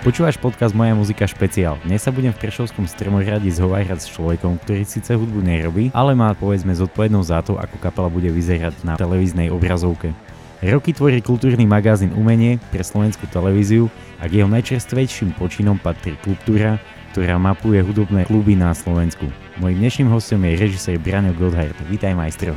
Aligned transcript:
Počúvaš 0.00 0.40
podcast 0.40 0.72
Moja 0.72 0.96
muzika 0.96 1.28
špeciál. 1.28 1.76
Dnes 1.84 2.00
sa 2.00 2.08
budem 2.08 2.32
v 2.32 2.40
Prešovskom 2.40 2.88
stromoriadi 2.88 3.52
zhovárať 3.52 4.00
s 4.00 4.08
človekom, 4.08 4.56
ktorý 4.64 4.88
síce 4.88 5.12
hudbu 5.12 5.44
nerobí, 5.44 5.92
ale 5.92 6.16
má 6.16 6.32
povedzme 6.32 6.72
zodpovednosť 6.72 7.28
za 7.28 7.40
to, 7.44 7.60
ako 7.60 7.76
kapela 7.76 8.08
bude 8.08 8.32
vyzerať 8.32 8.80
na 8.80 8.96
televíznej 8.96 9.52
obrazovke. 9.52 10.16
Roky 10.64 10.96
tvorí 10.96 11.20
kultúrny 11.20 11.68
magazín 11.68 12.16
Umenie 12.16 12.56
pre 12.72 12.80
slovenskú 12.80 13.28
televíziu 13.28 13.92
a 14.16 14.24
k 14.24 14.40
jeho 14.40 14.48
najčerstvejším 14.48 15.36
počinom 15.36 15.76
patrí 15.76 16.16
Kultúra, 16.24 16.80
ktorá 17.12 17.36
mapuje 17.36 17.84
hudobné 17.84 18.24
kluby 18.24 18.56
na 18.56 18.72
Slovensku. 18.72 19.28
Mojím 19.60 19.84
dnešným 19.84 20.08
hostom 20.08 20.40
je 20.48 20.64
režisér 20.64 20.96
Brano 20.96 21.36
Goldhardt. 21.36 21.76
Vítaj 21.92 22.16
majstrov. 22.16 22.56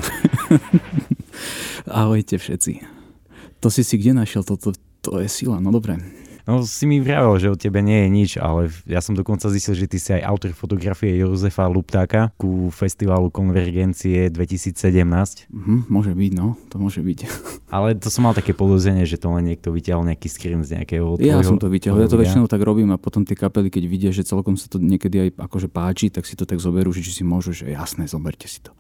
Ahojte 1.92 2.40
všetci. 2.40 2.88
To 3.60 3.68
si 3.68 3.84
si 3.84 4.00
kde 4.00 4.16
našiel? 4.16 4.48
Toto 4.48 4.72
to 5.04 5.20
je 5.20 5.28
sila, 5.28 5.60
no 5.60 5.76
dobre. 5.76 6.23
No 6.44 6.60
si 6.68 6.84
mi 6.84 7.00
vravel, 7.00 7.40
že 7.40 7.48
o 7.48 7.56
tebe 7.56 7.80
nie 7.80 8.04
je 8.04 8.10
nič, 8.12 8.32
ale 8.36 8.68
ja 8.84 9.00
som 9.00 9.16
dokonca 9.16 9.48
zistil, 9.48 9.80
že 9.80 9.88
ty 9.88 9.96
si 9.96 10.12
aj 10.12 10.28
autor 10.28 10.52
fotografie 10.52 11.16
Jozefa 11.16 11.72
Luptáka 11.72 12.36
ku 12.36 12.68
festivalu 12.68 13.32
Konvergencie 13.32 14.28
2017. 14.28 15.48
Mhm, 15.48 15.88
môže 15.88 16.12
byť, 16.12 16.32
no, 16.36 16.60
to 16.68 16.76
môže 16.84 17.00
byť. 17.00 17.20
Ale 17.76 17.96
to 17.96 18.12
som 18.12 18.28
mal 18.28 18.36
také 18.36 18.52
podozrenie, 18.52 19.08
že 19.08 19.16
to 19.16 19.32
len 19.32 19.48
niekto 19.48 19.72
vyťahol 19.72 20.04
nejaký 20.04 20.28
screen 20.28 20.68
z 20.68 20.84
nejakého 20.84 21.16
Ja 21.24 21.40
som 21.42 21.56
to 21.56 21.72
vyťahol, 21.72 22.04
ja 22.04 22.12
to 22.12 22.20
väčšinou 22.20 22.52
tak 22.52 22.60
robím 22.60 22.92
a 22.92 23.00
potom 23.00 23.24
tie 23.24 23.40
kapely, 23.40 23.72
keď 23.72 23.84
vidia, 23.88 24.12
že 24.12 24.28
celkom 24.28 24.60
sa 24.60 24.68
to 24.68 24.84
niekedy 24.84 25.32
aj 25.32 25.48
akože 25.48 25.72
páči, 25.72 26.12
tak 26.12 26.28
si 26.28 26.36
to 26.36 26.44
tak 26.44 26.60
zoberú, 26.60 26.92
že 26.92 27.02
či 27.08 27.12
si 27.16 27.24
môžu, 27.24 27.56
že 27.56 27.72
jasné, 27.72 28.04
zoberte 28.06 28.52
si 28.52 28.60
to. 28.60 28.76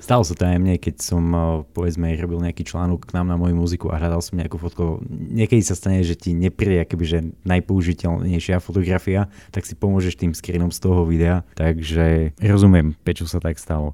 Stalo 0.00 0.24
sa 0.24 0.32
to 0.32 0.48
aj 0.48 0.56
mne, 0.56 0.80
keď 0.80 0.94
som 0.98 1.22
eh, 1.30 1.40
povedzme 1.76 2.08
robil 2.16 2.40
nejaký 2.40 2.64
článok 2.64 3.12
k 3.12 3.14
nám 3.14 3.28
na 3.28 3.36
moju 3.36 3.54
muziku 3.54 3.92
a 3.92 4.00
hľadal 4.00 4.24
som 4.24 4.40
nejakú 4.40 4.56
fotku. 4.56 5.04
Niekedy 5.08 5.60
sa 5.60 5.76
stane, 5.76 6.00
že 6.00 6.16
ti 6.16 6.32
nepríde 6.32 6.82
akoby, 6.88 7.04
že 7.04 7.18
najpoužiteľnejšia 7.44 8.64
fotografia, 8.64 9.28
tak 9.52 9.68
si 9.68 9.76
pomôžeš 9.76 10.16
tým 10.16 10.32
screenom 10.32 10.72
z 10.72 10.80
toho 10.80 11.04
videa. 11.04 11.44
Takže 11.54 12.34
rozumiem, 12.40 12.96
prečo 13.04 13.28
sa 13.28 13.38
tak 13.38 13.60
stalo. 13.60 13.92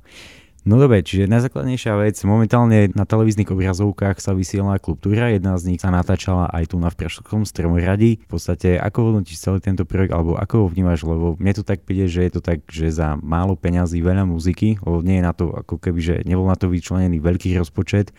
No 0.67 0.83
dobre, 0.83 0.99
čiže 0.99 1.31
najzákladnejšia 1.31 1.95
vec, 1.95 2.19
momentálne 2.27 2.91
na 2.91 3.07
televíznych 3.07 3.47
obrazovkách 3.47 4.19
sa 4.19 4.35
vysiela 4.35 4.83
kultúra, 4.83 5.31
jedna 5.31 5.55
z 5.63 5.71
nich 5.71 5.79
sa 5.79 5.95
natáčala 5.95 6.51
aj 6.51 6.75
tu 6.75 6.83
na 6.83 6.91
Vprašskom 6.91 7.47
stromoradi. 7.47 8.19
V 8.27 8.35
podstate, 8.35 8.75
ako 8.75 9.15
hodnotíš 9.15 9.47
celý 9.47 9.63
tento 9.63 9.87
projekt, 9.87 10.11
alebo 10.11 10.35
ako 10.35 10.67
ho 10.67 10.73
vnímaš, 10.75 11.07
lebo 11.07 11.39
mne 11.39 11.55
to 11.55 11.63
tak 11.63 11.87
príde, 11.87 12.11
že 12.11 12.27
je 12.27 12.33
to 12.35 12.43
tak, 12.43 12.67
že 12.67 12.91
za 12.91 13.15
málo 13.23 13.55
peňazí 13.55 14.03
veľa 14.03 14.27
muziky, 14.27 14.83
lebo 14.83 15.07
nie 15.07 15.23
je 15.23 15.27
na 15.31 15.31
to, 15.39 15.55
ako 15.55 15.79
keby, 15.79 16.01
že 16.03 16.15
nebol 16.27 16.51
na 16.51 16.59
to 16.59 16.67
vyčlenený 16.67 17.23
veľký 17.23 17.55
rozpočet, 17.63 18.11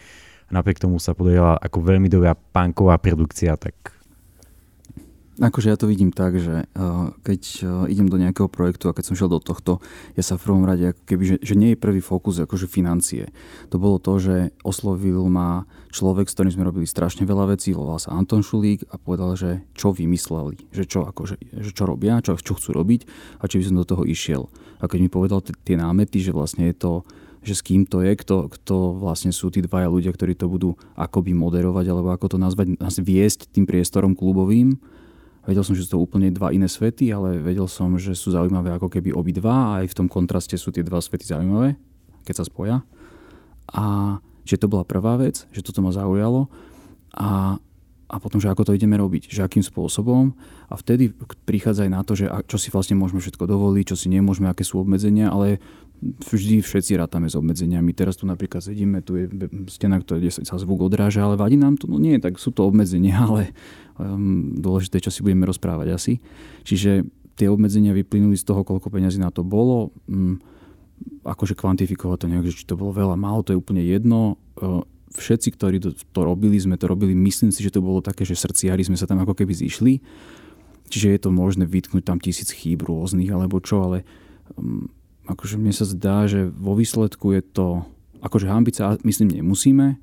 napriek 0.48 0.80
tomu 0.80 1.04
sa 1.04 1.12
podarila 1.12 1.60
ako 1.60 1.84
veľmi 1.84 2.08
dobrá 2.08 2.32
punková 2.32 2.96
produkcia, 2.96 3.60
tak 3.60 3.97
Akože 5.38 5.70
ja 5.70 5.78
to 5.78 5.86
vidím 5.86 6.10
tak, 6.10 6.42
že 6.42 6.66
uh, 6.66 7.14
keď 7.22 7.42
uh, 7.62 7.68
idem 7.86 8.10
do 8.10 8.18
nejakého 8.18 8.50
projektu 8.50 8.90
a 8.90 8.96
keď 8.98 9.14
som 9.14 9.18
šiel 9.18 9.30
do 9.30 9.38
tohto, 9.38 9.78
ja 10.18 10.26
sa 10.26 10.34
v 10.34 10.50
prvom 10.50 10.66
rade, 10.66 10.90
ako 10.90 11.02
keby, 11.06 11.24
že, 11.30 11.36
že 11.46 11.54
nie 11.54 11.74
je 11.74 11.78
prvý 11.78 12.02
fokus 12.02 12.42
akože 12.42 12.66
financie. 12.66 13.30
To 13.70 13.78
bolo 13.78 14.02
to, 14.02 14.18
že 14.18 14.50
oslovil 14.66 15.22
ma 15.30 15.70
človek, 15.94 16.26
s 16.26 16.34
ktorým 16.34 16.54
sme 16.58 16.66
robili 16.66 16.90
strašne 16.90 17.22
veľa 17.22 17.54
vecí, 17.54 17.70
volal 17.70 18.02
sa 18.02 18.18
Anton 18.18 18.42
Šulík 18.42 18.90
a 18.90 18.98
povedal, 18.98 19.38
že 19.38 19.62
čo 19.78 19.94
vymysleli, 19.94 20.74
že 20.74 20.90
čo, 20.90 21.06
akože, 21.06 21.38
že 21.38 21.72
čo 21.72 21.86
robia, 21.86 22.18
čo, 22.26 22.34
čo 22.34 22.58
chcú 22.58 22.74
robiť 22.74 23.06
a 23.38 23.46
či 23.46 23.62
by 23.62 23.64
som 23.70 23.78
do 23.78 23.86
toho 23.86 24.10
išiel. 24.10 24.50
A 24.82 24.90
keď 24.90 25.00
mi 25.06 25.10
povedal 25.14 25.46
t- 25.46 25.54
tie 25.62 25.78
námety, 25.78 26.18
že 26.18 26.34
vlastne 26.34 26.66
je 26.74 26.78
to 26.78 26.94
že 27.48 27.64
s 27.64 27.64
kým 27.64 27.88
to 27.88 28.04
je, 28.04 28.12
kto, 28.12 28.52
kto 28.52 29.00
vlastne 29.00 29.32
sú 29.32 29.48
tí 29.48 29.64
dvaja 29.64 29.88
ľudia, 29.88 30.12
ktorí 30.12 30.36
to 30.36 30.52
budú 30.52 30.76
akoby 31.00 31.32
moderovať, 31.32 31.86
alebo 31.88 32.12
ako 32.12 32.36
to 32.36 32.38
nazvať, 32.42 32.76
nás 32.76 33.00
viesť 33.00 33.48
tým 33.48 33.64
priestorom 33.64 34.20
klubovým, 34.20 34.76
Vedel 35.48 35.64
som, 35.64 35.74
že 35.80 35.88
sú 35.88 35.96
to 35.96 36.04
úplne 36.04 36.28
dva 36.36 36.52
iné 36.52 36.68
svety, 36.68 37.08
ale 37.08 37.40
vedel 37.40 37.72
som, 37.72 37.96
že 37.96 38.12
sú 38.12 38.36
zaujímavé 38.36 38.76
ako 38.76 38.92
keby 38.92 39.16
obidva 39.16 39.56
a 39.56 39.72
aj 39.82 39.96
v 39.96 39.98
tom 40.04 40.08
kontraste 40.12 40.60
sú 40.60 40.76
tie 40.76 40.84
dva 40.84 41.00
svety 41.00 41.24
zaujímavé, 41.24 41.80
keď 42.28 42.44
sa 42.44 42.46
spoja. 42.46 42.84
A 43.72 44.20
že 44.44 44.60
to 44.60 44.68
bola 44.68 44.84
prvá 44.84 45.16
vec, 45.16 45.48
že 45.56 45.64
toto 45.64 45.80
ma 45.80 45.96
zaujalo 45.96 46.52
a, 47.16 47.60
a 48.08 48.16
potom, 48.20 48.40
že 48.44 48.52
ako 48.52 48.68
to 48.68 48.76
ideme 48.76 49.00
robiť, 49.00 49.32
že 49.32 49.44
akým 49.44 49.64
spôsobom 49.64 50.36
a 50.68 50.76
vtedy 50.76 51.16
prichádza 51.44 51.88
aj 51.88 51.92
na 51.92 52.02
to, 52.04 52.16
že 52.16 52.28
čo 52.48 52.60
si 52.60 52.68
vlastne 52.68 53.00
môžeme 53.00 53.24
všetko 53.24 53.44
dovoliť, 53.44 53.92
čo 53.92 54.00
si 54.00 54.08
nemôžeme, 54.12 54.52
aké 54.52 54.68
sú 54.68 54.84
obmedzenia, 54.84 55.32
ale 55.32 55.64
vždy 56.02 56.62
všetci 56.62 56.94
rátame 56.98 57.26
s 57.26 57.36
obmedzeniami. 57.36 57.90
Teraz 57.94 58.22
tu 58.22 58.30
napríklad 58.30 58.62
sedíme, 58.62 59.02
tu 59.02 59.18
je 59.18 59.26
stena, 59.70 59.98
kde 59.98 60.30
sa 60.30 60.56
zvuk 60.62 60.86
odráža, 60.86 61.26
ale 61.26 61.40
vadí 61.40 61.58
nám 61.58 61.78
to? 61.82 61.90
No 61.90 61.98
nie, 61.98 62.22
tak 62.22 62.38
sú 62.38 62.54
to 62.54 62.70
obmedzenia, 62.70 63.18
ale 63.28 63.54
um, 63.98 64.54
dôležité, 64.58 65.02
čo 65.02 65.10
si 65.10 65.26
budeme 65.26 65.50
rozprávať 65.50 65.88
asi. 65.94 66.14
Čiže 66.64 67.06
tie 67.38 67.50
obmedzenia 67.50 67.94
vyplynuli 67.94 68.38
z 68.38 68.46
toho, 68.46 68.62
koľko 68.62 68.94
peňazí 68.94 69.18
na 69.18 69.34
to 69.34 69.42
bolo. 69.42 69.94
Um, 70.06 70.42
akože 71.26 71.54
kvantifikovať 71.54 72.18
to 72.26 72.30
nejak, 72.30 72.46
že 72.50 72.58
či 72.58 72.66
to 72.66 72.74
bolo 72.78 72.90
veľa, 72.90 73.14
málo, 73.14 73.46
to 73.46 73.54
je 73.54 73.62
úplne 73.62 73.82
jedno. 73.86 74.42
Uh, 74.58 74.82
všetci, 75.14 75.50
ktorí 75.58 75.78
to, 75.82 75.94
to 75.94 76.22
robili, 76.22 76.58
sme 76.58 76.78
to 76.78 76.86
robili, 76.86 77.18
myslím 77.18 77.50
si, 77.50 77.66
že 77.66 77.74
to 77.74 77.82
bolo 77.82 78.06
také, 78.06 78.26
že 78.26 78.38
srdciari 78.38 78.86
sme 78.86 78.98
sa 78.98 79.10
tam 79.10 79.22
ako 79.22 79.34
keby 79.34 79.54
zišli. 79.54 80.02
Čiže 80.88 81.08
je 81.14 81.20
to 81.20 81.30
možné 81.36 81.68
vytknúť 81.68 82.04
tam 82.06 82.22
tisíc 82.22 82.54
chýb 82.54 82.86
rôznych 82.86 83.28
alebo 83.28 83.60
čo, 83.60 83.84
ale 83.84 84.08
um, 84.56 84.88
akože 85.28 85.60
mne 85.60 85.76
sa 85.76 85.84
zdá, 85.84 86.26
že 86.26 86.48
vo 86.48 86.74
výsledku 86.74 87.36
je 87.36 87.42
to, 87.44 87.68
akože 88.24 88.48
hambiť 88.48 88.74
sa 88.74 88.96
myslím 89.04 89.44
nemusíme. 89.44 90.00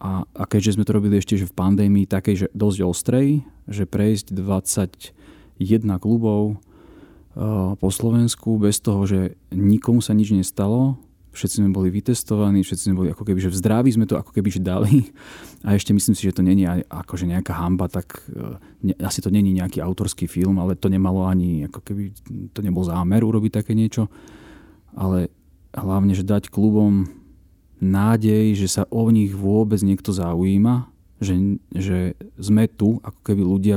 A, 0.00 0.24
a 0.24 0.42
keďže 0.48 0.80
sme 0.80 0.88
to 0.88 0.96
robili 0.96 1.20
ešte 1.20 1.36
že 1.36 1.44
v 1.44 1.52
pandémii 1.52 2.08
takej, 2.08 2.34
že 2.34 2.46
dosť 2.56 2.78
ostrej, 2.88 3.44
že 3.68 3.84
prejsť 3.84 4.32
21 4.32 5.12
klubov 6.00 6.56
uh, 6.56 7.76
po 7.76 7.88
Slovensku 7.92 8.56
bez 8.56 8.80
toho, 8.80 9.04
že 9.04 9.36
nikomu 9.52 10.00
sa 10.00 10.16
nič 10.16 10.32
nestalo, 10.32 10.96
všetci 11.36 11.60
sme 11.60 11.70
boli 11.70 11.92
vytestovaní, 11.92 12.64
všetci 12.64 12.90
sme 12.90 12.96
boli 12.96 13.08
ako 13.12 13.28
keby, 13.28 13.44
že 13.44 13.52
v 13.52 13.60
zdraví 13.60 13.92
sme 13.92 14.08
to 14.08 14.16
ako 14.16 14.32
keby 14.32 14.48
že 14.48 14.64
dali. 14.64 15.12
A 15.68 15.76
ešte 15.76 15.92
myslím 15.92 16.16
si, 16.16 16.24
že 16.24 16.32
to 16.32 16.40
není 16.40 16.64
akože 16.88 17.28
nejaká 17.28 17.52
hamba, 17.60 17.92
tak 17.92 18.24
uh, 18.32 18.56
ne, 18.80 18.96
asi 19.04 19.20
to 19.20 19.28
není 19.28 19.52
nejaký 19.52 19.84
autorský 19.84 20.24
film, 20.24 20.56
ale 20.64 20.80
to 20.80 20.88
nemalo 20.88 21.28
ani, 21.28 21.68
ako 21.68 21.84
keby 21.84 22.16
to 22.56 22.64
nebol 22.64 22.88
zámer 22.88 23.20
urobiť 23.20 23.60
také 23.60 23.76
niečo 23.76 24.08
ale 24.94 25.30
hlavne, 25.74 26.12
že 26.14 26.26
dať 26.26 26.50
klubom 26.50 27.08
nádej, 27.80 28.54
že 28.54 28.68
sa 28.68 28.82
o 28.92 29.08
nich 29.08 29.32
vôbec 29.32 29.80
niekto 29.80 30.12
zaujíma, 30.12 30.90
že, 31.20 31.36
že 31.76 32.16
sme 32.40 32.64
tu 32.64 32.96
ako 33.04 33.20
keby 33.20 33.42
ľudia, 33.44 33.76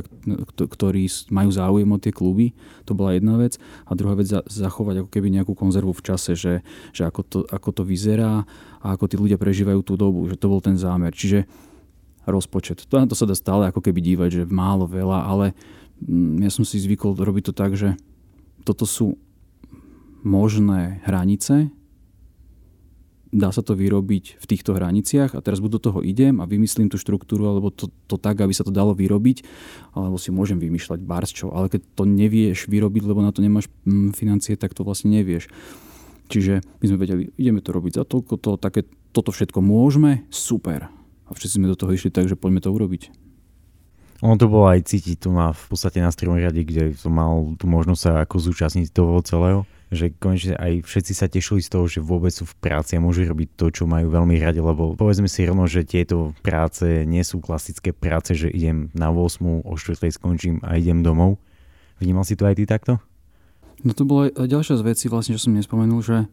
ktorí 0.55 1.11
majú 1.27 1.49
záujem 1.51 1.89
o 1.91 1.99
tie 1.99 2.15
kluby, 2.15 2.55
to 2.87 2.95
bola 2.95 3.19
jedna 3.19 3.35
vec. 3.35 3.59
A 3.83 3.99
druhá 3.99 4.15
vec, 4.15 4.31
zachovať 4.31 5.03
ako 5.03 5.09
keby 5.11 5.27
nejakú 5.27 5.51
konzervu 5.51 5.91
v 5.91 6.05
čase, 6.07 6.39
že, 6.39 6.63
že 6.95 7.03
ako, 7.03 7.21
to, 7.27 7.39
ako 7.51 7.69
to 7.75 7.83
vyzerá 7.83 8.47
a 8.79 8.95
ako 8.95 9.11
tí 9.11 9.15
ľudia 9.19 9.35
prežívajú 9.35 9.83
tú 9.83 9.99
dobu, 9.99 10.23
že 10.31 10.39
to 10.39 10.47
bol 10.47 10.63
ten 10.63 10.79
zámer. 10.79 11.11
Čiže 11.11 11.43
rozpočet. 12.23 12.87
To 12.87 12.95
to 13.03 13.15
sa 13.15 13.27
dá 13.27 13.35
stále 13.35 13.67
ako 13.67 13.83
keby 13.83 13.99
dívať, 13.99 14.29
že 14.31 14.43
málo, 14.47 14.87
veľa, 14.87 15.27
ale 15.27 15.51
mm, 15.99 16.47
ja 16.47 16.51
som 16.51 16.63
si 16.63 16.79
zvykol 16.79 17.19
robiť 17.19 17.51
to 17.51 17.53
tak, 17.53 17.75
že 17.75 17.99
toto 18.63 18.87
sú 18.87 19.19
možné 20.23 21.03
hranice, 21.05 21.71
dá 23.33 23.49
sa 23.49 23.65
to 23.65 23.73
vyrobiť 23.73 24.37
v 24.37 24.45
týchto 24.45 24.77
hraniciach 24.77 25.33
a 25.33 25.41
teraz 25.41 25.57
buď 25.57 25.81
do 25.81 25.81
toho 25.89 25.99
idem 26.05 26.37
a 26.37 26.45
vymyslím 26.45 26.93
tú 26.93 27.01
štruktúru 27.01 27.49
alebo 27.49 27.73
to, 27.73 27.89
to 28.05 28.21
tak, 28.21 28.37
aby 28.37 28.53
sa 28.53 28.61
to 28.61 28.69
dalo 28.69 28.93
vyrobiť, 28.93 29.41
alebo 29.97 30.21
si 30.21 30.29
môžem 30.29 30.61
vymýšľať 30.61 31.01
čo, 31.33 31.49
ale 31.49 31.67
keď 31.67 31.81
to 31.97 32.05
nevieš 32.05 32.69
vyrobiť, 32.69 33.03
lebo 33.09 33.25
na 33.25 33.33
to 33.33 33.41
nemáš 33.41 33.73
mm, 33.89 34.13
financie, 34.13 34.53
tak 34.53 34.77
to 34.77 34.85
vlastne 34.85 35.09
nevieš. 35.09 35.49
Čiže 36.29 36.61
my 36.61 36.85
sme 36.87 36.97
vedeli, 37.01 37.23
ideme 37.35 37.59
to 37.59 37.73
robiť 37.73 37.99
za 37.99 38.03
toľko, 38.05 38.33
to, 38.37 38.51
také, 38.61 38.85
toto 39.11 39.33
všetko 39.33 39.59
môžeme, 39.59 40.23
super. 40.29 40.93
A 41.27 41.31
všetci 41.33 41.57
sme 41.57 41.67
do 41.67 41.75
toho 41.75 41.91
išli 41.91 42.13
tak, 42.13 42.29
že 42.29 42.37
poďme 42.37 42.61
to 42.61 42.69
urobiť. 42.69 43.09
Ono 44.23 44.39
to 44.39 44.47
bolo 44.47 44.71
aj 44.71 44.87
cítiť 44.87 45.27
tu 45.27 45.35
na, 45.35 45.51
v 45.51 45.65
podstate 45.67 45.99
na 45.99 46.13
riade, 46.13 46.63
kde 46.63 46.95
som 46.95 47.11
mal 47.11 47.59
tú 47.59 47.67
možnosť 47.67 48.01
sa 48.01 48.11
ako 48.23 48.39
zúčastniť 48.39 48.95
toho 48.95 49.19
celého 49.19 49.67
že 49.93 50.11
konečne 50.17 50.57
aj 50.57 50.83
všetci 50.83 51.13
sa 51.13 51.29
tešili 51.29 51.61
z 51.61 51.69
toho, 51.69 51.85
že 51.85 52.03
vôbec 52.03 52.33
sú 52.33 52.43
v 52.49 52.57
práci 52.57 52.97
a 52.97 53.03
môžu 53.03 53.23
robiť 53.29 53.49
to, 53.55 53.69
čo 53.69 53.83
majú 53.85 54.09
veľmi 54.09 54.35
radi, 54.41 54.59
lebo 54.59 54.97
povedzme 54.97 55.29
si 55.29 55.45
rovno, 55.45 55.69
že 55.69 55.85
tieto 55.85 56.33
práce 56.41 57.05
nie 57.05 57.21
sú 57.21 57.39
klasické 57.39 57.93
práce, 57.93 58.33
že 58.33 58.49
idem 58.51 58.89
na 58.97 59.13
8, 59.13 59.63
o 59.63 59.73
4 59.77 60.09
skončím 60.09 60.59
a 60.65 60.75
idem 60.75 61.05
domov. 61.05 61.37
Vnímal 62.01 62.25
si 62.25 62.35
to 62.35 62.49
aj 62.49 62.57
ty 62.57 62.65
takto? 62.65 62.99
No 63.85 63.95
to 63.95 64.03
bola 64.03 64.33
ďalšia 64.33 64.79
z 64.79 64.83
vecí, 64.83 65.05
vlastne, 65.07 65.37
čo 65.37 65.47
som 65.47 65.55
nespomenul, 65.55 66.03
že, 66.03 66.27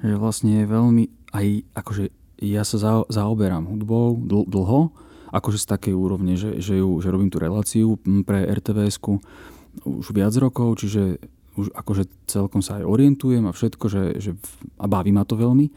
že 0.00 0.14
vlastne 0.16 0.64
je 0.64 0.66
veľmi 0.68 1.04
aj 1.34 1.46
akože 1.74 2.04
ja 2.42 2.62
sa 2.66 2.76
za, 2.78 2.92
zaoberám 3.08 3.70
hudbou 3.70 4.18
dl, 4.18 4.46
dlho, 4.46 4.90
akože 5.34 5.58
z 5.58 5.66
takej 5.66 5.94
úrovne, 5.94 6.34
že, 6.38 6.58
že, 6.62 6.78
ju, 6.78 6.98
že 7.02 7.10
robím 7.10 7.30
tú 7.30 7.42
reláciu 7.42 7.98
pre 8.26 8.46
RTVS-ku 8.46 9.18
už 9.82 10.06
viac 10.14 10.34
rokov, 10.38 10.82
čiže 10.82 11.18
už 11.54 11.70
akože 11.74 12.10
celkom 12.26 12.60
sa 12.60 12.82
aj 12.82 12.84
orientujem 12.86 13.44
a 13.46 13.54
všetko, 13.54 13.84
že, 13.86 14.02
že 14.18 14.30
a 14.78 14.86
baví 14.90 15.14
ma 15.14 15.22
to 15.22 15.38
veľmi, 15.38 15.70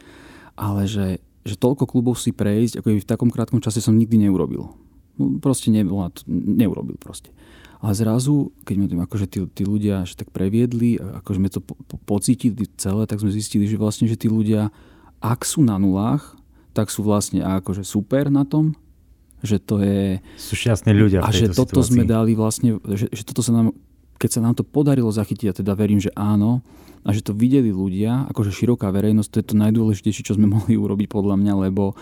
ale 0.58 0.90
že, 0.90 1.22
že 1.46 1.56
toľko 1.56 1.86
klubov 1.86 2.18
si 2.18 2.34
prejsť, 2.34 2.82
ako 2.82 2.88
v 2.98 3.08
takom 3.08 3.30
krátkom 3.30 3.62
čase 3.62 3.80
som 3.80 3.96
nikdy 3.96 4.28
neurobil. 4.28 4.74
No, 5.18 5.42
proste 5.42 5.74
ne, 5.74 5.86
neurobil 6.30 6.98
proste. 6.98 7.34
A 7.78 7.94
zrazu, 7.94 8.50
keď 8.66 8.74
sme 8.74 8.88
tým 8.90 9.02
akože 9.06 9.26
tí, 9.30 9.40
tí 9.54 9.64
ľudia 9.66 10.02
že 10.02 10.18
tak 10.18 10.34
previedli, 10.34 10.98
akože 10.98 11.38
sme 11.38 11.50
to 11.54 11.62
po, 11.62 11.78
po, 11.86 11.96
pocítili 12.10 12.66
celé, 12.74 13.06
tak 13.06 13.22
sme 13.22 13.30
zistili, 13.30 13.70
že 13.70 13.78
vlastne, 13.78 14.10
že 14.10 14.18
tí 14.18 14.26
ľudia, 14.26 14.74
ak 15.22 15.46
sú 15.46 15.62
na 15.62 15.78
nulách, 15.78 16.34
tak 16.74 16.90
sú 16.90 17.06
vlastne 17.06 17.46
akože 17.46 17.86
super 17.86 18.34
na 18.34 18.50
tom, 18.50 18.74
že 19.46 19.62
to 19.62 19.82
je... 19.82 20.18
Sú 20.42 20.58
šťastní 20.58 20.94
ľudia 20.94 21.22
A 21.22 21.30
že 21.30 21.54
toto 21.54 21.82
situácii. 21.82 21.94
sme 21.94 22.04
dali 22.10 22.34
vlastne, 22.34 22.82
že, 22.98 23.14
že 23.14 23.22
toto 23.22 23.46
sa 23.46 23.54
nám, 23.54 23.78
keď 24.18 24.30
sa 24.30 24.44
nám 24.44 24.58
to 24.58 24.66
podarilo 24.66 25.10
zachytiť, 25.14 25.48
a 25.50 25.58
teda 25.58 25.74
verím, 25.78 26.02
že 26.02 26.14
áno, 26.14 26.66
a 27.08 27.16
že 27.16 27.24
to 27.24 27.32
videli 27.32 27.72
ľudia, 27.72 28.28
akože 28.36 28.52
široká 28.52 28.92
verejnosť, 28.92 29.30
to 29.32 29.40
je 29.40 29.48
to 29.48 29.56
najdôležitejšie, 29.56 30.28
čo 30.28 30.36
sme 30.36 30.52
mohli 30.56 30.76
urobiť 30.76 31.08
podľa 31.08 31.40
mňa, 31.40 31.54
lebo, 31.70 31.96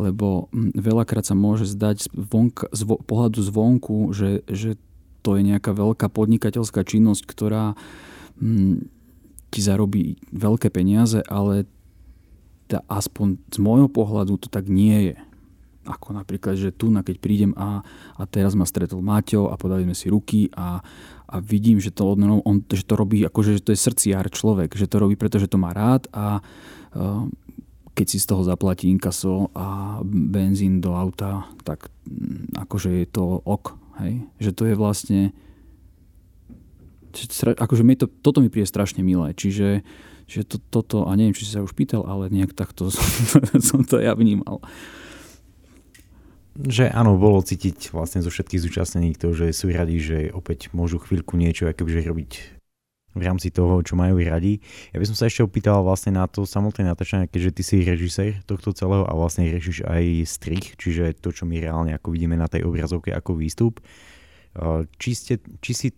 lebo 0.00 0.48
hm, 0.50 0.72
veľakrát 0.72 1.28
sa 1.28 1.36
môže 1.36 1.68
zdať 1.68 2.06
z, 2.06 2.08
vonka, 2.14 2.72
z 2.72 2.82
pohľadu 2.88 3.38
zvonku, 3.44 4.16
že, 4.16 4.46
že 4.48 4.80
to 5.20 5.36
je 5.36 5.42
nejaká 5.44 5.74
veľká 5.74 6.08
podnikateľská 6.08 6.86
činnosť, 6.86 7.22
ktorá 7.28 7.76
hm, 8.40 8.88
ti 9.52 9.60
zarobí 9.60 10.16
veľké 10.32 10.72
peniaze, 10.72 11.20
ale 11.26 11.68
tá, 12.66 12.82
aspoň 12.90 13.38
z 13.52 13.58
môjho 13.62 13.86
pohľadu 13.86 14.42
to 14.42 14.48
tak 14.50 14.66
nie 14.66 15.12
je. 15.12 15.16
Ako 15.86 16.18
napríklad, 16.18 16.58
že 16.58 16.74
tu, 16.74 16.90
na 16.90 17.06
keď 17.06 17.22
prídem 17.22 17.54
a, 17.54 17.78
a 18.18 18.22
teraz 18.26 18.58
ma 18.58 18.66
stretol 18.66 19.06
Maťo 19.06 19.54
a 19.54 19.54
podali 19.54 19.86
sme 19.86 19.94
si 19.94 20.10
ruky 20.10 20.50
a, 20.50 20.82
a 21.26 21.42
vidím, 21.42 21.82
že 21.82 21.90
to, 21.90 22.14
on, 22.14 22.40
on, 22.42 22.56
že 22.66 22.86
to 22.86 22.94
robí, 22.94 23.22
akože 23.26 23.58
že 23.58 23.62
to 23.62 23.70
je 23.74 23.78
srdciár 23.78 24.30
človek, 24.30 24.78
že 24.78 24.86
to 24.86 25.02
robí, 25.02 25.18
pretože 25.18 25.50
to 25.50 25.58
má 25.58 25.74
rád 25.74 26.06
a 26.14 26.40
uh, 26.94 27.26
keď 27.96 28.06
si 28.06 28.18
z 28.20 28.28
toho 28.28 28.44
zaplatí 28.44 28.92
inkaso 28.92 29.48
a 29.56 29.98
benzín 30.04 30.84
do 30.84 30.92
auta, 30.92 31.48
tak 31.64 31.88
hm, 32.04 32.52
akože 32.68 32.92
je 32.92 33.06
to 33.08 33.40
ok. 33.42 33.72
Hej? 34.04 34.12
Že 34.36 34.50
to 34.52 34.62
je 34.68 34.74
vlastne 34.76 35.20
akože 37.56 37.80
mi 37.80 37.96
to, 37.96 38.12
toto 38.20 38.44
mi 38.44 38.52
príde 38.52 38.68
strašne 38.68 39.00
milé. 39.00 39.32
Čiže 39.32 39.80
že 40.26 40.42
to, 40.42 40.58
toto, 40.58 41.06
a 41.06 41.14
neviem, 41.14 41.32
či 41.32 41.46
si 41.46 41.54
sa 41.54 41.62
už 41.62 41.72
pýtal, 41.72 42.02
ale 42.02 42.26
nejak 42.28 42.52
takto 42.52 42.90
som, 42.94 43.06
som 43.62 43.80
to 43.86 44.02
ja 44.02 44.12
vnímal. 44.12 44.60
Že 46.56 46.88
áno, 46.88 47.20
bolo 47.20 47.44
cítiť 47.44 47.92
vlastne 47.92 48.24
zo 48.24 48.32
všetkých 48.32 48.62
zúčastnených 48.64 49.20
to, 49.20 49.36
že 49.36 49.52
sú 49.52 49.68
radi, 49.68 50.00
že 50.00 50.32
opäť 50.32 50.72
môžu 50.72 50.96
chvíľku 50.96 51.36
niečo 51.36 51.68
akože 51.68 52.00
robiť 52.08 52.32
v 53.16 53.22
rámci 53.24 53.48
toho, 53.48 53.80
čo 53.80 53.96
majú 53.96 54.20
radi. 54.20 54.60
Ja 54.92 55.00
by 55.00 55.08
som 55.08 55.16
sa 55.16 55.28
ešte 55.28 55.40
opýtal 55.40 55.80
vlastne 55.80 56.16
na 56.16 56.28
to 56.28 56.44
samotné 56.44 56.84
natáčanie, 56.84 57.28
keďže 57.28 57.50
ty 57.56 57.62
si 57.64 57.76
režisér 57.80 58.44
tohto 58.44 58.76
celého 58.76 59.08
a 59.08 59.12
vlastne 59.16 59.48
režíš 59.48 59.84
aj 59.88 60.28
strich, 60.28 60.76
čiže 60.76 61.16
to, 61.20 61.32
čo 61.32 61.48
my 61.48 61.56
reálne 61.60 61.96
ako 61.96 62.12
vidíme 62.12 62.36
na 62.36 62.44
tej 62.44 62.68
obrazovke 62.68 63.12
ako 63.12 63.40
výstup. 63.40 63.80
Či, 65.00 65.10
ste, 65.16 65.34
či 65.60 65.72
si 65.72 65.88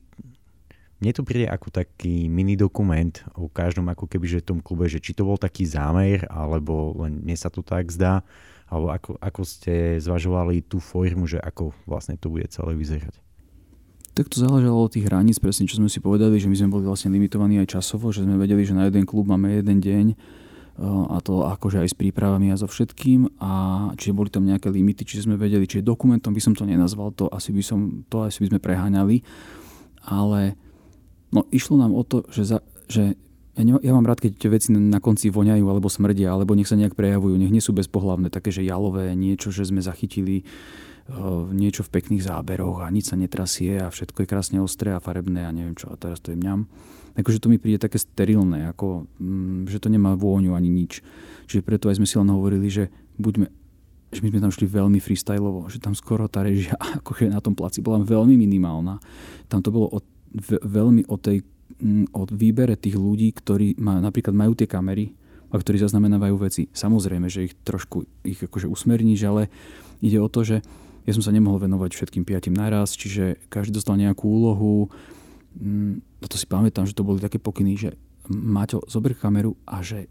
mne 0.99 1.15
to 1.15 1.23
príde 1.23 1.47
ako 1.47 1.71
taký 1.71 2.27
mini 2.27 2.59
dokument 2.59 3.15
o 3.39 3.47
každom 3.47 3.87
ako 3.91 4.11
keby, 4.11 4.27
že 4.39 4.47
tom 4.47 4.63
klube, 4.63 4.91
že 4.91 4.99
či 4.99 5.15
to 5.15 5.23
bol 5.23 5.39
taký 5.39 5.67
zámer, 5.67 6.27
alebo 6.27 6.99
len 7.03 7.23
mne 7.23 7.35
sa 7.39 7.51
to 7.51 7.63
tak 7.63 7.91
zdá, 7.91 8.27
alebo 8.69 8.93
ako, 8.93 9.11
ako 9.17 9.43
ste 9.49 9.97
zvažovali 9.99 10.61
tú 10.65 10.79
formu, 10.79 11.25
že 11.25 11.41
ako 11.41 11.73
vlastne 11.89 12.21
to 12.21 12.29
bude 12.29 12.49
celé 12.53 12.77
vyzerať. 12.77 13.17
Tak 14.13 14.29
to 14.29 14.43
záležalo 14.43 14.83
od 14.83 14.93
tých 14.93 15.07
hraníc, 15.07 15.39
presne 15.39 15.71
čo 15.71 15.79
sme 15.79 15.87
si 15.87 16.03
povedali, 16.03 16.43
že 16.43 16.51
my 16.51 16.57
sme 16.59 16.75
boli 16.75 16.85
vlastne 16.85 17.15
limitovaní 17.15 17.63
aj 17.63 17.79
časovo, 17.79 18.11
že 18.11 18.27
sme 18.27 18.35
vedeli, 18.35 18.67
že 18.67 18.75
na 18.75 18.91
jeden 18.91 19.07
klub 19.07 19.31
máme 19.31 19.63
jeden 19.63 19.79
deň 19.79 20.07
a 21.11 21.19
to 21.19 21.43
akože 21.43 21.83
aj 21.83 21.91
s 21.91 21.99
prípravami 21.99 22.55
a 22.55 22.59
so 22.59 22.71
všetkým 22.71 23.43
a 23.43 23.51
čiže 23.99 24.15
boli 24.15 24.31
tam 24.31 24.47
nejaké 24.47 24.71
limity, 24.71 25.03
čiže 25.03 25.27
sme 25.27 25.35
vedeli, 25.35 25.67
čiže 25.67 25.83
dokumentom 25.83 26.31
by 26.31 26.39
som 26.39 26.55
to 26.55 26.63
nenazval, 26.63 27.11
to 27.11 27.27
asi 27.35 27.51
by, 27.51 27.63
som, 27.67 28.07
to 28.07 28.23
asi 28.23 28.47
by 28.47 28.55
sme 28.55 28.61
preháňali, 28.63 29.27
ale 30.07 30.55
no 31.35 31.43
išlo 31.51 31.83
nám 31.83 31.91
o 31.99 32.07
to, 32.07 32.23
že, 32.31 32.43
za, 32.47 32.59
že 32.87 33.19
ja, 33.59 33.63
ne, 33.67 33.75
ja 33.83 33.93
mám 33.93 34.07
rád, 34.07 34.23
keď 34.23 34.39
veci 34.49 34.71
na 34.71 35.03
konci 35.03 35.35
voňajú 35.35 35.67
alebo 35.67 35.91
smrdia, 35.91 36.31
alebo 36.31 36.55
nech 36.55 36.71
sa 36.71 36.79
nejak 36.79 36.95
prejavujú, 36.95 37.35
nech 37.35 37.51
nie 37.51 37.61
sú 37.61 37.75
bezpohlavné, 37.75 38.31
také, 38.31 38.55
že 38.55 38.63
jalové, 38.63 39.13
niečo, 39.19 39.51
že 39.51 39.67
sme 39.67 39.83
zachytili 39.83 40.47
niečo 41.57 41.81
v 41.89 41.93
pekných 41.99 42.21
záberoch 42.29 42.85
a 42.85 42.93
nič 42.93 43.11
sa 43.11 43.17
netrasie 43.17 43.81
a 43.81 43.89
všetko 43.89 44.25
je 44.25 44.29
krásne 44.29 44.59
ostré 44.61 44.93
a 44.93 45.01
farebné 45.01 45.49
a 45.49 45.55
neviem 45.57 45.73
čo 45.73 45.89
a 45.89 45.97
teraz 45.97 46.21
to 46.21 46.37
je 46.37 46.41
mňam. 46.41 46.69
Akože 47.17 47.41
to 47.41 47.49
mi 47.49 47.57
príde 47.57 47.81
také 47.81 47.97
sterilné, 47.97 48.69
ako, 48.71 49.09
mm, 49.17 49.73
že 49.73 49.81
to 49.81 49.89
nemá 49.89 50.15
vôňu 50.15 50.53
ani 50.53 50.69
nič. 50.69 51.01
Čiže 51.49 51.65
preto 51.65 51.89
aj 51.89 51.99
sme 51.99 52.07
si 52.07 52.21
len 52.21 52.29
hovorili, 52.29 52.69
že 52.69 52.93
buďme 53.17 53.49
že 54.09 54.25
my 54.25 54.33
sme 54.33 54.41
tam 54.41 54.53
šli 54.53 54.67
veľmi 54.73 55.05
freestyleovo, 55.05 55.69
že 55.69 55.85
tam 55.85 55.93
skoro 55.93 56.33
tá 56.33 56.41
režia 56.41 56.73
akože 57.01 57.29
na 57.29 57.41
tom 57.45 57.53
placi 57.53 57.85
bola 57.85 58.01
veľmi 58.01 58.37
minimálna. 58.37 59.01
Tam 59.49 59.61
to 59.61 59.69
bolo 59.69 59.89
o, 59.89 59.99
veľmi 60.65 61.09
o 61.09 61.17
tej 61.21 61.45
o 62.13 62.23
výbere 62.29 62.75
tých 62.75 62.97
ľudí, 62.97 63.31
ktorí 63.33 63.79
má, 63.79 64.01
napríklad 64.01 64.35
majú 64.35 64.57
tie 64.57 64.67
kamery 64.67 65.15
a 65.49 65.57
ktorí 65.57 65.81
zaznamenávajú 65.81 66.35
veci. 66.41 66.63
Samozrejme, 66.73 67.29
že 67.31 67.49
ich 67.49 67.55
trošku 67.65 68.05
ich 68.25 68.41
akože 68.41 68.69
usmerníš, 68.69 69.21
ale 69.29 69.53
ide 70.05 70.21
o 70.21 70.29
to, 70.29 70.45
že 70.45 70.57
ja 71.09 71.13
som 71.17 71.25
sa 71.25 71.33
nemohol 71.33 71.65
venovať 71.65 71.97
všetkým 71.97 72.29
piatim 72.29 72.53
naraz, 72.53 72.93
čiže 72.93 73.41
každý 73.49 73.81
dostal 73.81 73.97
nejakú 73.97 74.29
úlohu. 74.29 74.93
Mm, 75.57 76.05
to 76.21 76.37
si 76.37 76.45
pamätám, 76.45 76.85
že 76.85 76.93
to 76.93 77.07
boli 77.07 77.17
také 77.17 77.41
pokyny, 77.41 77.81
že 77.81 77.91
Maťo, 78.29 78.85
zober 78.85 79.17
kameru 79.17 79.57
a 79.65 79.81
že 79.81 80.05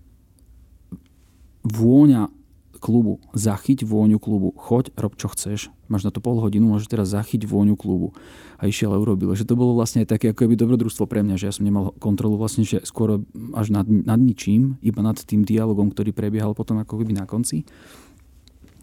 vôňa 1.61 2.25
klubu, 2.77 3.19
zachyť 3.33 3.83
vôňu 3.83 4.17
klubu, 4.21 4.53
choď, 4.55 4.93
rob 4.95 5.13
čo 5.17 5.27
chceš, 5.33 5.73
máš 5.89 6.07
na 6.07 6.11
to 6.11 6.23
pol 6.23 6.39
hodinu, 6.39 6.69
môžeš 6.69 6.87
teraz 6.87 7.11
zachyť 7.11 7.47
vôňu 7.47 7.75
klubu. 7.75 8.13
A 8.57 8.65
išiel 8.69 8.93
a 8.93 8.97
urobil. 8.97 9.33
Že 9.33 9.49
to 9.49 9.55
bolo 9.59 9.77
vlastne 9.77 10.03
aj 10.05 10.17
také 10.17 10.31
ako 10.31 10.45
keby 10.45 10.55
dobrodružstvo 10.57 11.05
pre 11.05 11.21
mňa, 11.21 11.35
že 11.37 11.47
ja 11.49 11.53
som 11.53 11.65
nemal 11.65 11.93
kontrolu 11.97 12.37
vlastne, 12.37 12.65
že 12.65 12.81
skôr 12.85 13.21
až 13.53 13.67
nad, 13.69 13.85
nad 13.85 14.17
ničím, 14.17 14.81
iba 14.81 15.01
nad 15.01 15.17
tým 15.17 15.45
dialogom, 15.45 15.93
ktorý 15.93 16.13
prebiehal 16.13 16.53
potom 16.53 16.81
ako 16.81 17.01
keby 17.01 17.17
na 17.17 17.25
konci. 17.29 17.65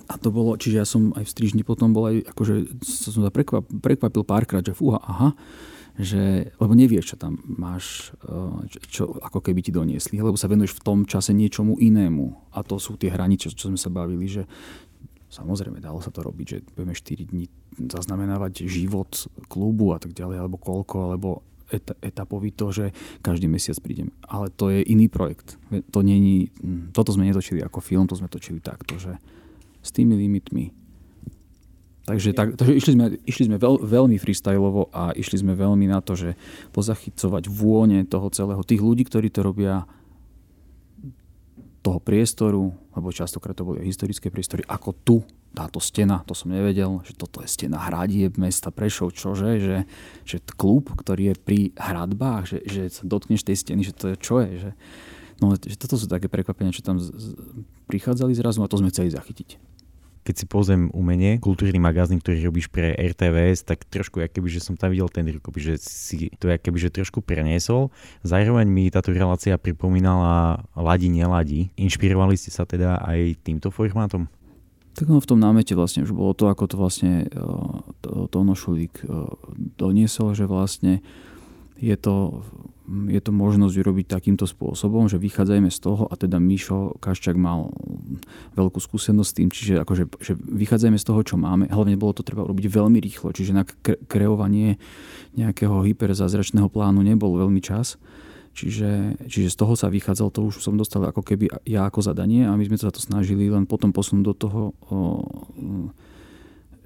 A 0.05 0.21
to 0.21 0.29
bolo, 0.29 0.61
čiže 0.61 0.77
ja 0.77 0.87
som 0.87 1.17
aj 1.17 1.25
v 1.25 1.33
strižni 1.33 1.63
potom 1.65 1.97
bol 1.97 2.13
aj, 2.13 2.29
akože 2.37 2.77
som 2.85 3.25
sa 3.25 3.33
prekvap, 3.33 3.65
prekvapil 3.81 4.21
párkrát, 4.23 4.61
že 4.61 4.77
fúha, 4.77 5.01
aha, 5.01 5.33
že, 5.95 6.51
lebo 6.59 6.75
nevieš, 6.75 7.15
čo 7.15 7.17
tam 7.17 7.39
máš, 7.47 8.11
eh, 8.27 8.79
čo, 8.91 9.15
ako 9.23 9.39
keby 9.39 9.63
ti 9.63 9.71
doniesli, 9.71 10.19
lebo 10.19 10.35
sa 10.35 10.51
venuješ 10.51 10.83
v 10.83 10.85
tom 10.85 10.99
čase 11.07 11.31
niečomu 11.31 11.79
inému. 11.79 12.55
A 12.55 12.67
to 12.67 12.83
sú 12.83 12.99
tie 12.99 13.15
hranice, 13.15 13.55
čo 13.55 13.71
sme 13.71 13.79
sa 13.79 13.95
bavili, 13.95 14.27
že 14.27 14.43
samozrejme 15.31 15.79
dalo 15.79 16.03
sa 16.03 16.11
to 16.11 16.23
robiť, 16.23 16.47
že 16.47 16.59
budeme 16.75 16.95
4 16.95 17.31
dní 17.31 17.47
zaznamenávať 17.91 18.67
život 18.71 19.11
klubu 19.51 19.95
a 19.95 19.99
tak 19.99 20.15
ďalej, 20.15 20.37
alebo 20.43 20.59
koľko, 20.59 20.97
alebo 21.11 21.43
et, 21.71 21.87
etapový 22.03 22.55
to, 22.55 22.71
že 22.71 22.95
každý 23.23 23.51
mesiac 23.51 23.79
prídem. 23.83 24.15
Ale 24.27 24.51
to 24.51 24.71
je 24.71 24.83
iný 24.87 25.11
projekt. 25.11 25.59
To 25.95 26.03
není, 26.03 26.51
hm, 26.63 26.95
toto 26.95 27.11
sme 27.15 27.27
netočili 27.27 27.63
ako 27.63 27.79
film, 27.83 28.07
to 28.07 28.19
sme 28.19 28.31
točili 28.31 28.63
takto, 28.63 28.99
že 28.99 29.19
s 29.83 29.91
tými 29.91 30.15
limitmi. 30.19 30.84
Takže, 32.05 32.37
tak, 32.37 32.61
takže 32.61 32.75
išli 32.77 32.93
sme, 32.93 33.07
išli 33.25 33.45
sme 33.49 33.57
veľ, 33.57 33.81
veľmi 33.81 34.21
freestyleovo 34.21 34.93
a 34.93 35.17
išli 35.17 35.41
sme 35.41 35.57
veľmi 35.57 35.89
na 35.89 36.05
to, 36.05 36.13
že 36.13 36.37
pozachycovať 36.77 37.49
vône 37.49 38.05
toho 38.05 38.29
celého, 38.29 38.61
tých 38.61 38.85
ľudí, 38.85 39.09
ktorí 39.09 39.33
to 39.33 39.41
robia, 39.41 39.89
toho 41.85 42.01
priestoru, 42.01 42.73
lebo 42.97 43.13
častokrát 43.13 43.53
to 43.53 43.69
boli 43.69 43.85
historické 43.85 44.33
priestory, 44.33 44.65
ako 44.65 44.91
tu, 45.05 45.17
táto 45.53 45.79
stena, 45.79 46.25
to 46.25 46.33
som 46.33 46.51
nevedel, 46.51 47.05
že 47.05 47.13
toto 47.13 47.45
je 47.45 47.49
stena 47.49 47.77
hradieb 47.77 48.41
mesta 48.41 48.73
Prešov, 48.73 49.13
čože, 49.13 49.61
že, 49.61 49.77
že 50.25 50.41
klub, 50.57 50.89
ktorý 50.91 51.31
je 51.31 51.35
pri 51.37 51.61
hradbách, 51.77 52.49
že, 52.49 52.59
že 52.65 52.83
sa 52.89 53.05
dotkneš 53.05 53.45
tej 53.45 53.57
steny, 53.61 53.85
že 53.85 53.93
to 53.93 54.13
je 54.13 54.17
čo 54.17 54.41
je, 54.43 54.51
že, 54.65 54.71
no, 55.45 55.55
že 55.55 55.77
toto 55.77 56.01
sú 56.01 56.09
také 56.09 56.33
prekvapenia, 56.33 56.73
čo 56.73 56.83
tam 56.83 56.97
z, 56.97 57.13
z, 57.13 57.27
prichádzali 57.87 58.33
zrazu 58.33 58.65
a 58.65 58.71
to 58.73 58.81
sme 58.81 58.89
chceli 58.89 59.13
zachytiť 59.13 59.74
keď 60.25 60.35
si 60.41 60.45
pozriem 60.49 60.89
umenie, 60.97 61.37
kultúrny 61.37 61.77
magazín, 61.77 62.17
ktorý 62.17 62.49
robíš 62.49 62.73
pre 62.73 62.97
RTVS, 62.97 63.69
tak 63.69 63.85
trošku, 63.85 64.25
keby, 64.25 64.49
že 64.49 64.65
som 64.65 64.73
tam 64.73 64.89
videl 64.89 65.13
ten 65.13 65.29
rukopi, 65.29 65.61
že 65.61 65.75
si 65.77 66.33
to 66.41 66.49
keby, 66.49 66.81
že 66.81 66.89
trošku 66.89 67.21
preniesol. 67.21 67.93
Zároveň 68.25 68.65
mi 68.65 68.89
táto 68.89 69.13
relácia 69.13 69.61
pripomínala 69.61 70.65
Ladi, 70.73 71.13
neladi. 71.13 71.69
Inšpirovali 71.77 72.41
ste 72.41 72.49
sa 72.49 72.65
teda 72.65 73.05
aj 73.05 73.45
týmto 73.45 73.69
formátom? 73.69 74.27
Tak 74.97 75.11
no 75.11 75.21
v 75.21 75.29
tom 75.29 75.43
námete 75.43 75.77
vlastne 75.77 76.07
už 76.07 76.17
bolo 76.17 76.33
to, 76.33 76.49
ako 76.49 76.65
to 76.71 76.77
vlastne 76.81 77.29
Tono 78.31 78.55
Šulík 78.57 79.05
doniesol, 79.77 80.33
že 80.33 80.49
vlastne 80.49 81.05
je 81.77 81.99
to 81.99 82.47
je 82.85 83.21
to 83.25 83.33
možnosť 83.33 83.75
urobiť 83.81 84.07
takýmto 84.13 84.45
spôsobom, 84.45 85.09
že 85.09 85.17
vychádzajme 85.17 85.73
z 85.73 85.79
toho 85.81 86.05
a 86.05 86.15
teda 86.21 86.37
Mišo 86.37 87.01
Kaščak 87.01 87.33
mal 87.33 87.73
veľkú 88.61 88.77
skúsenosť 88.77 89.29
s 89.29 89.37
tým, 89.37 89.49
čiže 89.49 89.75
akože, 89.81 90.05
že 90.21 90.37
vychádzajme 90.37 91.01
z 91.01 91.07
toho, 91.09 91.21
čo 91.25 91.41
máme. 91.41 91.73
Hlavne 91.73 91.97
bolo 91.97 92.13
to 92.13 92.21
treba 92.21 92.45
urobiť 92.45 92.69
veľmi 92.69 93.01
rýchlo, 93.01 93.33
čiže 93.33 93.57
na 93.57 93.65
kreovanie 94.05 94.77
nejakého 95.33 95.81
hyperzázračného 95.81 96.69
plánu 96.69 97.01
nebol 97.01 97.41
veľmi 97.41 97.65
čas. 97.65 97.97
Čiže, 98.55 99.19
čiže 99.27 99.51
z 99.51 99.57
toho 99.59 99.75
sa 99.75 99.91
vychádzal, 99.91 100.31
to 100.31 100.47
už 100.47 100.63
som 100.63 100.79
dostal 100.79 101.03
ako 101.03 101.27
keby 101.27 101.51
ja 101.67 101.91
ako 101.91 102.07
zadanie 102.07 102.47
a 102.47 102.55
my 102.55 102.63
sme 102.63 102.79
sa 102.79 102.95
to 102.95 103.03
snažili 103.03 103.51
len 103.51 103.67
potom 103.67 103.91
posunúť 103.91 104.25
do 104.31 104.35
toho, 104.39 104.61
o, 104.87 105.27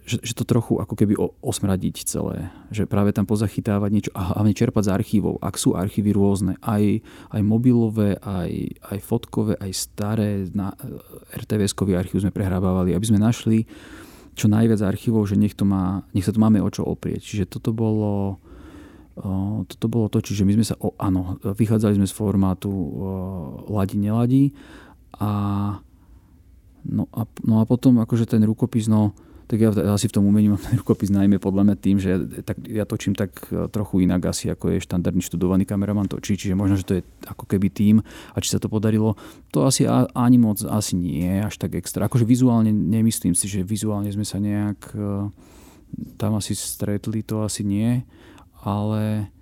že, 0.09 0.17
že 0.25 0.33
to 0.33 0.49
trochu 0.49 0.81
ako 0.81 0.95
keby 0.97 1.15
osmradiť 1.45 2.09
celé. 2.09 2.49
Že 2.73 2.89
práve 2.89 3.13
tam 3.13 3.29
pozachytávať 3.29 3.91
niečo 3.93 4.11
a 4.17 4.33
hlavne 4.33 4.57
čerpať 4.57 4.89
z 4.89 4.95
archívov. 4.97 5.37
Ak 5.45 5.61
sú 5.61 5.77
archívy 5.77 6.17
rôzne, 6.17 6.57
aj, 6.65 7.05
aj 7.37 7.43
mobilové, 7.45 8.17
aj, 8.25 8.81
aj 8.89 8.99
fotkové, 9.05 9.61
aj 9.61 9.71
staré, 9.77 10.49
na 10.57 10.73
RTVS-kový 11.37 11.93
archív 11.93 12.25
sme 12.25 12.33
prehrávali, 12.33 12.97
aby 12.97 13.05
sme 13.05 13.21
našli 13.21 13.69
čo 14.33 14.49
najviac 14.49 14.81
archívov, 14.81 15.29
že 15.29 15.37
nech, 15.37 15.53
to 15.53 15.69
má, 15.69 16.07
nech 16.17 16.25
sa 16.25 16.33
to 16.33 16.41
máme 16.41 16.63
o 16.63 16.71
čo 16.73 16.87
oprieť. 16.89 17.21
Čiže 17.21 17.59
toto 17.59 17.75
bolo, 17.77 18.41
toto 19.67 19.87
bolo 19.91 20.07
to, 20.09 20.25
čiže 20.25 20.47
my 20.47 20.57
sme 20.57 20.65
sa, 20.65 20.79
o, 20.79 20.95
áno, 20.97 21.37
vychádzali 21.43 21.99
sme 22.01 22.07
z 22.07 22.15
formátu 22.15 22.71
ladi, 23.67 23.99
neladi 23.99 24.45
a 25.19 25.31
no 26.87 27.05
a, 27.11 27.23
no 27.43 27.55
a 27.61 27.65
potom 27.67 27.99
akože 27.99 28.31
ten 28.31 28.41
rukopis, 28.47 28.87
no 28.87 29.13
tak 29.49 29.65
ja 29.65 29.73
asi 29.97 30.13
v 30.13 30.15
tom 30.21 30.29
umení 30.29 30.53
mám 30.53 30.61
rukopis 30.85 31.09
najmä 31.09 31.41
podľa 31.41 31.73
mňa 31.73 31.77
tým, 31.81 31.97
že 31.97 32.09
ja, 32.13 32.19
tak, 32.45 32.61
ja 32.69 32.85
točím 32.85 33.17
tak 33.17 33.33
e, 33.49 33.65
trochu 33.73 34.05
inak 34.05 34.29
asi, 34.29 34.53
ako 34.53 34.77
je 34.77 34.85
štandardný 34.85 35.25
študovaný 35.25 35.65
kameraman 35.65 36.05
točí, 36.05 36.37
čiže 36.37 36.53
možno, 36.53 36.77
že 36.77 36.85
to 36.85 36.95
je 37.01 37.03
ako 37.25 37.49
keby 37.49 37.73
tým 37.73 38.05
a 38.05 38.37
či 38.45 38.53
sa 38.53 38.61
to 38.61 38.69
podarilo, 38.69 39.17
to 39.49 39.65
asi 39.65 39.89
ani 39.89 40.37
moc, 40.37 40.61
asi 40.61 41.01
nie 41.01 41.41
až 41.41 41.57
tak 41.57 41.81
extra. 41.81 42.05
Akože 42.13 42.29
vizuálne 42.29 42.69
nemyslím 42.69 43.33
si, 43.33 43.49
že 43.49 43.65
vizuálne 43.65 44.13
sme 44.13 44.29
sa 44.29 44.37
nejak 44.37 44.93
e, 44.93 45.33
tam 46.21 46.37
asi 46.37 46.53
stretli, 46.53 47.25
to 47.25 47.41
asi 47.41 47.65
nie, 47.65 48.05
ale 48.61 49.33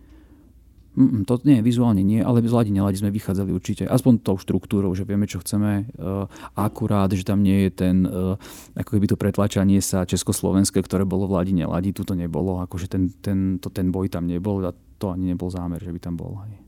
Mm, 0.96 1.28
to 1.28 1.36
nie, 1.44 1.60
vizuálne 1.60 2.00
nie, 2.00 2.24
ale 2.24 2.40
z 2.40 2.56
ladi 2.56 2.72
neladi 2.72 2.96
sme 2.96 3.12
vychádzali 3.12 3.52
určite. 3.52 3.84
Aspoň 3.84 4.24
tou 4.24 4.40
štruktúrou, 4.40 4.96
že 4.96 5.04
vieme, 5.04 5.28
čo 5.28 5.44
chceme. 5.44 5.92
Uh, 6.00 6.24
akurát, 6.56 7.12
že 7.12 7.20
tam 7.20 7.44
nie 7.44 7.68
je 7.68 7.70
ten, 7.70 8.08
uh, 8.08 8.40
ako 8.72 8.96
keby 8.96 9.06
to 9.12 9.20
pretlačanie 9.20 9.84
sa 9.84 10.08
československé, 10.08 10.80
ktoré 10.80 11.04
bolo 11.04 11.28
v 11.28 11.36
ladi 11.36 11.52
neladi, 11.52 11.92
tu 11.92 12.08
to 12.08 12.16
nebolo. 12.16 12.64
Akože 12.64 12.88
ten, 12.88 13.12
ten, 13.20 13.60
to, 13.60 13.68
ten 13.68 13.92
boj 13.92 14.08
tam 14.08 14.24
nebol 14.24 14.64
a 14.64 14.72
to 14.96 15.12
ani 15.12 15.36
nebol 15.36 15.52
zámer, 15.52 15.84
že 15.84 15.92
by 15.92 16.00
tam 16.00 16.16
bol. 16.16 16.40
Hej. 16.48 16.64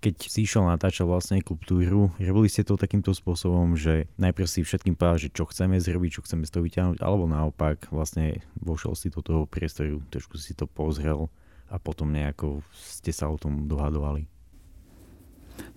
Keď 0.00 0.14
si 0.32 0.48
išiel 0.48 0.64
natáčať 0.64 1.04
vlastne 1.04 1.44
kultúru, 1.44 2.08
robili 2.16 2.48
ste 2.48 2.64
to 2.64 2.80
takýmto 2.80 3.12
spôsobom, 3.12 3.76
že 3.76 4.08
najprv 4.16 4.48
si 4.48 4.64
všetkým 4.64 4.96
povedal, 4.96 5.20
že 5.20 5.28
čo 5.28 5.44
chceme 5.44 5.76
zrobiť, 5.76 6.10
čo 6.16 6.24
chceme 6.24 6.48
z 6.48 6.50
toho 6.56 6.64
vyťahnuť, 6.64 7.04
alebo 7.04 7.28
naopak 7.28 7.92
vlastne 7.92 8.40
vošiel 8.56 8.96
si 8.96 9.12
do 9.12 9.20
toho 9.20 9.44
priestoru, 9.44 10.00
trošku 10.08 10.40
si 10.40 10.56
to 10.56 10.64
pozrel 10.64 11.28
a 11.70 11.78
potom 11.78 12.10
nejako 12.10 12.66
ste 12.74 13.14
sa 13.14 13.30
o 13.30 13.38
tom 13.38 13.70
dohadovali? 13.70 14.26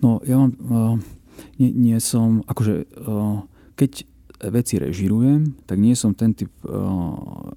No, 0.02 0.18
ja 0.26 0.36
mám, 0.40 0.52
uh, 0.58 0.96
nie, 1.56 1.70
nie 1.70 1.98
som, 2.02 2.42
akože, 2.44 2.74
uh, 3.06 3.46
keď 3.78 4.04
veci 4.50 4.74
režirujem, 4.82 5.54
tak 5.64 5.78
nie 5.78 5.94
som 5.94 6.12
ten 6.12 6.34
typ 6.34 6.50
uh, 6.66 7.54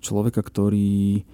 človeka, 0.00 0.40
ktorý 0.44 1.24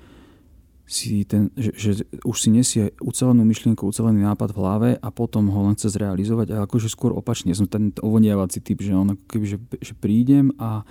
si 0.86 1.26
ten, 1.26 1.50
že, 1.58 1.74
že 1.74 1.90
už 2.22 2.36
si 2.38 2.48
nesie 2.54 2.94
ucelenú 3.02 3.42
myšlienku, 3.42 3.82
ucelený 3.82 4.22
nápad 4.22 4.54
v 4.54 4.60
hlave 4.62 4.90
a 4.94 5.08
potom 5.10 5.50
ho 5.50 5.66
len 5.66 5.74
chce 5.74 5.98
zrealizovať. 5.98 6.54
A 6.54 6.62
akože 6.62 6.86
skôr 6.86 7.10
opačne, 7.10 7.50
som 7.58 7.66
ten 7.66 7.90
ovoniavací 7.98 8.62
typ, 8.62 8.78
že 8.78 8.94
on 8.94 9.18
keby, 9.26 9.46
že, 9.50 9.58
že 9.82 9.92
prídem 9.98 10.54
a, 10.62 10.86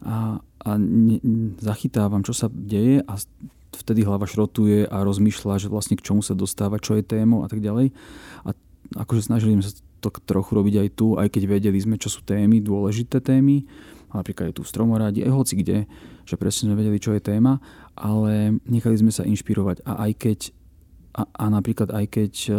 a, 0.00 0.40
a 0.40 0.70
ne, 0.80 1.20
zachytávam, 1.60 2.24
čo 2.24 2.32
sa 2.32 2.48
deje 2.48 3.04
a 3.04 3.20
vtedy 3.76 4.02
hlava 4.02 4.24
šrotuje 4.24 4.88
a 4.88 5.04
rozmýšľa, 5.04 5.60
že 5.60 5.68
vlastne 5.68 6.00
k 6.00 6.04
čomu 6.04 6.24
sa 6.24 6.32
dostáva, 6.32 6.80
čo 6.80 6.96
je 6.96 7.04
tému 7.04 7.44
a 7.44 7.48
tak 7.48 7.60
ďalej. 7.60 7.92
A 8.44 8.56
akože 9.04 9.28
snažili 9.28 9.58
sme 9.58 9.64
sa 9.66 9.76
to 10.00 10.08
trochu 10.24 10.56
robiť 10.56 10.74
aj 10.86 10.88
tu, 10.94 11.16
aj 11.16 11.28
keď 11.32 11.42
vedeli 11.58 11.78
sme, 11.80 11.96
čo 12.00 12.12
sú 12.12 12.22
témy, 12.22 12.62
dôležité 12.62 13.18
témy, 13.18 13.66
napríklad 14.12 14.52
je 14.52 14.56
tu 14.60 14.62
v 14.62 14.70
Stromoradi, 14.70 15.20
aj 15.26 15.32
hoci 15.34 15.54
kde, 15.60 15.78
že 16.24 16.34
presne 16.38 16.70
sme 16.70 16.78
vedeli, 16.78 16.96
čo 17.00 17.12
je 17.12 17.20
téma, 17.20 17.58
ale 17.98 18.56
nechali 18.64 18.96
sme 18.96 19.12
sa 19.12 19.26
inšpirovať 19.26 19.84
a 19.84 20.08
aj 20.08 20.12
keď 20.16 20.38
a, 21.16 21.24
a 21.24 21.44
napríklad 21.48 21.88
aj 21.96 22.06
keď 22.12 22.32
uh, 22.52 22.54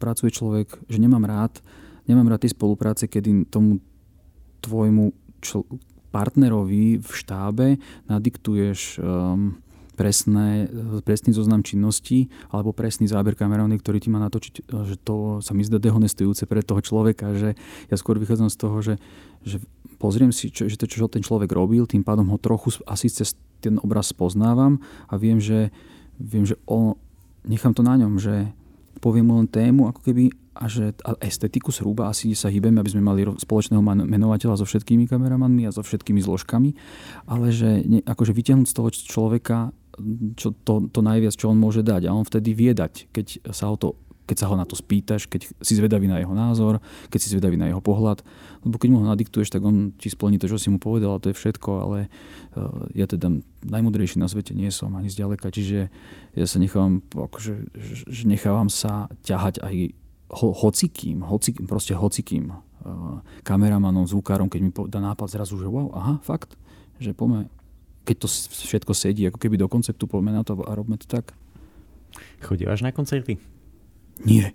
pracuje 0.00 0.32
človek, 0.32 0.80
že 0.88 0.96
nemám 0.96 1.28
rád, 1.28 1.60
nemám 2.08 2.32
rád 2.32 2.48
tie 2.48 2.56
spolupráce, 2.56 3.04
kedy 3.04 3.52
tomu 3.52 3.84
tvojmu 4.64 5.12
čl- 5.44 5.68
partnerovi 6.10 6.98
v 6.98 7.10
štábe 7.12 7.76
nadiktuješ 8.10 8.98
um, 8.98 9.60
presné, 10.00 10.64
presný 11.04 11.36
zoznam 11.36 11.60
činností 11.60 12.32
alebo 12.48 12.72
presný 12.72 13.04
záber 13.04 13.36
kamerovný, 13.36 13.76
ktorý 13.76 14.00
ti 14.00 14.08
má 14.08 14.16
natočiť, 14.24 14.72
že 14.72 14.96
to 14.96 15.44
sa 15.44 15.52
mi 15.52 15.60
zdá 15.60 15.76
dehonestujúce 15.76 16.48
pre 16.48 16.64
toho 16.64 16.80
človeka, 16.80 17.36
že 17.36 17.52
ja 17.92 17.96
skôr 18.00 18.16
vychádzam 18.16 18.48
z 18.48 18.56
toho, 18.56 18.76
že, 18.80 18.94
že 19.44 19.60
pozriem 20.00 20.32
si, 20.32 20.48
čo, 20.48 20.64
že 20.72 20.80
to, 20.80 20.88
čo 20.88 21.04
ten 21.12 21.20
človek 21.20 21.52
robil, 21.52 21.84
tým 21.84 22.00
pádom 22.00 22.32
ho 22.32 22.40
trochu 22.40 22.80
asi 22.88 23.12
cez 23.12 23.36
ten 23.60 23.76
obraz 23.84 24.08
spoznávam 24.08 24.80
a 25.12 25.20
viem, 25.20 25.36
že, 25.36 25.68
viem, 26.16 26.48
že 26.48 26.56
o, 26.64 26.96
nechám 27.44 27.76
to 27.76 27.84
na 27.84 28.00
ňom, 28.00 28.16
že 28.16 28.48
poviem 29.04 29.28
mu 29.28 29.36
len 29.36 29.52
tému 29.52 29.92
ako 29.92 30.00
keby 30.00 30.32
a 30.56 30.66
že 30.66 30.96
a 31.04 31.16
estetiku 31.24 31.72
zhruba 31.72 32.08
asi 32.08 32.32
sa 32.36 32.52
hýbeme, 32.52 32.80
aby 32.80 32.92
sme 32.92 33.04
mali 33.04 33.22
spoločného 33.24 33.80
menovateľa 33.84 34.60
so 34.60 34.66
všetkými 34.68 35.08
kameramanmi 35.08 35.64
a 35.68 35.72
so 35.72 35.80
všetkými 35.80 36.20
zložkami, 36.20 36.74
ale 37.28 37.52
že 37.54 37.84
ne, 37.84 38.00
akože 38.04 38.32
vytiahnuť 38.34 38.68
z 38.68 38.76
toho 38.76 38.88
človeka 38.92 39.72
čo, 40.36 40.56
to, 40.64 40.88
to 40.90 41.00
najviac, 41.00 41.34
čo 41.36 41.52
on 41.52 41.58
môže 41.58 41.84
dať. 41.84 42.08
A 42.08 42.14
on 42.14 42.24
vtedy 42.24 42.56
vie 42.56 42.72
dať, 42.72 43.10
keď 43.12 43.52
sa, 43.54 43.70
o 43.70 43.76
to, 43.76 43.94
keď 44.30 44.36
sa 44.36 44.46
ho 44.46 44.54
na 44.54 44.62
to 44.62 44.78
spýtaš, 44.78 45.26
keď 45.26 45.50
si 45.58 45.74
zvedavý 45.74 46.06
na 46.06 46.22
jeho 46.22 46.30
názor, 46.30 46.78
keď 47.10 47.18
si 47.18 47.32
zvedavý 47.34 47.58
na 47.58 47.66
jeho 47.66 47.82
pohľad. 47.82 48.22
Lebo 48.62 48.78
keď 48.78 48.88
mu 48.94 49.02
ho 49.02 49.06
nadiktuješ, 49.10 49.50
tak 49.50 49.66
on 49.66 49.90
ti 49.98 50.06
splní 50.06 50.38
to, 50.38 50.46
čo 50.46 50.60
si 50.60 50.70
mu 50.70 50.78
povedal, 50.78 51.18
a 51.18 51.22
to 51.22 51.34
je 51.34 51.38
všetko, 51.38 51.70
ale 51.82 51.98
uh, 52.06 52.86
ja 52.94 53.10
teda 53.10 53.42
najmudrejší 53.66 54.22
na 54.22 54.30
svete 54.30 54.54
nie 54.54 54.70
som 54.70 54.94
ani 54.94 55.10
zďaleka, 55.10 55.50
čiže 55.50 55.90
ja 56.38 56.46
sa 56.46 56.62
nechávam, 56.62 57.02
akože, 57.10 57.74
že 58.06 58.22
nechávam 58.30 58.70
sa 58.70 59.10
ťahať 59.26 59.66
aj 59.66 59.74
ho, 60.30 60.54
hocikým, 60.54 61.26
hocikým, 61.26 61.66
proste 61.66 61.98
hocikým 61.98 62.54
uh, 62.54 63.18
kameramanom, 63.42 64.06
zvukárom, 64.06 64.46
keď 64.46 64.60
mi 64.62 64.70
dá 64.86 65.02
nápad 65.02 65.26
zrazu, 65.26 65.58
že 65.58 65.66
wow, 65.66 65.90
aha, 65.90 66.14
fakt, 66.22 66.54
že 67.02 67.10
poďme, 67.10 67.50
keď 68.04 68.16
to 68.24 68.28
všetko 68.66 68.92
sedí 68.96 69.28
ako 69.28 69.38
keby 69.38 69.60
do 69.60 69.68
konceptu, 69.68 70.08
poďme 70.08 70.34
na 70.34 70.42
to 70.42 70.56
a 70.60 70.72
robme 70.72 70.96
to 70.96 71.06
tak. 71.06 71.36
Chodívaš 72.42 72.82
na 72.82 72.90
koncerty? 72.90 73.38
Nie. 74.20 74.52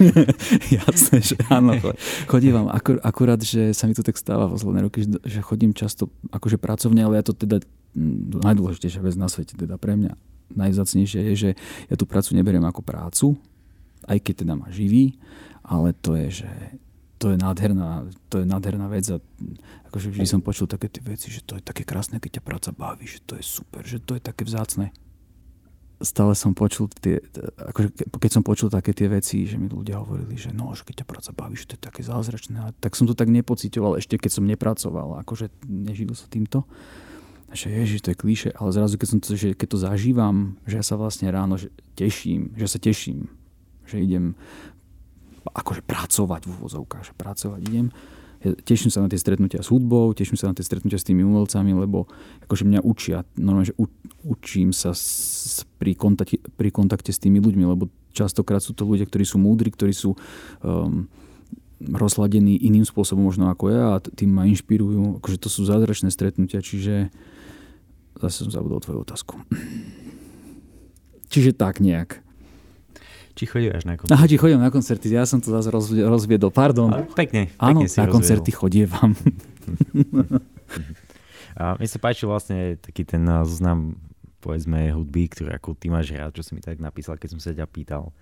Jasné, 0.80 1.20
že 1.20 1.36
áno. 1.52 1.76
Chodím 2.24 2.64
akur, 2.72 2.96
akurát, 3.04 3.40
že 3.44 3.76
sa 3.76 3.84
mi 3.84 3.92
to 3.92 4.00
tak 4.00 4.16
stáva 4.16 4.48
v 4.48 4.56
posledné 4.56 4.80
roky, 4.88 5.04
že 5.04 5.44
chodím 5.44 5.76
často 5.76 6.08
akože 6.32 6.56
pracovne, 6.56 7.04
ale 7.04 7.20
ja 7.20 7.24
to 7.24 7.36
teda 7.36 7.60
najdôležitejšia 8.40 9.04
vec 9.04 9.14
na 9.20 9.28
svete, 9.28 9.56
teda 9.56 9.76
pre 9.76 10.00
mňa 10.00 10.16
najzacnejšie 10.52 11.20
je, 11.32 11.34
že 11.34 11.50
ja 11.92 11.94
tú 11.96 12.08
prácu 12.08 12.36
neberiem 12.36 12.64
ako 12.64 12.80
prácu, 12.80 13.26
aj 14.08 14.16
keď 14.22 14.34
teda 14.46 14.54
ma 14.56 14.68
živí, 14.72 15.20
ale 15.66 15.92
to 15.92 16.16
je, 16.16 16.44
že 16.44 16.50
to 17.16 17.32
je 17.32 17.36
nádherná, 17.40 18.04
to 18.28 18.44
je 18.44 18.46
nádherná 18.46 18.86
vec 18.92 19.08
a 19.08 19.16
akože 19.88 20.12
vždy 20.12 20.26
som 20.28 20.40
počul 20.44 20.68
také 20.68 20.92
tie 20.92 21.00
veci, 21.00 21.32
že 21.32 21.40
to 21.40 21.56
je 21.56 21.62
také 21.64 21.82
krásne, 21.88 22.20
keď 22.20 22.40
ťa 22.40 22.42
práca 22.44 22.70
baví, 22.76 23.08
že 23.08 23.24
to 23.24 23.40
je 23.40 23.44
super, 23.44 23.80
že 23.84 24.00
to 24.04 24.20
je 24.20 24.22
také 24.22 24.44
vzácne. 24.44 24.92
Stále 25.96 26.36
som 26.36 26.52
počul 26.52 26.92
tie, 26.92 27.24
akože 27.56 28.12
keď 28.20 28.30
som 28.30 28.44
počul 28.44 28.68
také 28.68 28.92
tie 28.92 29.08
veci, 29.08 29.48
že 29.48 29.56
mi 29.56 29.64
ľudia 29.64 29.96
hovorili, 29.96 30.36
že 30.36 30.52
no, 30.52 30.76
že 30.76 30.84
keď 30.84 31.04
ťa 31.04 31.06
práca 31.08 31.30
baví, 31.32 31.56
že 31.56 31.72
to 31.72 31.80
je 31.80 31.82
také 31.88 32.04
zázračné, 32.04 32.76
tak 32.84 32.92
som 32.92 33.08
to 33.08 33.16
tak 33.16 33.32
nepocitoval 33.32 33.96
ešte, 33.96 34.20
keď 34.20 34.30
som 34.36 34.44
nepracoval, 34.44 35.16
akože 35.24 35.48
nežil 35.64 36.12
sa 36.12 36.28
týmto. 36.28 36.68
Že 37.48 37.80
ježiš, 37.80 38.00
to 38.04 38.12
je 38.12 38.20
klíše, 38.20 38.50
ale 38.52 38.76
zrazu, 38.76 39.00
keď, 39.00 39.08
som 39.08 39.18
to, 39.24 39.32
že 39.32 39.56
keď 39.56 39.68
to 39.72 39.78
zažívam, 39.80 40.36
že 40.68 40.76
ja 40.76 40.84
sa 40.84 41.00
vlastne 41.00 41.32
ráno 41.32 41.56
že 41.56 41.72
teším, 41.96 42.52
že 42.58 42.68
sa 42.68 42.76
teším, 42.76 43.32
že 43.88 44.02
idem 44.02 44.36
akože 45.52 45.82
pracovať 45.86 46.46
v 46.46 46.50
úvozovkách, 46.58 47.04
že 47.10 47.14
pracovať 47.14 47.60
idem. 47.66 47.86
Ja 48.44 48.52
teším 48.52 48.92
sa 48.92 49.00
na 49.00 49.08
tie 49.08 49.18
stretnutia 49.18 49.64
s 49.64 49.72
hudbou, 49.72 50.12
teším 50.12 50.36
sa 50.36 50.52
na 50.52 50.54
tie 50.54 50.62
stretnutia 50.62 51.00
s 51.00 51.08
tými 51.08 51.24
umelcami, 51.24 51.72
lebo 51.72 52.06
akože 52.46 52.68
mňa 52.68 52.80
učia, 52.84 53.24
normálne, 53.34 53.72
že 53.72 53.78
u, 53.80 53.88
učím 54.22 54.76
sa 54.76 54.92
s, 54.92 55.64
pri, 55.80 55.96
kontakte, 55.96 56.38
pri 56.54 56.68
kontakte 56.68 57.10
s 57.10 57.18
tými 57.18 57.40
ľuďmi, 57.40 57.64
lebo 57.64 57.88
častokrát 58.12 58.60
sú 58.60 58.76
to 58.76 58.84
ľudia, 58.84 59.08
ktorí 59.08 59.24
sú 59.24 59.40
múdri, 59.40 59.72
ktorí 59.72 59.96
sú 59.96 60.14
um, 60.60 61.08
rozhladení 61.80 62.56
iným 62.56 62.88
spôsobom 62.88 63.24
možno 63.28 63.52
ako 63.52 63.64
ja 63.68 63.84
a 63.96 64.02
tým 64.04 64.32
ma 64.32 64.48
inšpirujú. 64.48 65.20
Akože 65.20 65.36
to 65.40 65.48
sú 65.52 65.68
zázračné 65.68 66.08
stretnutia, 66.08 66.64
čiže 66.64 67.12
zase 68.16 68.48
som 68.48 68.50
zabudol 68.52 68.80
tvoju 68.80 69.04
otázku. 69.04 69.36
Čiže 71.32 71.58
tak 71.58 71.82
nejak. 71.82 72.25
Či 73.36 73.44
chodíš 73.44 73.84
na 73.84 74.00
koncerty? 74.00 74.16
Aha, 74.16 74.24
či 74.24 74.36
chodím 74.40 74.64
na 74.64 74.72
koncerty. 74.72 75.12
Ja 75.12 75.28
som 75.28 75.44
to 75.44 75.52
zase 75.52 75.68
rozviedol. 76.08 76.48
Pardon. 76.48 76.88
A, 76.88 77.04
pekne, 77.04 77.52
Áno, 77.60 77.84
pekne 77.84 77.92
si 77.92 78.00
na 78.00 78.08
koncerty 78.08 78.48
chodievam. 78.48 79.12
A 81.56 81.76
mne 81.76 81.88
sa 81.88 82.00
páči 82.00 82.28
vlastne 82.28 82.76
taký 82.80 83.04
ten 83.04 83.24
zoznam 83.44 83.96
povedzme 84.44 84.92
hudby, 84.92 85.32
ktorú 85.32 85.52
ako 85.56 85.72
ty 85.72 85.88
máš 85.88 86.12
rád, 86.12 86.36
čo 86.36 86.44
si 86.44 86.52
mi 86.52 86.60
tak 86.60 86.76
napísal, 86.80 87.16
keď 87.16 87.36
som 87.36 87.40
sa 87.40 87.56
ťa 87.56 87.66
pýtal. 87.68 88.12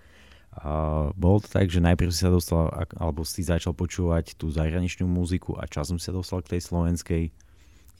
A 0.55 1.11
bolo 1.19 1.43
to 1.43 1.51
tak, 1.51 1.67
že 1.67 1.83
najprv 1.83 2.15
si 2.15 2.23
sa 2.23 2.31
dostal, 2.31 2.71
alebo 2.95 3.27
si 3.27 3.43
začal 3.43 3.75
počúvať 3.75 4.39
tú 4.39 4.47
zahraničnú 4.47 5.03
muziku 5.03 5.59
a 5.59 5.67
časom 5.67 5.99
si 5.99 6.07
sa 6.07 6.15
dostal 6.15 6.39
k 6.43 6.55
tej 6.55 6.61
slovenskej. 6.63 7.23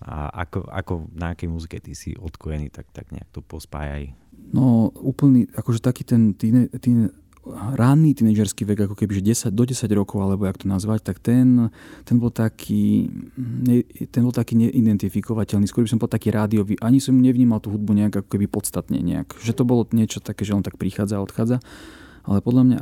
A 0.04 0.28
ako, 0.44 0.68
ako 0.68 0.94
na 1.16 1.32
akej 1.32 1.48
muzike 1.48 1.80
ty 1.80 1.96
si 1.96 2.18
odkojený, 2.20 2.68
tak, 2.68 2.92
tak 2.92 3.16
nejak 3.16 3.32
to 3.32 3.40
pospájaj. 3.40 4.12
No 4.52 4.92
úplný, 4.92 5.48
akože 5.56 5.80
taký 5.80 6.04
ten 6.04 6.36
tine, 6.36 6.68
tine, 6.84 7.16
ranný 7.78 8.18
tínedžerský 8.18 8.66
vek, 8.66 8.90
ako 8.90 8.96
keby 8.98 9.22
že 9.22 9.50
10, 9.50 9.54
do 9.54 9.64
10 9.70 9.86
rokov, 9.94 10.18
alebo 10.18 10.50
jak 10.50 10.58
to 10.58 10.66
nazvať, 10.66 11.06
tak 11.06 11.22
ten, 11.22 11.70
ten 12.02 12.18
bol 12.18 12.34
taký 12.34 13.08
ten 14.10 14.22
bol 14.25 14.34
taký 14.34 14.58
neidentifikovateľný, 14.58 15.70
skôr 15.70 15.86
by 15.86 15.92
som 15.94 16.02
bol 16.02 16.10
taký 16.10 16.34
rádiový. 16.34 16.75
Ani 16.82 16.98
som 16.98 17.14
nevnímal 17.14 17.62
tú 17.62 17.70
hudbu 17.74 17.94
nejak 17.94 18.25
ako 18.25 18.30
keby 18.36 18.50
podstatne 18.50 18.98
nejak. 18.98 19.38
Že 19.38 19.54
to 19.62 19.64
bolo 19.64 19.86
niečo 19.94 20.20
také, 20.20 20.42
že 20.42 20.58
on 20.58 20.66
tak 20.66 20.82
prichádza 20.82 21.22
a 21.22 21.25
odchádza. 21.25 21.62
Ale 22.25 22.42
podľa 22.42 22.64
mňa, 22.66 22.80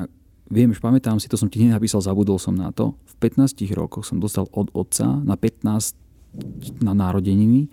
viem, 0.48 0.72
už 0.72 0.80
pamätám 0.80 1.20
si, 1.20 1.28
to 1.28 1.36
som 1.36 1.52
ti 1.52 1.60
nenapísal, 1.60 2.00
zabudol 2.00 2.40
som 2.40 2.56
na 2.56 2.72
to. 2.72 2.96
V 3.04 3.14
15 3.20 3.60
rokoch 3.76 4.08
som 4.08 4.24
dostal 4.24 4.48
od 4.56 4.72
otca 4.72 5.20
na 5.28 5.36
15 5.36 6.00
na 6.82 6.94
narodeniny, 6.98 7.70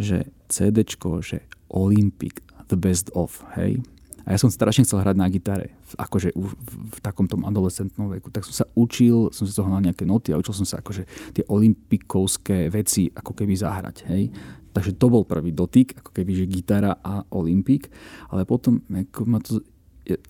že 0.00 0.28
CDčko, 0.48 1.20
že 1.20 1.44
Olympic, 1.70 2.42
the 2.72 2.78
best 2.78 3.12
of, 3.14 3.44
hej. 3.54 3.82
A 4.28 4.36
ja 4.36 4.38
som 4.38 4.52
strašne 4.52 4.84
chcel 4.84 5.00
hrať 5.00 5.16
na 5.16 5.26
gitare, 5.32 5.74
akože 5.96 6.36
v, 6.36 6.44
v, 6.52 6.72
v 6.92 6.98
takom 7.00 7.26
tom 7.26 7.42
adolescentnom 7.48 8.12
veku. 8.12 8.28
Tak 8.28 8.44
som 8.46 8.54
sa 8.62 8.66
učil, 8.76 9.32
som 9.32 9.48
sa 9.48 9.64
toho 9.64 9.72
na 9.72 9.80
nejaké 9.80 10.04
noty 10.04 10.30
a 10.30 10.38
učil 10.38 10.54
som 10.54 10.68
sa 10.68 10.78
akože 10.78 11.34
tie 11.34 11.44
olympikovské 11.48 12.68
veci 12.68 13.08
ako 13.10 13.32
keby 13.32 13.56
zahrať, 13.56 13.96
hej. 14.12 14.30
Takže 14.70 14.94
to 14.94 15.06
bol 15.10 15.26
prvý 15.26 15.50
dotyk, 15.50 15.98
ako 15.98 16.14
keby, 16.14 16.30
že 16.30 16.44
gitara 16.46 16.94
a 17.02 17.26
Olympik. 17.34 17.90
Ale 18.30 18.46
potom 18.46 18.86
ako 18.86 19.20
ma 19.26 19.42
to 19.42 19.58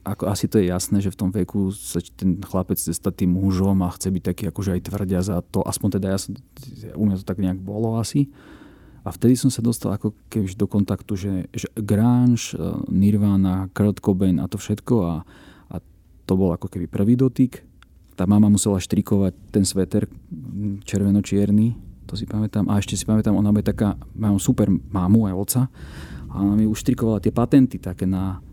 ako 0.05 0.29
asi 0.29 0.51
to 0.51 0.59
je 0.59 0.69
jasné, 0.69 0.99
že 1.01 1.13
v 1.13 1.19
tom 1.19 1.31
veku 1.31 1.71
sa 1.73 2.03
ten 2.17 2.37
chlapec 2.43 2.77
chce 2.77 2.93
stať 2.93 3.25
tým 3.25 3.37
mužom 3.37 3.81
a 3.87 3.95
chce 3.95 4.11
byť 4.11 4.23
taký 4.25 4.45
akože 4.51 4.77
aj 4.77 4.81
tvrdia 4.91 5.21
za 5.25 5.41
to. 5.41 5.63
Aspoň 5.65 6.01
teda 6.01 6.07
ja 6.13 6.19
som, 6.19 6.37
u 6.99 7.05
mňa 7.07 7.23
to 7.23 7.29
tak 7.29 7.39
nejak 7.39 7.61
bolo 7.61 7.97
asi. 7.97 8.29
A 9.01 9.09
vtedy 9.09 9.33
som 9.33 9.49
sa 9.49 9.65
dostal 9.65 9.97
ako 9.97 10.13
keby 10.29 10.53
do 10.53 10.69
kontaktu, 10.69 11.13
že, 11.17 11.33
že 11.57 11.73
grunge, 11.73 12.53
e, 12.53 12.61
Nirvana, 12.93 13.73
Kurt 13.73 14.05
Cobain 14.05 14.37
a 14.37 14.45
to 14.45 14.61
všetko 14.61 14.95
a, 15.01 15.15
a 15.73 15.77
to 16.29 16.33
bol 16.37 16.53
ako 16.53 16.69
keby 16.69 16.85
prvý 16.85 17.17
dotyk. 17.17 17.65
Tá 18.13 18.29
mama 18.29 18.53
musela 18.53 18.77
štrikovať 18.77 19.33
ten 19.49 19.65
sveter 19.65 20.05
červeno-čierny, 20.85 21.73
to 22.05 22.19
si 22.19 22.29
pamätám. 22.29 22.69
A 22.69 22.77
ešte 22.77 22.93
si 22.99 23.09
pamätám, 23.09 23.33
ona 23.33 23.49
je 23.57 23.73
taká, 23.73 23.97
mám 24.13 24.37
super 24.37 24.69
mámu 24.69 25.31
aj 25.31 25.35
oca 25.35 25.63
a 26.29 26.35
ona 26.45 26.55
mi 26.61 26.69
už 26.69 26.85
štrikovala 26.85 27.25
tie 27.25 27.33
patenty 27.33 27.81
také 27.81 28.05
na, 28.05 28.45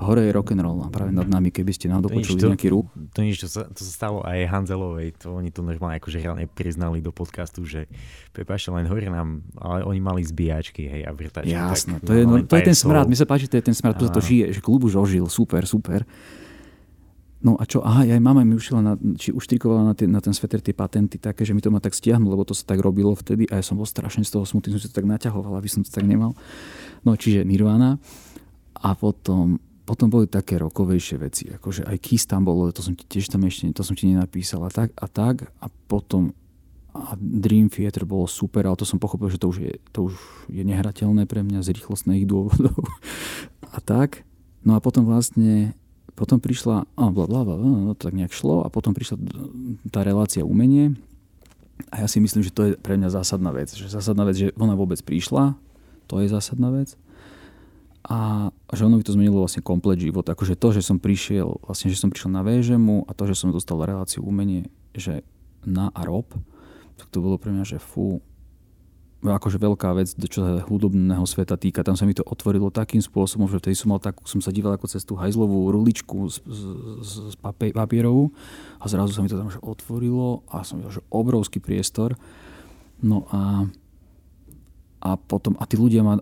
hore 0.00 0.26
je 0.26 0.32
rock'n'roll 0.32 0.80
a 0.84 0.88
práve 0.88 1.12
nad 1.12 1.28
nami, 1.28 1.52
keby 1.52 1.76
ste 1.76 1.86
náhodou 1.92 2.10
počuli 2.10 2.40
nejaký 2.40 2.72
ruch. 2.72 2.88
To 3.12 3.20
nič, 3.20 3.44
to 3.44 3.48
sa, 3.48 3.68
to 3.68 3.80
sa 3.84 3.92
stalo 3.92 4.24
aj 4.24 4.48
Hanzelovej, 4.48 5.20
to 5.20 5.36
oni 5.36 5.52
to 5.52 5.60
normálne 5.60 6.00
akože 6.00 6.18
reálne 6.24 6.48
priznali 6.48 7.04
do 7.04 7.12
podcastu, 7.12 7.62
že 7.68 7.86
prepáčte, 8.32 8.72
len 8.72 8.88
hore 8.88 9.06
nám, 9.06 9.44
ale 9.60 9.84
oni 9.84 10.00
mali 10.00 10.24
zbíjačky, 10.24 10.88
hej, 10.88 11.02
a 11.04 11.12
vrtačky. 11.12 11.52
Jasné, 11.52 12.00
tak, 12.00 12.08
to, 12.08 12.12
je, 12.16 12.22
no, 12.24 12.34
to 12.42 12.54
je 12.56 12.64
ten 12.66 12.76
smrad, 12.76 13.06
mi 13.06 13.16
sa 13.16 13.28
páči, 13.28 13.46
to 13.46 13.60
je 13.60 13.64
ten 13.68 13.76
smrad, 13.76 14.00
tu 14.00 14.08
to 14.08 14.20
žije, 14.24 14.56
že 14.56 14.60
klub 14.64 14.82
už 14.88 14.96
ožil, 14.96 15.28
super, 15.28 15.62
super. 15.68 16.08
No 17.40 17.56
a 17.56 17.64
čo, 17.64 17.80
aha, 17.80 18.04
aj 18.04 18.20
mama 18.20 18.44
mi 18.44 18.52
ušila, 18.52 18.84
na, 18.84 18.92
či 19.16 19.32
uštrikovala 19.32 19.80
na, 19.80 19.94
na 19.96 20.20
ten 20.20 20.36
sveter 20.36 20.60
tie 20.60 20.76
patenty 20.76 21.16
také, 21.16 21.48
že 21.48 21.56
mi 21.56 21.64
to 21.64 21.72
ma 21.72 21.80
tak 21.80 21.96
stiahnulo, 21.96 22.36
lebo 22.36 22.44
to 22.44 22.52
sa 22.52 22.68
tak 22.68 22.84
robilo 22.84 23.16
vtedy 23.16 23.48
a 23.48 23.60
ja 23.60 23.64
som 23.64 23.80
bol 23.80 23.88
strašne 23.88 24.28
z 24.28 24.36
toho 24.36 24.44
smutný, 24.44 24.76
som 24.76 24.80
si 24.84 24.92
to 24.92 25.00
tak 25.00 25.08
naťahoval, 25.08 25.56
aby 25.56 25.64
som 25.64 25.80
to 25.80 25.88
tak 25.88 26.04
nemal. 26.04 26.36
No 27.00 27.16
čiže 27.16 27.48
Nirvana 27.48 27.96
a 28.76 28.92
potom 28.92 29.56
potom 29.90 30.06
boli 30.06 30.30
také 30.30 30.54
rokovejšie 30.54 31.16
veci, 31.18 31.50
akože 31.50 31.82
aj 31.82 31.98
Kiss 31.98 32.22
tam 32.30 32.46
bolo, 32.46 32.70
to 32.70 32.78
som 32.78 32.94
ti 32.94 33.02
tiež 33.10 33.26
tam 33.26 33.42
ešte, 33.42 33.74
to 33.74 33.82
som 33.82 33.98
ti 33.98 34.06
nenapísal 34.06 34.62
a 34.62 34.70
tak 34.70 34.94
a 34.94 35.10
tak 35.10 35.50
a 35.58 35.66
potom 35.90 36.30
a 36.94 37.18
Dream 37.18 37.66
Theater 37.70 38.06
bolo 38.06 38.30
super, 38.30 38.66
ale 38.66 38.78
to 38.78 38.86
som 38.86 39.02
pochopil, 39.02 39.30
že 39.30 39.38
to 39.42 39.50
už 39.50 39.58
je, 39.62 39.74
to 39.90 40.10
už 40.10 40.14
je 40.46 40.62
nehrateľné 40.62 41.26
pre 41.26 41.42
mňa 41.42 41.66
z 41.66 41.74
rýchlostných 41.74 42.26
dôvodov 42.26 42.78
a 43.74 43.78
tak. 43.82 44.22
No 44.62 44.78
a 44.78 44.82
potom 44.82 45.06
vlastne 45.06 45.74
potom 46.14 46.38
prišla, 46.42 46.86
a 46.86 47.04
bla, 47.10 47.26
bla, 47.26 47.42
bla, 47.46 47.56
no, 47.58 47.94
tak 47.98 48.14
nejak 48.14 48.34
šlo 48.34 48.62
a 48.62 48.68
potom 48.70 48.94
prišla 48.94 49.22
tá 49.90 50.06
relácia 50.06 50.46
umenie 50.46 50.98
a 51.94 52.04
ja 52.04 52.06
si 52.10 52.22
myslím, 52.22 52.46
že 52.46 52.54
to 52.54 52.62
je 52.62 52.70
pre 52.78 52.94
mňa 52.94 53.10
zásadná 53.10 53.50
vec. 53.50 53.74
Že 53.74 53.90
zásadná 53.90 54.22
vec, 54.22 54.36
že 54.38 54.54
ona 54.54 54.78
vôbec 54.78 55.02
prišla, 55.02 55.58
to 56.06 56.22
je 56.22 56.30
zásadná 56.30 56.70
vec 56.74 56.94
a 58.00 58.48
že 58.72 58.88
ono 58.88 58.96
by 58.96 59.04
to 59.04 59.12
zmenilo 59.12 59.44
vlastne 59.44 59.60
komplet 59.60 60.00
život. 60.00 60.24
Akože 60.24 60.56
to, 60.56 60.72
že 60.72 60.80
som 60.80 60.96
prišiel, 60.96 61.60
vlastne, 61.60 61.92
že 61.92 62.00
som 62.00 62.08
prišiel 62.08 62.32
na 62.32 62.40
VŽMu 62.40 63.04
a 63.04 63.12
to, 63.12 63.28
že 63.28 63.36
som 63.36 63.52
dostal 63.52 63.76
reláciu 63.84 64.24
umenie, 64.24 64.72
že 64.96 65.20
na 65.68 65.92
a 65.92 66.08
rob, 66.08 66.24
tak 66.96 67.12
to 67.12 67.20
bolo 67.20 67.36
pre 67.36 67.52
mňa, 67.52 67.76
že 67.76 67.76
fú, 67.76 68.24
akože 69.20 69.60
veľká 69.60 69.92
vec, 70.00 70.16
čo 70.16 70.40
sa 70.40 70.64
hudobného 70.64 71.28
sveta 71.28 71.60
týka. 71.60 71.84
Tam 71.84 71.92
sa 71.92 72.08
mi 72.08 72.16
to 72.16 72.24
otvorilo 72.24 72.72
takým 72.72 73.04
spôsobom, 73.04 73.44
že 73.52 73.60
vtedy 73.60 73.76
som 73.76 73.92
mal 73.92 74.00
tak, 74.00 74.16
som 74.24 74.40
sa 74.40 74.48
díval 74.48 74.80
ako 74.80 74.88
cez 74.88 75.04
tú 75.04 75.20
hajzlovú 75.20 75.68
ruličku 75.68 76.24
z, 76.32 76.40
z, 76.40 76.62
z, 77.04 77.12
z 77.32 77.34
papierovú 77.76 78.32
a 78.80 78.84
zrazu 78.88 79.12
sa 79.12 79.20
mi 79.20 79.28
to 79.28 79.36
tam 79.36 79.52
že 79.52 79.60
otvorilo 79.60 80.40
a 80.48 80.64
som 80.64 80.80
videl, 80.80 81.04
že 81.04 81.04
obrovský 81.12 81.60
priestor. 81.60 82.16
No 83.04 83.28
a 83.28 83.68
a 85.00 85.16
potom, 85.16 85.56
a 85.56 85.64
tí 85.64 85.80
ľudia 85.80 86.04
ma 86.04 86.20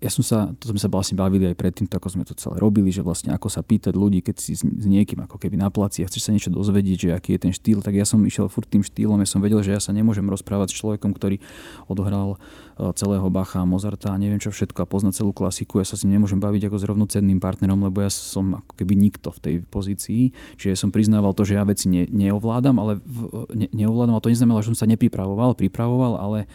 ja 0.00 0.08
som 0.08 0.24
sa, 0.24 0.48
to 0.56 0.72
sme 0.72 0.80
sa 0.80 0.88
vlastne 0.88 1.12
bavili 1.12 1.44
aj 1.52 1.60
predtým, 1.60 1.84
ako 1.84 2.08
sme 2.08 2.24
to 2.24 2.32
celé 2.32 2.56
robili, 2.56 2.88
že 2.88 3.04
vlastne 3.04 3.36
ako 3.36 3.52
sa 3.52 3.60
pýtať 3.60 3.92
ľudí, 3.92 4.24
keď 4.24 4.36
si 4.40 4.56
s, 4.56 4.64
niekým 4.64 5.20
ako 5.28 5.36
keby 5.36 5.60
na 5.60 5.68
placi 5.68 6.00
a 6.00 6.08
chceš 6.08 6.24
sa 6.24 6.32
niečo 6.32 6.48
dozvedieť, 6.48 6.96
že 6.96 7.08
aký 7.12 7.36
je 7.36 7.40
ten 7.44 7.52
štýl, 7.52 7.84
tak 7.84 7.92
ja 7.92 8.08
som 8.08 8.24
išiel 8.24 8.48
furt 8.48 8.64
tým 8.64 8.80
štýlom, 8.80 9.20
ja 9.20 9.28
som 9.28 9.44
vedel, 9.44 9.60
že 9.60 9.76
ja 9.76 9.80
sa 9.80 9.92
nemôžem 9.92 10.24
rozprávať 10.24 10.72
s 10.72 10.80
človekom, 10.80 11.12
ktorý 11.12 11.36
odohral 11.84 12.40
e, 12.80 12.96
celého 12.96 13.28
Bacha, 13.28 13.60
Mozarta 13.68 14.16
a 14.16 14.16
neviem 14.16 14.40
čo 14.40 14.48
všetko 14.48 14.80
a 14.80 14.86
pozná 14.88 15.12
celú 15.12 15.36
klasiku, 15.36 15.84
ja 15.84 15.86
sa 15.86 16.00
s 16.00 16.08
ním 16.08 16.16
nemôžem 16.16 16.40
baviť 16.40 16.72
ako 16.72 16.76
s 16.80 16.84
rovnocenným 16.88 17.36
partnerom, 17.36 17.84
lebo 17.84 18.00
ja 18.00 18.08
som 18.08 18.56
ako 18.56 18.72
keby 18.80 18.96
nikto 18.96 19.28
v 19.36 19.38
tej 19.44 19.54
pozícii, 19.68 20.32
čiže 20.56 20.80
som 20.80 20.88
priznával 20.88 21.36
to, 21.36 21.44
že 21.44 21.60
ja 21.60 21.64
veci 21.68 21.92
ne, 21.92 22.08
neovládam, 22.08 22.80
ale 22.80 23.04
v, 23.04 23.52
ne, 23.52 23.68
neovládam, 23.76 24.16
a 24.16 24.24
to 24.24 24.32
neznamená, 24.32 24.64
že 24.64 24.72
som 24.72 24.80
sa 24.80 24.88
nepripravoval, 24.88 25.60
pripravoval, 25.60 26.16
ale 26.16 26.48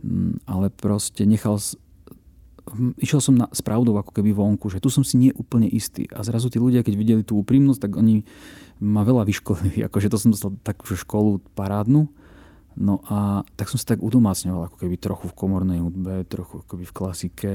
mm, 0.00 0.48
ale 0.48 0.72
proste 0.72 1.28
nechal 1.28 1.60
išiel 3.00 3.20
som 3.20 3.34
na, 3.36 3.46
s 3.50 3.60
ako 3.64 4.12
keby 4.12 4.30
vonku, 4.32 4.68
že 4.70 4.80
tu 4.80 4.92
som 4.92 5.02
si 5.02 5.16
nie 5.16 5.32
úplne 5.34 5.66
istý. 5.66 6.06
A 6.12 6.22
zrazu 6.22 6.52
tí 6.52 6.60
ľudia, 6.60 6.84
keď 6.84 6.94
videli 6.96 7.22
tú 7.24 7.40
úprimnosť, 7.40 7.80
tak 7.88 7.92
oni 7.96 8.22
ma 8.80 9.04
veľa 9.04 9.26
vyškolili. 9.26 9.82
Akože 9.88 10.12
to 10.12 10.18
som 10.20 10.32
dostal 10.32 10.54
takú 10.64 10.86
školu 10.92 11.42
parádnu. 11.56 12.08
No 12.80 13.02
a 13.10 13.42
tak 13.58 13.68
som 13.68 13.76
sa 13.76 13.92
tak 13.96 14.00
udomácňoval 14.00 14.70
ako 14.70 14.76
keby 14.86 14.96
trochu 14.96 15.26
v 15.28 15.36
komornej 15.36 15.78
hudbe, 15.82 16.24
trochu 16.24 16.62
ako 16.62 16.66
keby 16.76 16.84
v 16.86 16.96
klasike. 16.96 17.52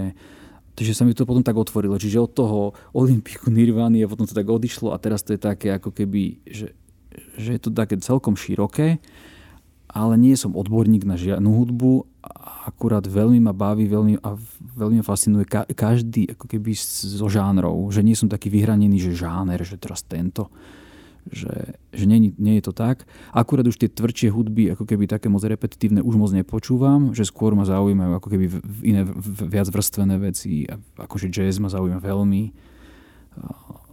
Takže 0.76 0.92
sa 0.92 1.08
mi 1.08 1.16
to 1.16 1.24
potom 1.24 1.42
tak 1.42 1.56
otvorilo. 1.56 1.96
Čiže 1.96 2.20
od 2.20 2.32
toho 2.36 2.60
Olympiku 2.92 3.48
Nirvany 3.48 4.04
a 4.04 4.12
potom 4.12 4.28
to 4.28 4.36
tak 4.36 4.46
odišlo 4.46 4.92
a 4.92 5.00
teraz 5.00 5.24
to 5.24 5.34
je 5.34 5.40
také 5.40 5.72
ako 5.72 5.96
keby, 5.96 6.44
že, 6.44 6.76
že 7.40 7.50
je 7.56 7.62
to 7.64 7.72
také 7.72 7.96
celkom 8.04 8.36
široké 8.36 9.00
ale 9.96 10.20
nie 10.20 10.36
som 10.36 10.52
odborník 10.52 11.08
na 11.08 11.16
žiadnu 11.16 11.48
hudbu, 11.48 12.15
akurát 12.66 13.06
veľmi 13.06 13.40
ma 13.42 13.54
baví, 13.54 13.86
veľmi, 13.86 14.20
a 14.26 14.36
veľmi 14.78 15.02
ma 15.02 15.06
fascinuje 15.06 15.46
ka- 15.46 15.70
každý 15.70 16.34
ako 16.34 16.46
keby 16.50 16.74
zo 16.76 17.28
žánrov, 17.30 17.90
že 17.94 18.02
nie 18.02 18.18
som 18.18 18.28
taký 18.28 18.50
vyhranený, 18.50 18.98
že 18.98 19.14
žáner, 19.14 19.62
že 19.62 19.78
teraz 19.78 20.02
tento, 20.02 20.50
že, 21.30 21.78
že 21.90 22.06
nie, 22.06 22.34
nie 22.38 22.62
je 22.62 22.70
to 22.70 22.74
tak. 22.74 23.06
Akurát 23.34 23.66
už 23.66 23.82
tie 23.82 23.90
tvrdšie 23.90 24.30
hudby, 24.30 24.74
ako 24.74 24.86
keby 24.86 25.10
také 25.10 25.30
moc 25.30 25.42
repetitívne, 25.42 26.02
už 26.06 26.16
moc 26.18 26.30
nepočúvam, 26.34 27.18
že 27.18 27.26
skôr 27.26 27.58
ma 27.58 27.66
zaujímajú 27.66 28.12
ako 28.18 28.28
keby 28.30 28.46
iné 28.86 29.02
viac 29.46 29.70
vrstvené 29.70 30.22
veci, 30.22 30.70
akože 30.98 31.34
jazz 31.34 31.58
ma 31.58 31.70
zaujíma 31.70 32.02
veľmi, 32.02 32.44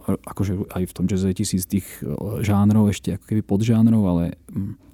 akože 0.03 0.75
aj 0.75 0.83
v 0.89 0.93
tom 0.93 1.05
jazze 1.07 1.31
je 1.31 1.39
tisíc 1.39 1.63
tých 1.65 1.87
žánrov, 2.43 2.91
ešte 2.91 3.15
ako 3.15 3.25
keby 3.25 3.41
podžánrov, 3.41 4.03
ale 4.03 4.23
mm, 4.51 4.92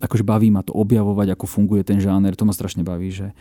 akože 0.00 0.24
baví 0.24 0.52
ma 0.52 0.60
to 0.60 0.76
objavovať, 0.76 1.32
ako 1.32 1.46
funguje 1.48 1.82
ten 1.86 2.00
žáner, 2.02 2.36
to 2.36 2.44
ma 2.44 2.52
strašne 2.52 2.84
baví, 2.84 3.08
že, 3.12 3.32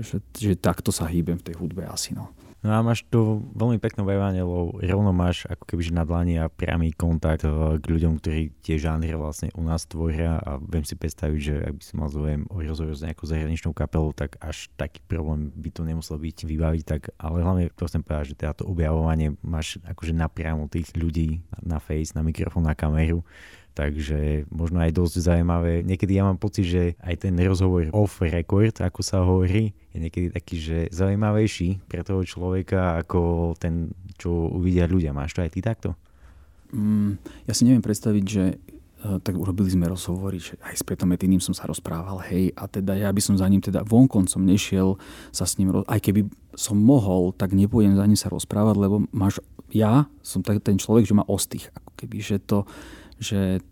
že, 0.00 0.18
že 0.34 0.52
takto 0.56 0.88
sa 0.94 1.08
hýbem 1.08 1.36
v 1.36 1.46
tej 1.52 1.54
hudbe 1.60 1.84
asi. 1.84 2.16
No. 2.16 2.32
No 2.58 2.74
a 2.74 2.82
máš 2.82 3.06
tu 3.06 3.46
veľmi 3.54 3.78
pekné 3.78 4.02
objavovanie, 4.02 4.42
lebo 4.42 4.82
rovno 4.82 5.14
máš 5.14 5.46
ako 5.46 5.62
keby 5.62 5.94
na 5.94 6.02
dlani 6.02 6.42
a 6.42 6.50
priamy 6.50 6.90
kontakt 6.90 7.46
eh, 7.46 7.78
k 7.78 7.84
ľuďom, 7.86 8.18
ktorí 8.18 8.50
tie 8.66 8.82
žánry 8.82 9.14
vlastne 9.14 9.54
u 9.54 9.62
nás 9.62 9.86
tvoria 9.86 10.42
a 10.42 10.58
viem 10.58 10.82
si 10.82 10.98
predstaviť, 10.98 11.38
že 11.38 11.54
ak 11.62 11.74
by 11.78 11.82
si 11.86 11.92
mal 11.94 12.10
záujem 12.10 12.42
o 12.50 12.58
rozhovor 12.58 12.98
s 12.98 13.06
nejakou 13.06 13.30
zahraničnou 13.30 13.70
kapelou, 13.70 14.10
tak 14.10 14.34
až 14.42 14.66
taký 14.74 14.98
problém 15.06 15.54
by 15.54 15.70
to 15.70 15.86
nemusel 15.86 16.18
byť 16.18 16.50
vybaviť, 16.50 16.82
tak 16.82 17.14
ale 17.22 17.46
hlavne 17.46 17.70
to 17.78 17.86
chcem 17.86 18.02
povedať, 18.02 18.34
že 18.34 18.38
teda 18.42 18.52
to 18.58 18.66
objavovanie 18.66 19.38
máš 19.46 19.78
akože 19.86 20.10
napriamo 20.18 20.66
tých 20.66 20.90
ľudí 20.98 21.46
na 21.62 21.78
face, 21.78 22.10
na 22.18 22.26
mikrofón, 22.26 22.66
na 22.66 22.74
kameru 22.74 23.22
takže 23.78 24.50
možno 24.50 24.82
aj 24.82 24.90
dosť 24.90 25.22
zaujímavé. 25.22 25.86
Niekedy 25.86 26.18
ja 26.18 26.26
mám 26.26 26.42
pocit, 26.42 26.66
že 26.66 26.82
aj 26.98 27.22
ten 27.22 27.38
rozhovor 27.38 27.86
off 27.94 28.18
record, 28.18 28.74
ako 28.82 29.00
sa 29.06 29.22
hovorí, 29.22 29.70
je 29.94 29.98
niekedy 30.02 30.34
taký, 30.34 30.58
že 30.58 30.78
zaujímavejší 30.90 31.86
pre 31.86 32.02
toho 32.02 32.26
človeka, 32.26 32.98
ako 32.98 33.54
ten, 33.54 33.94
čo 34.18 34.50
uvidia 34.50 34.90
ľudia. 34.90 35.14
Máš 35.14 35.38
to 35.38 35.46
aj 35.46 35.54
ty 35.54 35.62
takto? 35.62 35.94
Mm, 36.74 37.22
ja 37.46 37.52
si 37.54 37.62
neviem 37.62 37.86
predstaviť, 37.86 38.24
že 38.26 38.44
tak 38.98 39.38
urobili 39.38 39.70
sme 39.70 39.86
rozhovory, 39.86 40.42
že 40.42 40.58
aj 40.58 40.74
s 40.74 40.82
Petom 40.82 41.14
Etiným 41.14 41.38
som 41.38 41.54
sa 41.54 41.70
rozprával, 41.70 42.18
hej, 42.26 42.50
a 42.58 42.66
teda 42.66 42.98
ja 42.98 43.14
by 43.14 43.22
som 43.22 43.38
za 43.38 43.46
ním 43.46 43.62
teda 43.62 43.86
vonkoncom 43.86 44.42
nešiel 44.42 44.98
sa 45.30 45.46
s 45.46 45.54
ním, 45.54 45.70
aj 45.86 46.02
keby 46.02 46.26
som 46.58 46.74
mohol, 46.74 47.30
tak 47.30 47.54
nepôjdem 47.54 47.94
za 47.94 48.06
ním 48.10 48.18
sa 48.18 48.26
rozprávať, 48.26 48.74
lebo 48.74 49.06
máš, 49.14 49.38
ja 49.70 50.10
som 50.18 50.42
tak, 50.42 50.66
ten 50.66 50.82
človek, 50.82 51.06
že 51.06 51.14
má 51.14 51.22
ostých, 51.30 51.70
ako 51.78 51.90
keby, 51.94 52.16
že 52.18 52.42
to, 52.42 52.66
že 53.18 53.62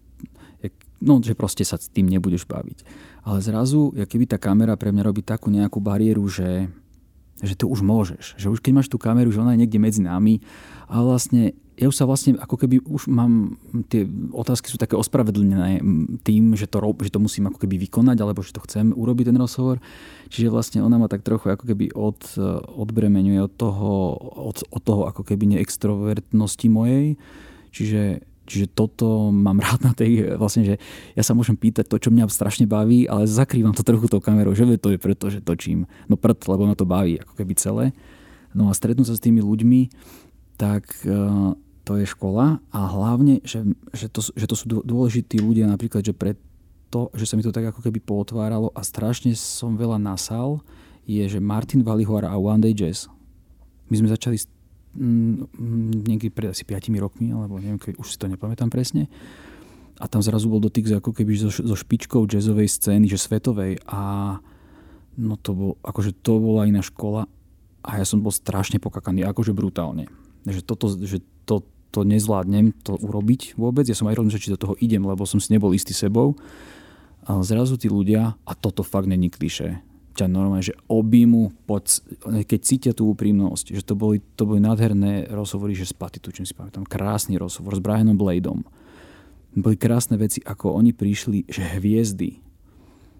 no, 1.00 1.20
že 1.20 1.36
proste 1.36 1.64
sa 1.64 1.76
s 1.76 1.92
tým 1.92 2.08
nebudeš 2.08 2.48
baviť. 2.48 2.82
Ale 3.26 3.42
zrazu, 3.42 3.92
keby 3.92 4.24
tá 4.30 4.38
kamera 4.40 4.78
pre 4.78 4.94
mňa 4.94 5.02
robí 5.04 5.20
takú 5.20 5.50
nejakú 5.50 5.82
bariéru, 5.82 6.24
že, 6.30 6.70
že 7.42 7.58
to 7.58 7.68
už 7.68 7.82
môžeš. 7.82 8.38
Že 8.38 8.56
už 8.56 8.58
keď 8.62 8.72
máš 8.80 8.88
tú 8.88 8.96
kameru, 8.96 9.28
že 9.34 9.42
ona 9.42 9.52
je 9.52 9.66
niekde 9.66 9.82
medzi 9.82 10.00
nami 10.00 10.40
a 10.88 11.02
vlastne 11.02 11.52
ja 11.76 11.92
už 11.92 11.96
sa 12.00 12.08
vlastne, 12.08 12.40
ako 12.40 12.56
keby 12.56 12.80
už 12.88 13.12
mám, 13.12 13.60
tie 13.92 14.08
otázky 14.32 14.72
sú 14.72 14.80
také 14.80 14.96
ospravedlnené 14.96 15.84
tým, 16.24 16.56
že 16.56 16.64
to, 16.64 16.80
rob, 16.80 16.96
že 17.04 17.12
to 17.12 17.20
musím 17.20 17.52
ako 17.52 17.60
keby 17.60 17.76
vykonať, 17.84 18.16
alebo 18.16 18.40
že 18.40 18.56
to 18.56 18.64
chcem 18.64 18.96
urobiť 18.96 19.28
ten 19.28 19.36
rozhovor. 19.36 19.76
Čiže 20.32 20.48
vlastne 20.48 20.80
ona 20.80 20.96
ma 20.96 21.04
tak 21.04 21.20
trochu 21.20 21.52
ako 21.52 21.68
keby 21.68 21.92
od, 21.92 22.16
odbremenuje 22.80 23.44
od 23.44 23.52
toho, 23.60 24.16
od, 24.40 24.64
od 24.72 24.82
toho 24.82 25.04
ako 25.04 25.20
keby 25.20 25.52
neextrovertnosti 25.52 26.66
mojej. 26.72 27.20
Čiže, 27.76 28.24
čiže 28.46 28.70
toto 28.72 29.34
mám 29.34 29.58
rád 29.66 29.82
na 29.82 29.92
tej, 29.92 30.38
vlastne, 30.38 30.62
že 30.62 30.74
ja 31.12 31.22
sa 31.26 31.34
môžem 31.34 31.58
pýtať 31.58 31.90
to, 31.90 31.98
čo 31.98 32.14
mňa 32.14 32.30
strašne 32.30 32.64
baví, 32.64 33.04
ale 33.10 33.26
zakrývam 33.26 33.74
to 33.74 33.82
trochu 33.82 34.06
tou 34.06 34.22
kamerou, 34.22 34.54
že 34.54 34.64
to 34.78 34.94
je 34.94 34.98
preto, 35.02 35.28
že 35.28 35.42
točím. 35.42 35.90
No 36.06 36.14
prd, 36.14 36.46
lebo 36.46 36.70
ma 36.70 36.78
to 36.78 36.86
baví 36.88 37.18
ako 37.18 37.34
keby 37.34 37.52
celé. 37.58 37.84
No 38.56 38.70
a 38.70 38.72
stretnúť 38.72 39.12
sa 39.12 39.16
s 39.18 39.24
tými 39.24 39.44
ľuďmi, 39.44 39.92
tak 40.56 40.88
to 41.86 41.92
je 42.02 42.06
škola 42.08 42.58
a 42.74 42.80
hlavne, 42.90 43.44
že, 43.46 43.62
že, 43.94 44.10
to, 44.10 44.18
že 44.34 44.46
to 44.50 44.56
sú 44.58 44.66
dôležití 44.82 45.38
ľudia 45.38 45.70
napríklad, 45.70 46.02
že 46.02 46.16
pre 46.16 46.34
to, 46.90 47.14
že 47.14 47.30
sa 47.30 47.38
mi 47.38 47.46
to 47.46 47.54
tak 47.54 47.70
ako 47.70 47.82
keby 47.82 48.02
pootváralo 48.02 48.74
a 48.74 48.82
strašne 48.82 49.34
som 49.38 49.78
veľa 49.78 49.98
nasal, 50.00 50.62
je, 51.06 51.22
že 51.22 51.38
Martin 51.38 51.86
Valihor 51.86 52.26
a 52.26 52.34
One 52.34 52.62
Day 52.62 52.74
Jazz. 52.74 53.06
My 53.86 54.02
sme 54.02 54.10
začali 54.10 54.34
mm, 54.96 56.08
niekedy 56.08 56.32
pred 56.32 56.50
asi 56.56 56.64
5 56.64 56.88
rokmi, 56.96 57.30
alebo 57.30 57.60
neviem, 57.60 57.76
už 57.76 58.08
si 58.08 58.16
to 58.16 58.26
nepamätám 58.26 58.72
presne. 58.72 59.12
A 59.96 60.08
tam 60.08 60.20
zrazu 60.20 60.48
bol 60.52 60.60
dotyk 60.60 60.88
ako 60.92 61.12
keby 61.12 61.36
so, 61.36 61.48
so 61.48 61.76
špičkou 61.76 62.28
jazzovej 62.28 62.68
scény, 62.68 63.08
že 63.08 63.16
svetovej. 63.16 63.80
A 63.88 64.36
no 65.16 65.34
to 65.40 65.50
bol, 65.56 65.72
akože 65.80 66.12
to 66.20 66.36
bola 66.36 66.68
iná 66.68 66.84
škola 66.84 67.24
a 67.80 67.90
ja 67.96 68.04
som 68.04 68.20
bol 68.20 68.34
strašne 68.34 68.76
pokakaný, 68.76 69.24
akože 69.24 69.56
brutálne. 69.56 70.10
Že, 70.44 70.60
toto, 70.66 70.86
že 71.00 71.24
to, 71.48 71.64
to 71.94 72.04
nezvládnem 72.04 72.76
to 72.84 72.98
urobiť 72.98 73.56
vôbec. 73.56 73.88
Ja 73.88 73.96
som 73.96 74.10
aj 74.10 74.20
rozmýšľal, 74.20 74.42
či 74.42 74.54
do 74.54 74.60
toho 74.60 74.74
idem, 74.82 75.00
lebo 75.00 75.24
som 75.24 75.40
si 75.40 75.54
nebol 75.54 75.72
istý 75.72 75.96
sebou. 75.96 76.36
A 77.26 77.40
zrazu 77.42 77.80
tí 77.80 77.88
ľudia, 77.88 78.36
a 78.36 78.52
toto 78.54 78.84
fakt 78.84 79.08
není 79.08 79.32
kliše, 79.32 79.80
ťa 80.16 80.32
normálne, 80.32 80.64
že 80.64 80.74
objímu, 80.88 81.68
pod, 81.68 82.00
keď 82.24 82.60
cítia 82.64 82.92
tú 82.96 83.12
úprimnosť, 83.12 83.76
že 83.76 83.82
to 83.84 83.92
boli, 83.92 84.24
to 84.34 84.48
boli 84.48 84.58
nádherné 84.64 85.28
rozhovory, 85.28 85.76
že 85.76 85.84
s 85.84 85.94
Patitu, 85.94 86.32
čím 86.32 86.48
si 86.48 86.56
pamätám, 86.56 86.88
krásny 86.88 87.36
rozhovor 87.36 87.76
s 87.76 87.84
Brianom 87.84 88.16
Bladeom. 88.16 88.64
Boli 89.56 89.76
krásne 89.76 90.16
veci, 90.16 90.40
ako 90.40 90.76
oni 90.76 90.96
prišli, 90.96 91.48
že 91.48 91.64
hviezdy 91.76 92.40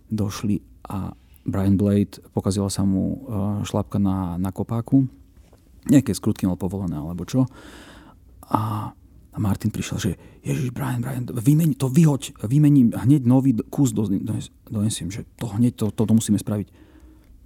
došli 0.08 0.60
a 0.88 1.12
Brian 1.46 1.78
Blade, 1.78 2.18
pokazila 2.34 2.66
sa 2.66 2.82
mu 2.82 3.02
uh, 3.06 3.16
šlapka 3.62 4.02
na, 4.02 4.34
na 4.34 4.50
kopáku, 4.50 5.06
nejaké 5.86 6.10
skrutky 6.10 6.50
mal 6.50 6.58
povolené 6.58 6.98
alebo 6.98 7.22
čo 7.22 7.46
a, 8.50 8.90
a 9.30 9.36
Martin 9.38 9.70
prišiel, 9.74 9.98
že 9.98 10.10
Ježiš, 10.46 10.70
Brian, 10.70 11.02
Brian, 11.02 11.26
vymeni, 11.26 11.74
to 11.74 11.90
vyhoď, 11.90 12.38
vymením 12.46 12.94
hneď 12.94 13.26
nový 13.26 13.54
kus, 13.70 13.90
donesiem, 13.90 15.10
že 15.10 15.26
to 15.38 15.50
hneď, 15.50 15.74
to, 15.74 15.90
to 15.90 16.12
musíme 16.14 16.38
spraviť. 16.38 16.85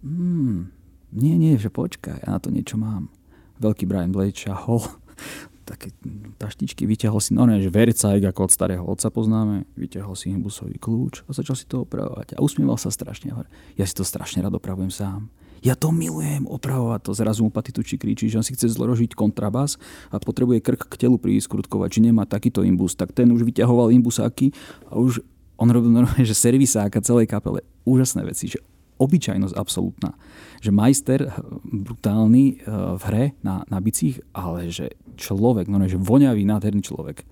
Hmm, 0.00 0.72
nie, 1.12 1.36
nie, 1.36 1.60
že 1.60 1.68
počkaj, 1.68 2.24
ja 2.24 2.28
na 2.36 2.40
to 2.40 2.48
niečo 2.48 2.80
mám. 2.80 3.12
Veľký 3.60 3.84
Brian 3.84 4.12
Blade 4.12 4.36
šahol, 4.36 4.80
také 5.70 5.92
taštičky, 6.40 6.88
vyťahol 6.88 7.20
si, 7.20 7.36
no 7.36 7.44
ne, 7.44 7.60
že 7.60 7.68
vercajk, 7.68 8.24
ako 8.32 8.48
od 8.48 8.52
starého 8.52 8.84
otca 8.84 9.12
poznáme, 9.12 9.68
vyťahol 9.76 10.16
si 10.16 10.32
imbusový 10.32 10.80
kľúč 10.80 11.28
a 11.28 11.30
začal 11.36 11.54
si 11.54 11.68
to 11.68 11.84
opravovať. 11.84 12.34
A 12.34 12.42
usmieval 12.42 12.80
sa 12.80 12.88
strašne. 12.88 13.36
Ja 13.76 13.84
si 13.84 13.94
to 13.94 14.02
strašne 14.02 14.40
rád 14.40 14.56
opravujem 14.56 14.90
sám 14.90 15.28
ja 15.60 15.76
to 15.76 15.92
milujem, 15.92 16.48
opravovať 16.48 17.00
to. 17.04 17.10
Zrazu 17.12 17.44
mu 17.44 17.52
Patituči 17.52 18.00
kričí, 18.00 18.32
že 18.32 18.40
on 18.40 18.44
si 18.44 18.56
chce 18.56 18.72
zložiť 18.72 19.12
kontrabas 19.12 19.76
a 20.08 20.16
potrebuje 20.16 20.64
krk 20.64 20.88
k 20.88 20.94
telu 20.96 21.20
priskrutkovať, 21.20 21.88
či 21.92 22.00
nemá 22.00 22.24
takýto 22.24 22.64
imbus. 22.64 22.96
Tak 22.96 23.12
ten 23.12 23.28
už 23.28 23.44
vyťahoval 23.44 23.92
imbusáky 23.92 24.56
a 24.88 24.96
už 24.96 25.20
on 25.60 25.68
robil 25.68 25.92
normálne, 25.92 26.24
že 26.24 26.32
servisáka 26.32 27.04
celej 27.04 27.28
kapele. 27.28 27.60
Úžasné 27.84 28.24
veci, 28.24 28.48
že 28.48 28.58
obyčajnosť 29.00 29.56
absolútna. 29.56 30.14
Že 30.60 30.70
majster 30.76 31.20
eh, 31.24 31.32
brutálny 31.64 32.44
eh, 32.52 32.56
v 33.00 33.02
hre 33.08 33.24
na, 33.40 33.64
na 33.72 33.80
bicích, 33.80 34.20
ale 34.36 34.68
že 34.68 34.94
človek, 35.16 35.66
no 35.72 35.80
že 35.88 35.96
voňavý, 35.96 36.44
nádherný 36.44 36.84
človek. 36.84 37.24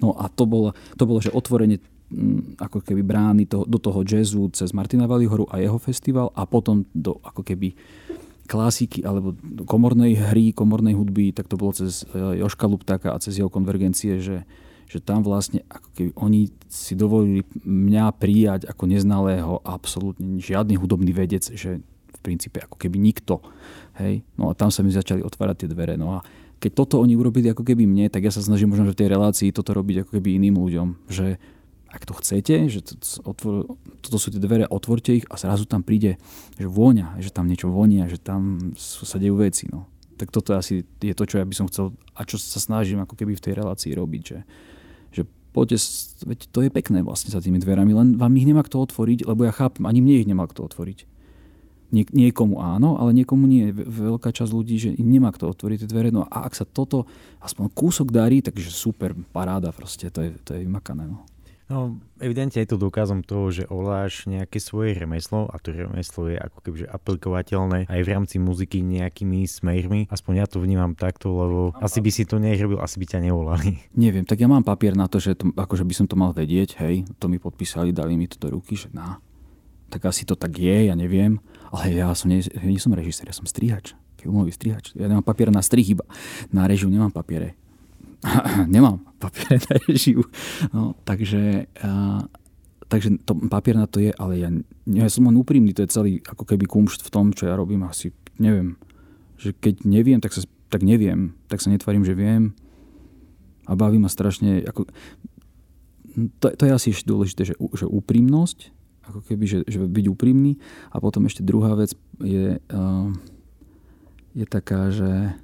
No 0.00 0.16
a 0.16 0.32
to 0.32 0.48
bolo, 0.48 0.72
to 0.96 1.04
bolo 1.04 1.20
že 1.20 1.28
otvorenie 1.30 1.76
Mm, 2.10 2.58
ako 2.58 2.82
keby 2.82 3.06
brány 3.06 3.46
to, 3.46 3.62
do 3.70 3.78
toho 3.78 4.02
jazzu 4.02 4.50
cez 4.50 4.74
Martina 4.74 5.06
Valihoru 5.06 5.46
a 5.46 5.62
jeho 5.62 5.78
festival 5.78 6.34
a 6.34 6.42
potom 6.42 6.82
do 6.90 7.22
ako 7.22 7.46
keby 7.46 7.78
klasiky 8.50 9.06
alebo 9.06 9.38
komornej 9.62 10.18
hry, 10.18 10.50
komornej 10.50 10.98
hudby, 10.98 11.30
tak 11.30 11.46
to 11.46 11.54
bolo 11.54 11.70
cez 11.70 12.02
e, 12.10 12.42
Joška 12.42 12.66
Luptáka 12.66 13.14
a 13.14 13.22
cez 13.22 13.38
jeho 13.38 13.46
konvergencie, 13.46 14.18
že, 14.18 14.42
že 14.90 14.98
tam 14.98 15.22
vlastne 15.22 15.62
ako 15.70 15.88
keby 15.94 16.10
oni 16.18 16.40
si 16.66 16.98
dovolili 16.98 17.46
mňa 17.62 18.10
prijať 18.18 18.66
ako 18.66 18.90
neznalého 18.90 19.62
absolútne 19.62 20.42
žiadny 20.42 20.74
hudobný 20.74 21.14
vedec, 21.14 21.46
že 21.46 21.78
v 21.86 22.18
princípe 22.18 22.58
ako 22.58 22.74
keby 22.74 22.98
nikto. 22.98 23.38
Hej? 24.02 24.26
No 24.34 24.50
a 24.50 24.58
tam 24.58 24.74
sa 24.74 24.82
mi 24.82 24.90
začali 24.90 25.22
otvárať 25.22 25.64
tie 25.64 25.68
dvere. 25.70 25.94
No 25.94 26.18
a 26.18 26.26
keď 26.60 26.70
toto 26.74 27.00
oni 27.00 27.14
urobili 27.16 27.48
ako 27.48 27.62
keby 27.62 27.86
mne, 27.86 28.10
tak 28.12 28.26
ja 28.26 28.34
sa 28.34 28.44
snažím 28.44 28.74
možno 28.74 28.90
v 28.90 28.98
tej 28.98 29.08
relácii 29.08 29.54
toto 29.54 29.72
robiť 29.72 30.04
ako 30.04 30.10
keby 30.18 30.36
iným 30.36 30.60
ľuďom. 30.60 31.08
Že, 31.08 31.40
ak 31.88 32.02
to 32.04 32.12
chcete, 32.20 32.54
že 32.68 32.80
to, 32.84 32.92
otvor, 33.24 33.78
toto 34.04 34.16
sú 34.20 34.28
tie 34.28 34.42
dvere, 34.42 34.68
otvorte 34.68 35.22
ich 35.22 35.24
a 35.32 35.40
zrazu 35.40 35.64
tam 35.64 35.80
príde, 35.80 36.20
že 36.60 36.66
vôňa, 36.68 37.16
že 37.22 37.32
tam 37.32 37.48
niečo 37.48 37.72
vonia, 37.72 38.10
že 38.10 38.20
tam 38.20 38.74
sa 38.76 39.16
dejú 39.16 39.40
veci. 39.40 39.72
No. 39.72 39.88
Tak 40.20 40.28
toto 40.34 40.52
asi 40.52 40.84
je 41.00 41.14
to, 41.16 41.24
čo 41.24 41.40
ja 41.40 41.48
by 41.48 41.54
som 41.56 41.70
chcel 41.72 41.96
a 42.12 42.28
čo 42.28 42.36
sa 42.36 42.60
snažím 42.60 43.00
ako 43.00 43.16
keby 43.16 43.40
v 43.40 43.44
tej 43.48 43.56
relácii 43.56 43.96
robiť, 43.96 44.22
že, 44.22 44.38
že 44.44 44.44
poďte, 45.50 45.82
veď 46.26 46.38
to 46.50 46.58
je 46.64 46.70
pekné 46.70 47.02
vlastne 47.02 47.30
za 47.30 47.42
tými 47.42 47.58
dverami, 47.58 47.92
len 47.94 48.08
vám 48.16 48.34
ich 48.38 48.46
nemá 48.46 48.62
kto 48.62 48.82
otvoriť, 48.86 49.26
lebo 49.26 49.46
ja 49.46 49.52
chápem, 49.52 49.86
ani 49.86 50.00
mne 50.02 50.14
ich 50.22 50.28
nemá 50.28 50.46
kto 50.46 50.66
otvoriť. 50.66 51.10
Nie, 51.90 52.06
niekomu 52.06 52.62
áno, 52.62 53.02
ale 53.02 53.10
niekomu 53.10 53.50
nie. 53.50 53.74
Veľká 53.74 54.30
časť 54.30 54.54
ľudí, 54.54 54.78
že 54.78 54.90
im 54.94 55.10
nemá 55.10 55.34
kto 55.34 55.50
otvoriť 55.50 55.82
tie 55.82 55.90
dvere. 55.90 56.14
No 56.14 56.22
a 56.22 56.46
ak 56.46 56.54
sa 56.54 56.62
toto 56.62 57.10
aspoň 57.42 57.66
kúsok 57.74 58.14
darí, 58.14 58.46
takže 58.46 58.70
super, 58.70 59.10
paráda 59.34 59.74
proste, 59.74 60.06
to 60.06 60.22
je, 60.22 60.30
to 60.46 60.54
je 60.54 60.62
vymakané. 60.62 61.10
No. 61.10 61.26
No, 61.70 62.02
evidentne 62.18 62.66
je 62.66 62.74
to 62.74 62.82
dôkazom 62.82 63.22
toho, 63.22 63.54
že 63.54 63.62
ovláš 63.70 64.26
nejaké 64.26 64.58
svoje 64.58 64.98
remeslo 64.98 65.46
a 65.46 65.54
to 65.62 65.70
remeslo 65.70 66.26
je 66.26 66.34
ako 66.34 66.58
keby 66.66 66.90
aplikovateľné 66.90 67.86
aj 67.86 68.00
v 68.02 68.10
rámci 68.10 68.42
muziky 68.42 68.82
nejakými 68.82 69.46
smermi. 69.46 70.10
Aspoň 70.10 70.32
ja 70.42 70.46
to 70.50 70.58
vnímam 70.58 70.98
takto, 70.98 71.30
lebo 71.30 71.70
asi 71.78 72.02
by 72.02 72.10
si 72.10 72.26
to 72.26 72.42
nerobil, 72.42 72.82
asi 72.82 72.98
by 72.98 73.06
ťa 73.06 73.22
nevolali. 73.22 73.78
Neviem, 73.94 74.26
tak 74.26 74.42
ja 74.42 74.50
mám 74.50 74.66
papier 74.66 74.98
na 74.98 75.06
to, 75.06 75.22
že 75.22 75.38
to, 75.38 75.54
akože 75.54 75.86
by 75.86 75.94
som 75.94 76.10
to 76.10 76.18
mal 76.18 76.34
vedieť, 76.34 76.82
hej, 76.82 77.06
to 77.22 77.30
mi 77.30 77.38
podpísali, 77.38 77.94
dali 77.94 78.18
mi 78.18 78.26
to 78.26 78.42
do 78.42 78.58
ruky, 78.58 78.74
že 78.74 78.90
na, 78.90 79.22
tak 79.94 80.10
asi 80.10 80.26
to 80.26 80.34
tak 80.34 80.50
je, 80.58 80.90
ja 80.90 80.98
neviem, 80.98 81.38
ale 81.70 81.94
ja 81.94 82.10
som, 82.18 82.34
nie, 82.34 82.42
nie 82.66 82.82
som 82.82 82.90
režisér, 82.90 83.30
ja 83.30 83.36
som 83.38 83.46
strihač, 83.46 83.94
filmový 84.18 84.50
strihač. 84.50 84.90
Ja 84.98 85.06
nemám 85.06 85.22
papier 85.22 85.54
na 85.54 85.62
strih 85.62 85.86
iba, 85.86 86.02
na 86.50 86.66
režiu 86.66 86.90
nemám 86.90 87.14
papiere. 87.14 87.54
nemám 88.74 89.00
papier 89.20 89.60
na 89.60 89.76
režiu. 89.88 90.24
No, 90.72 90.96
takže, 91.04 91.68
uh, 91.84 92.20
takže 92.88 93.20
to, 93.24 93.36
papier 93.48 93.76
na 93.76 93.88
to 93.88 94.00
je, 94.00 94.12
ale 94.16 94.40
ja, 94.40 94.48
ja 94.88 95.06
som 95.08 95.28
len 95.28 95.36
úprimný, 95.36 95.72
to 95.72 95.84
je 95.84 95.92
celý 95.92 96.12
ako 96.24 96.44
keby 96.44 96.64
kumšt 96.64 97.04
v 97.04 97.12
tom, 97.12 97.32
čo 97.32 97.48
ja 97.48 97.56
robím. 97.56 97.84
Asi 97.84 98.12
neviem, 98.40 98.80
že 99.36 99.56
keď 99.56 99.84
neviem, 99.84 100.20
tak, 100.20 100.32
sa, 100.32 100.44
tak 100.72 100.84
neviem, 100.84 101.36
tak 101.48 101.60
sa 101.60 101.72
netvarím, 101.72 102.04
že 102.04 102.16
viem 102.16 102.56
a 103.68 103.76
baví 103.76 104.00
ma 104.00 104.08
strašne, 104.08 104.64
ako, 104.66 104.88
to, 106.42 106.46
to 106.56 106.62
je 106.66 106.72
asi 106.72 106.88
ešte 106.90 107.06
dôležité, 107.06 107.42
že, 107.46 107.54
že 107.56 107.86
úprimnosť, 107.86 108.58
ako 109.06 109.20
keby, 109.26 109.44
že, 109.46 109.58
že 109.66 109.78
byť 109.80 110.06
úprimný 110.10 110.58
a 110.90 110.98
potom 110.98 111.26
ešte 111.26 111.44
druhá 111.44 111.74
vec 111.78 111.94
je, 112.22 112.58
uh, 112.58 113.08
je 114.34 114.46
taká, 114.46 114.90
že 114.90 115.34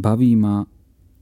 baví 0.00 0.34
ma, 0.34 0.66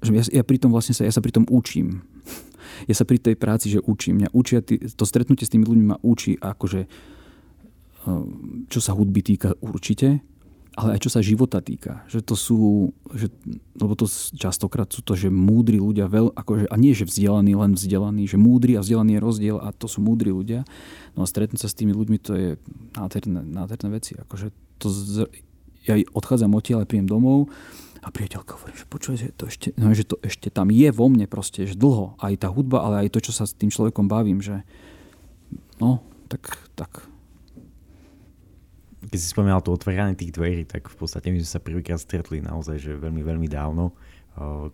že 0.03 0.11
ja, 0.13 0.23
ja 0.41 0.45
pri 0.45 0.59
tom 0.59 0.75
vlastne 0.75 0.93
sa, 0.97 1.07
ja 1.07 1.13
sa 1.13 1.23
pri 1.25 1.33
tom 1.35 1.45
učím. 1.49 2.03
Ja 2.89 2.97
sa 2.99 3.05
pri 3.07 3.21
tej 3.21 3.37
práci, 3.37 3.69
že 3.69 3.85
učím. 3.85 4.19
Mňa 4.19 4.31
učia, 4.33 4.59
to 4.65 5.05
stretnutie 5.07 5.45
s 5.45 5.53
tými 5.53 5.63
ľuďmi 5.69 5.87
ma 5.93 5.99
učí, 6.03 6.35
akože, 6.41 6.81
eh, 6.89 8.23
čo 8.67 8.81
sa 8.81 8.97
hudby 8.97 9.23
týka 9.23 9.55
určite, 9.61 10.25
ale 10.73 10.97
aj 10.97 11.01
čo 11.05 11.11
sa 11.13 11.21
života 11.21 11.61
týka. 11.61 12.03
Že 12.09 12.21
to 12.25 12.35
sú, 12.35 12.61
že, 13.13 13.29
lebo 13.77 13.93
to 13.93 14.09
častokrát 14.35 14.89
sú 14.89 15.05
to, 15.05 15.13
že 15.13 15.29
múdri 15.29 15.77
ľudia, 15.77 16.09
veľ, 16.09 16.33
akože, 16.33 16.73
a 16.73 16.77
nie, 16.81 16.97
že 16.97 17.05
vzdelaní, 17.05 17.53
len 17.53 17.77
vzdelaní, 17.77 18.25
že 18.25 18.41
múdri 18.41 18.81
a 18.81 18.83
vzdelaný 18.83 19.21
je 19.21 19.21
rozdiel 19.21 19.57
a 19.61 19.69
to 19.77 19.85
sú 19.85 20.01
múdri 20.01 20.33
ľudia. 20.33 20.65
No 21.13 21.23
a 21.23 21.27
stretnúť 21.29 21.61
sa 21.61 21.69
s 21.69 21.77
tými 21.77 21.93
ľuďmi, 21.93 22.17
to 22.25 22.33
je 22.33 22.49
nádherné, 22.97 23.45
nádherné 23.45 23.89
veci. 23.93 24.17
Akože 24.17 24.49
to 24.81 24.89
ja 25.85 25.95
odchádzam 26.15 26.57
odtiaľ, 26.57 26.89
príjem 26.89 27.11
domov 27.11 27.53
a 28.03 28.11
priateľka 28.11 28.59
hovorí, 28.59 28.75
že 28.75 28.87
počuj, 28.91 29.15
že 29.15 29.31
to 29.31 29.47
ešte, 29.47 29.71
no, 29.79 29.95
že 29.95 30.03
to 30.03 30.19
ešte 30.27 30.51
tam 30.51 30.75
je 30.75 30.91
vo 30.91 31.07
mne 31.07 31.31
proste, 31.31 31.62
že 31.71 31.79
dlho. 31.79 32.19
Aj 32.19 32.35
tá 32.35 32.51
hudba, 32.51 32.83
ale 32.83 33.07
aj 33.07 33.15
to, 33.15 33.23
čo 33.23 33.33
sa 33.33 33.47
s 33.47 33.55
tým 33.55 33.71
človekom 33.71 34.11
bavím, 34.11 34.43
že 34.43 34.67
no, 35.79 36.03
tak, 36.27 36.59
tak 36.75 37.07
keď 39.07 39.19
si 39.19 39.29
spomínal 39.31 39.62
to 39.62 39.71
otváranie 39.71 40.19
tých 40.19 40.35
dverí, 40.35 40.67
tak 40.67 40.91
v 40.91 40.97
podstate 40.99 41.31
my 41.31 41.38
sme 41.43 41.51
sa 41.51 41.62
prvýkrát 41.62 42.03
stretli 42.03 42.43
naozaj, 42.43 42.83
že 42.83 42.99
veľmi, 42.99 43.23
veľmi 43.23 43.47
dávno, 43.47 43.95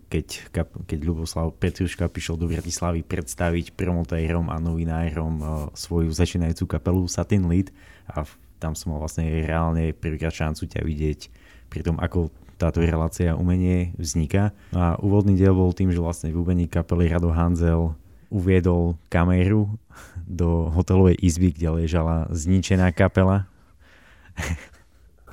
keď, 0.07 0.55
keď 0.87 0.99
Ľuboslav 1.03 1.51
Petruška 1.59 2.07
prišiel 2.07 2.39
do 2.39 2.47
Bratislavy 2.47 3.03
predstaviť 3.03 3.75
promotérom 3.75 4.47
a 4.47 4.55
novinárom 4.55 5.69
svoju 5.75 6.07
začínajúcu 6.15 6.79
kapelu 6.79 7.03
Satin 7.11 7.43
Lead 7.51 7.67
a 8.07 8.23
tam 8.55 8.71
som 8.75 8.95
mal 8.95 9.03
vlastne 9.03 9.27
reálne 9.27 9.91
prvýkrát 9.91 10.31
šancu 10.31 10.63
ťa 10.67 10.81
vidieť 10.83 11.19
pri 11.67 11.81
tom, 11.83 11.99
ako 11.99 12.31
táto 12.59 12.83
relácia 12.83 13.39
umenie 13.39 13.95
vzniká. 13.95 14.51
A 14.75 14.99
úvodný 14.99 15.39
diel 15.39 15.55
bol 15.55 15.71
tým, 15.71 15.95
že 15.95 16.03
vlastne 16.03 16.35
v 16.35 16.43
úbení 16.43 16.67
kapely 16.67 17.07
Rado 17.07 17.31
Hanzel 17.31 17.95
uviedol 18.27 18.99
kameru 19.07 19.71
do 20.27 20.67
hotelovej 20.75 21.17
izby, 21.17 21.55
kde 21.55 21.81
ležala 21.81 22.27
zničená 22.29 22.91
kapela 22.91 23.49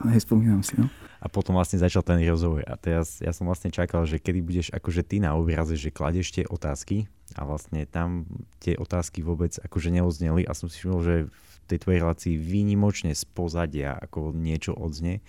Nespomínam 0.05 0.61
si, 0.61 0.77
no. 0.77 0.93
A 1.17 1.27
potom 1.33 1.57
vlastne 1.57 1.81
začal 1.81 2.05
ten 2.05 2.21
rozhovor. 2.29 2.63
A 2.69 2.77
teraz 2.77 3.19
ja 3.19 3.33
som 3.33 3.49
vlastne 3.49 3.73
čakal, 3.73 4.05
že 4.05 4.21
kedy 4.21 4.41
budeš 4.45 4.69
akože 4.71 5.03
ty 5.03 5.17
na 5.19 5.33
obraze, 5.33 5.75
že 5.75 5.91
kladeš 5.91 6.37
tie 6.37 6.45
otázky 6.45 7.09
a 7.35 7.49
vlastne 7.49 7.89
tam 7.89 8.29
tie 8.61 8.77
otázky 8.77 9.25
vôbec 9.25 9.57
akože 9.59 9.91
neozneli 9.91 10.45
a 10.45 10.53
som 10.53 10.69
si 10.69 10.79
všimol, 10.79 11.01
že 11.03 11.15
v 11.27 11.57
tej 11.67 11.79
tvojej 11.83 12.01
relácii 12.05 12.35
výnimočne 12.37 13.11
z 13.17 13.25
pozadia 13.33 13.97
ako 13.99 14.37
niečo 14.37 14.77
odznie. 14.77 15.25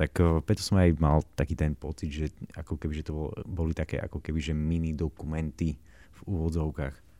Tak 0.00 0.16
eh, 0.16 0.40
preto 0.40 0.64
som 0.64 0.80
aj 0.80 0.96
mal 0.96 1.20
taký 1.36 1.52
ten 1.52 1.76
pocit, 1.76 2.08
že 2.08 2.26
ako 2.56 2.80
keby, 2.80 3.04
že 3.04 3.12
to 3.12 3.28
boli 3.44 3.76
také 3.76 4.00
ako 4.00 4.24
keby, 4.24 4.40
že 4.40 4.56
mini 4.56 4.96
dokumenty 4.96 5.76
v 6.16 6.20
úvodzovkách. 6.24 7.12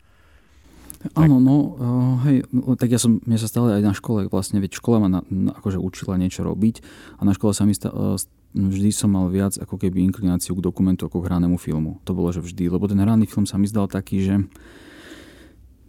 Áno, 1.17 1.41
no, 1.41 1.57
uh, 1.81 2.15
hej, 2.29 2.45
tak 2.77 2.93
ja 2.93 3.01
som, 3.01 3.25
mne 3.25 3.41
sa 3.41 3.49
stále 3.49 3.81
aj 3.81 3.83
na 3.89 3.97
škole, 3.97 4.29
vlastne, 4.29 4.61
veď 4.61 4.85
škola 4.85 5.01
ma 5.01 5.09
na, 5.09 5.21
na, 5.33 5.57
akože 5.57 5.81
učila 5.81 6.21
niečo 6.21 6.45
robiť 6.45 6.85
a 7.17 7.25
na 7.25 7.33
škole 7.33 7.57
sa 7.57 7.65
mi 7.65 7.73
stále, 7.73 7.97
uh, 7.97 8.21
vždy 8.53 8.93
som 8.93 9.09
mal 9.09 9.33
viac 9.33 9.57
ako 9.57 9.81
keby 9.81 10.05
inklináciu 10.05 10.53
k 10.59 10.65
dokumentu 10.65 11.09
ako 11.09 11.25
k 11.25 11.33
hranému 11.33 11.57
filmu. 11.57 12.05
To 12.05 12.13
bolo, 12.13 12.29
že 12.35 12.45
vždy, 12.45 12.69
lebo 12.69 12.85
ten 12.85 13.01
hraný 13.01 13.25
film 13.31 13.49
sa 13.49 13.57
mi 13.57 13.65
zdal 13.65 13.89
taký, 13.89 14.29
že 14.29 14.35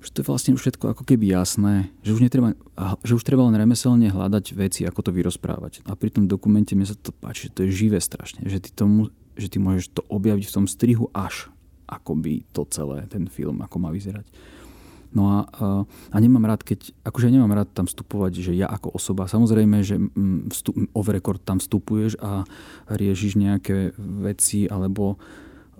že 0.01 0.09
to 0.09 0.25
je 0.25 0.27
vlastne 0.27 0.53
všetko 0.57 0.97
ako 0.97 1.03
keby 1.05 1.29
jasné, 1.29 1.93
že 2.01 2.17
už, 2.17 2.21
netreba, 2.25 2.57
že 3.05 3.13
už 3.13 3.21
treba 3.21 3.45
len 3.45 3.53
remeselne 3.53 4.09
hľadať 4.09 4.57
veci, 4.57 4.81
ako 4.83 5.05
to 5.05 5.11
vyrozprávať. 5.13 5.85
A 5.85 5.93
pri 5.93 6.09
tom 6.09 6.25
dokumente 6.25 6.73
mi 6.73 6.89
sa 6.89 6.97
to 6.97 7.13
páči, 7.13 7.47
že 7.47 7.53
to 7.53 7.59
je 7.69 7.77
živé 7.85 8.01
strašne, 8.01 8.41
že 8.49 8.57
ty, 8.57 8.73
tomu, 8.73 9.13
že 9.37 9.47
ty 9.47 9.61
môžeš 9.61 9.93
to 9.93 10.01
objaviť 10.09 10.45
v 10.49 10.55
tom 10.57 10.65
strihu 10.65 11.13
až 11.13 11.53
akoby 11.85 12.47
to 12.49 12.65
celé, 12.71 13.05
ten 13.11 13.29
film, 13.29 13.61
ako 13.61 13.77
má 13.77 13.93
vyzerať. 13.93 14.25
No 15.11 15.27
a, 15.27 15.39
a 15.83 16.17
nemám 16.23 16.47
rád, 16.47 16.63
keď, 16.63 16.95
akože 17.03 17.27
nemám 17.27 17.51
rád 17.51 17.69
tam 17.75 17.83
vstupovať, 17.83 18.47
že 18.47 18.55
ja 18.55 18.71
ako 18.71 18.95
osoba, 18.95 19.27
samozrejme, 19.27 19.83
že 19.83 19.99
vstup, 20.55 20.87
off 20.95 21.11
record 21.11 21.43
tam 21.43 21.59
vstupuješ 21.59 22.15
a 22.23 22.47
riešiš 22.87 23.35
nejaké 23.35 23.91
veci, 23.99 24.71
alebo 24.71 25.19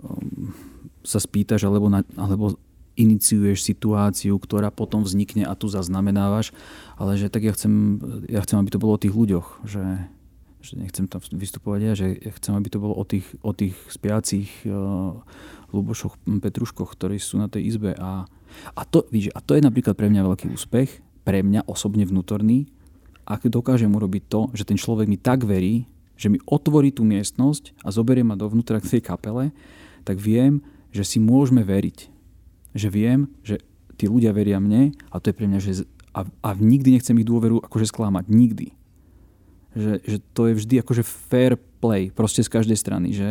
um, 0.04 0.52
sa 1.00 1.16
spýtaš, 1.16 1.64
alebo, 1.64 1.88
na, 1.88 2.04
alebo 2.20 2.60
iniciuješ 2.98 3.64
situáciu, 3.64 4.36
ktorá 4.36 4.68
potom 4.68 5.02
vznikne 5.02 5.48
a 5.48 5.56
tu 5.56 5.68
zaznamenávaš, 5.68 6.52
ale 7.00 7.16
že 7.16 7.32
tak 7.32 7.48
ja 7.48 7.52
chcem, 7.56 7.98
ja 8.28 8.44
chcem, 8.44 8.60
aby 8.60 8.70
to 8.72 8.82
bolo 8.82 8.96
o 8.96 9.02
tých 9.02 9.16
ľuďoch, 9.16 9.64
že, 9.64 9.84
že 10.60 10.72
nechcem 10.76 11.08
tam 11.08 11.24
vystupovať 11.24 11.80
ja, 11.80 11.92
že 11.96 12.06
ja 12.20 12.32
chcem, 12.36 12.52
aby 12.52 12.68
to 12.68 12.82
bolo 12.82 12.94
o 12.96 13.04
tých, 13.08 13.26
o 13.40 13.56
tých 13.56 13.74
spiacich 13.88 14.52
uh, 14.68 15.16
Lubošoch, 15.72 16.20
Petruškoch, 16.20 16.92
ktorí 16.92 17.16
sú 17.16 17.40
na 17.40 17.48
tej 17.48 17.72
izbe 17.72 17.96
a 17.96 18.28
a 18.76 18.84
to, 18.84 19.08
víš, 19.08 19.32
a 19.32 19.40
to 19.40 19.56
je 19.56 19.64
napríklad 19.64 19.96
pre 19.96 20.12
mňa 20.12 20.28
veľký 20.28 20.46
úspech, 20.52 21.00
pre 21.24 21.40
mňa 21.40 21.64
osobne 21.64 22.04
vnútorný, 22.04 22.68
ak 23.24 23.48
dokážem 23.48 23.88
urobiť 23.88 24.22
to, 24.28 24.40
že 24.52 24.66
ten 24.66 24.76
človek 24.76 25.06
mi 25.06 25.16
tak 25.16 25.46
verí, 25.46 25.86
že 26.18 26.28
mi 26.28 26.42
otvorí 26.44 26.92
tú 26.92 27.06
miestnosť 27.06 27.72
a 27.86 27.88
zoberie 27.94 28.26
ma 28.26 28.36
dovnútra 28.36 28.82
k 28.82 28.98
tej 28.98 29.02
kapele, 29.02 29.54
tak 30.02 30.18
viem, 30.18 30.60
že 30.92 31.06
si 31.06 31.18
môžeme 31.22 31.64
veriť. 31.64 32.11
Že 32.72 32.88
viem, 32.88 33.20
že 33.44 33.60
tí 34.00 34.08
ľudia 34.08 34.32
veria 34.32 34.58
mne 34.58 34.96
a 35.12 35.20
to 35.20 35.30
je 35.30 35.36
pre 35.36 35.46
mňa, 35.46 35.58
že 35.60 35.84
a, 36.12 36.24
a 36.24 36.48
nikdy 36.56 36.96
nechcem 36.96 37.16
ich 37.16 37.28
dôveru 37.28 37.64
akože 37.64 37.88
sklamať. 37.88 38.28
Nikdy. 38.28 38.66
Že, 39.72 39.92
že 40.04 40.16
to 40.36 40.42
je 40.52 40.58
vždy 40.60 40.74
akože 40.84 41.02
fair 41.04 41.56
play, 41.80 42.12
proste 42.12 42.44
z 42.44 42.52
každej 42.52 42.76
strany. 42.76 43.16
Že, 43.16 43.30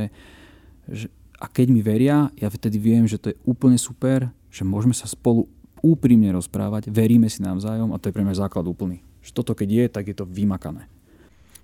že, 0.90 1.08
a 1.38 1.46
keď 1.46 1.68
mi 1.70 1.82
veria, 1.86 2.34
ja 2.38 2.50
vtedy 2.50 2.82
viem, 2.82 3.06
že 3.06 3.22
to 3.22 3.34
je 3.34 3.38
úplne 3.46 3.78
super 3.78 4.34
že 4.52 4.68
môžeme 4.68 4.92
sa 4.92 5.08
spolu 5.08 5.48
úprimne 5.82 6.30
rozprávať, 6.36 6.92
veríme 6.92 7.32
si 7.32 7.42
navzájom 7.42 7.96
a 7.96 7.98
to 7.98 8.12
je 8.12 8.14
pre 8.14 8.22
mňa 8.28 8.46
základ 8.46 8.68
úplný. 8.68 9.02
Že 9.24 9.32
toto 9.34 9.52
keď 9.58 9.70
je, 9.72 9.86
tak 9.88 10.06
je 10.12 10.16
to 10.20 10.28
vymakané. 10.28 10.86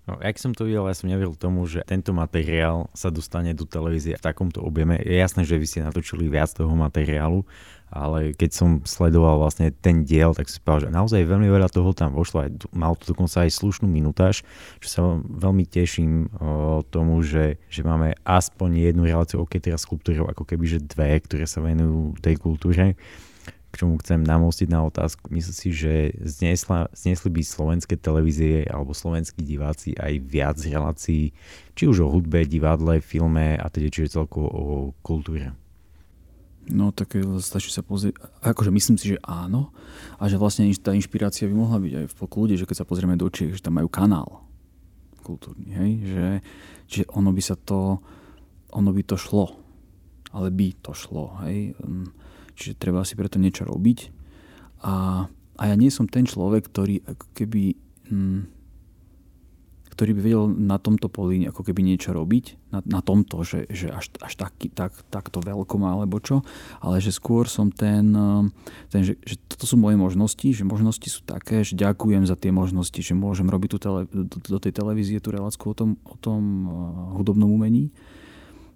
No, 0.08 0.16
jak 0.24 0.40
som 0.40 0.56
to 0.56 0.64
videl, 0.64 0.88
ja 0.88 0.96
som 0.96 1.12
neveril 1.12 1.36
tomu, 1.36 1.68
že 1.68 1.84
tento 1.84 2.16
materiál 2.16 2.88
sa 2.96 3.12
dostane 3.12 3.52
do 3.52 3.68
televízie 3.68 4.16
v 4.16 4.24
takomto 4.24 4.64
objeme. 4.64 4.96
Je 5.04 5.20
jasné, 5.20 5.44
že 5.44 5.60
vy 5.60 5.68
ste 5.68 5.84
natočili 5.84 6.32
viac 6.32 6.48
toho 6.56 6.72
materiálu, 6.72 7.44
ale 7.92 8.32
keď 8.32 8.52
som 8.56 8.70
sledoval 8.88 9.44
vlastne 9.44 9.68
ten 9.68 10.08
diel, 10.08 10.32
tak 10.32 10.48
si 10.48 10.64
povedal, 10.64 10.88
že 10.88 10.96
naozaj 10.96 11.28
veľmi 11.28 11.52
veľa 11.52 11.68
toho 11.68 11.92
tam 11.92 12.16
vošlo. 12.16 12.48
Aj, 12.48 12.52
mal 12.72 12.96
to 12.96 13.12
dokonca 13.12 13.44
aj 13.44 13.52
slušnú 13.52 13.92
minutáž, 13.92 14.48
čo 14.80 14.88
sa 14.88 15.00
veľmi 15.20 15.68
teším 15.68 16.32
o 16.40 16.88
tomu, 16.88 17.20
že, 17.20 17.60
že 17.68 17.84
máme 17.84 18.16
aspoň 18.24 18.92
jednu 18.92 19.12
reláciu, 19.12 19.44
ok, 19.44 19.60
teraz 19.60 19.84
kultúrou, 19.84 20.32
ako 20.32 20.48
keby 20.48 20.72
že 20.72 20.80
dve, 20.88 21.20
ktoré 21.20 21.44
sa 21.44 21.60
venujú 21.60 22.16
tej 22.24 22.40
kultúre 22.40 22.96
k 23.78 23.86
čomu 23.86 24.02
chcem 24.02 24.26
namostiť 24.26 24.74
na 24.74 24.82
otázku. 24.90 25.30
Myslím 25.30 25.54
si, 25.54 25.70
že 25.70 25.94
znesla, 26.18 26.90
znesli 26.98 27.30
by 27.30 27.42
slovenské 27.46 27.94
televízie 27.94 28.66
alebo 28.66 28.98
slovenskí 28.98 29.46
diváci 29.46 29.94
aj 29.94 30.18
viac 30.26 30.58
relácií, 30.66 31.38
či 31.78 31.84
už 31.86 32.02
o 32.02 32.10
hudbe, 32.10 32.42
divadle, 32.50 32.98
filme 33.06 33.54
a 33.54 33.70
teda 33.70 33.94
čiže 33.94 34.18
celkovo 34.18 34.50
o 34.50 34.66
kultúre. 35.06 35.54
No 36.74 36.90
tak 36.90 37.22
eh, 37.22 37.22
stačí 37.38 37.70
sa 37.70 37.86
pozrieť, 37.86 38.18
akože 38.42 38.74
myslím 38.74 38.98
si, 38.98 39.14
že 39.14 39.22
áno 39.22 39.70
a 40.18 40.26
že 40.26 40.42
vlastne 40.42 40.66
tá 40.82 40.98
inšpirácia 40.98 41.46
by 41.46 41.54
mohla 41.54 41.78
byť 41.78 41.94
aj 41.94 42.06
v 42.10 42.18
poklude, 42.18 42.58
že 42.58 42.66
keď 42.66 42.82
sa 42.82 42.90
pozrieme 42.90 43.14
do 43.14 43.30
Čiech, 43.30 43.62
že 43.62 43.64
tam 43.64 43.78
majú 43.78 43.94
kanál 43.94 44.42
kultúrny, 45.22 45.70
hej, 45.76 45.92
že, 46.08 46.28
že 46.88 47.02
ono 47.12 47.36
by 47.36 47.44
sa 47.44 47.60
to, 47.60 48.00
ono 48.72 48.90
by 48.96 49.04
to 49.04 49.20
šlo, 49.20 49.60
ale 50.32 50.50
by 50.50 50.72
to 50.80 50.96
šlo, 50.96 51.36
hej. 51.44 51.76
Um, 51.84 52.16
Čiže 52.58 52.82
treba 52.82 53.06
si 53.06 53.14
preto 53.14 53.38
niečo 53.38 53.70
robiť. 53.70 54.10
A, 54.82 55.26
a 55.30 55.64
ja 55.70 55.76
nie 55.78 55.94
som 55.94 56.10
ten 56.10 56.26
človek, 56.26 56.66
ktorý 56.74 57.06
ako 57.06 57.26
keby... 57.38 57.64
Hm, 58.10 58.58
ktorý 59.98 60.14
by 60.14 60.22
vedel 60.22 60.46
na 60.46 60.78
tomto 60.78 61.10
poli 61.10 61.50
ako 61.50 61.66
keby 61.66 61.82
niečo 61.82 62.14
robiť, 62.14 62.70
na, 62.70 62.86
na 62.86 63.02
tomto, 63.02 63.42
že, 63.42 63.66
že 63.66 63.90
až, 63.90 64.14
až 64.22 64.38
taký, 64.38 64.70
tak, 64.70 64.94
takto 65.10 65.42
veľkom 65.42 65.82
alebo 65.90 66.22
čo, 66.22 66.46
ale 66.86 67.02
že 67.02 67.10
skôr 67.10 67.50
som 67.50 67.74
ten, 67.74 68.14
ten 68.94 69.02
že, 69.02 69.18
že 69.26 69.42
toto 69.50 69.66
sú 69.66 69.74
moje 69.82 69.98
možnosti, 69.98 70.54
že 70.54 70.62
možnosti 70.62 71.10
sú 71.10 71.26
také, 71.26 71.66
že 71.66 71.74
ďakujem 71.74 72.30
za 72.30 72.38
tie 72.38 72.54
možnosti, 72.54 73.02
že 73.02 73.18
môžem 73.18 73.50
robiť 73.50 73.70
tú 73.74 73.78
tele, 73.82 74.06
do, 74.14 74.38
do 74.38 74.60
tej 74.62 74.70
televízie 74.78 75.18
tú 75.18 75.34
reláciu 75.34 75.66
o 75.66 75.74
tom, 75.74 75.98
o 76.06 76.14
tom 76.22 76.70
hudobnom 77.18 77.50
umení. 77.50 77.90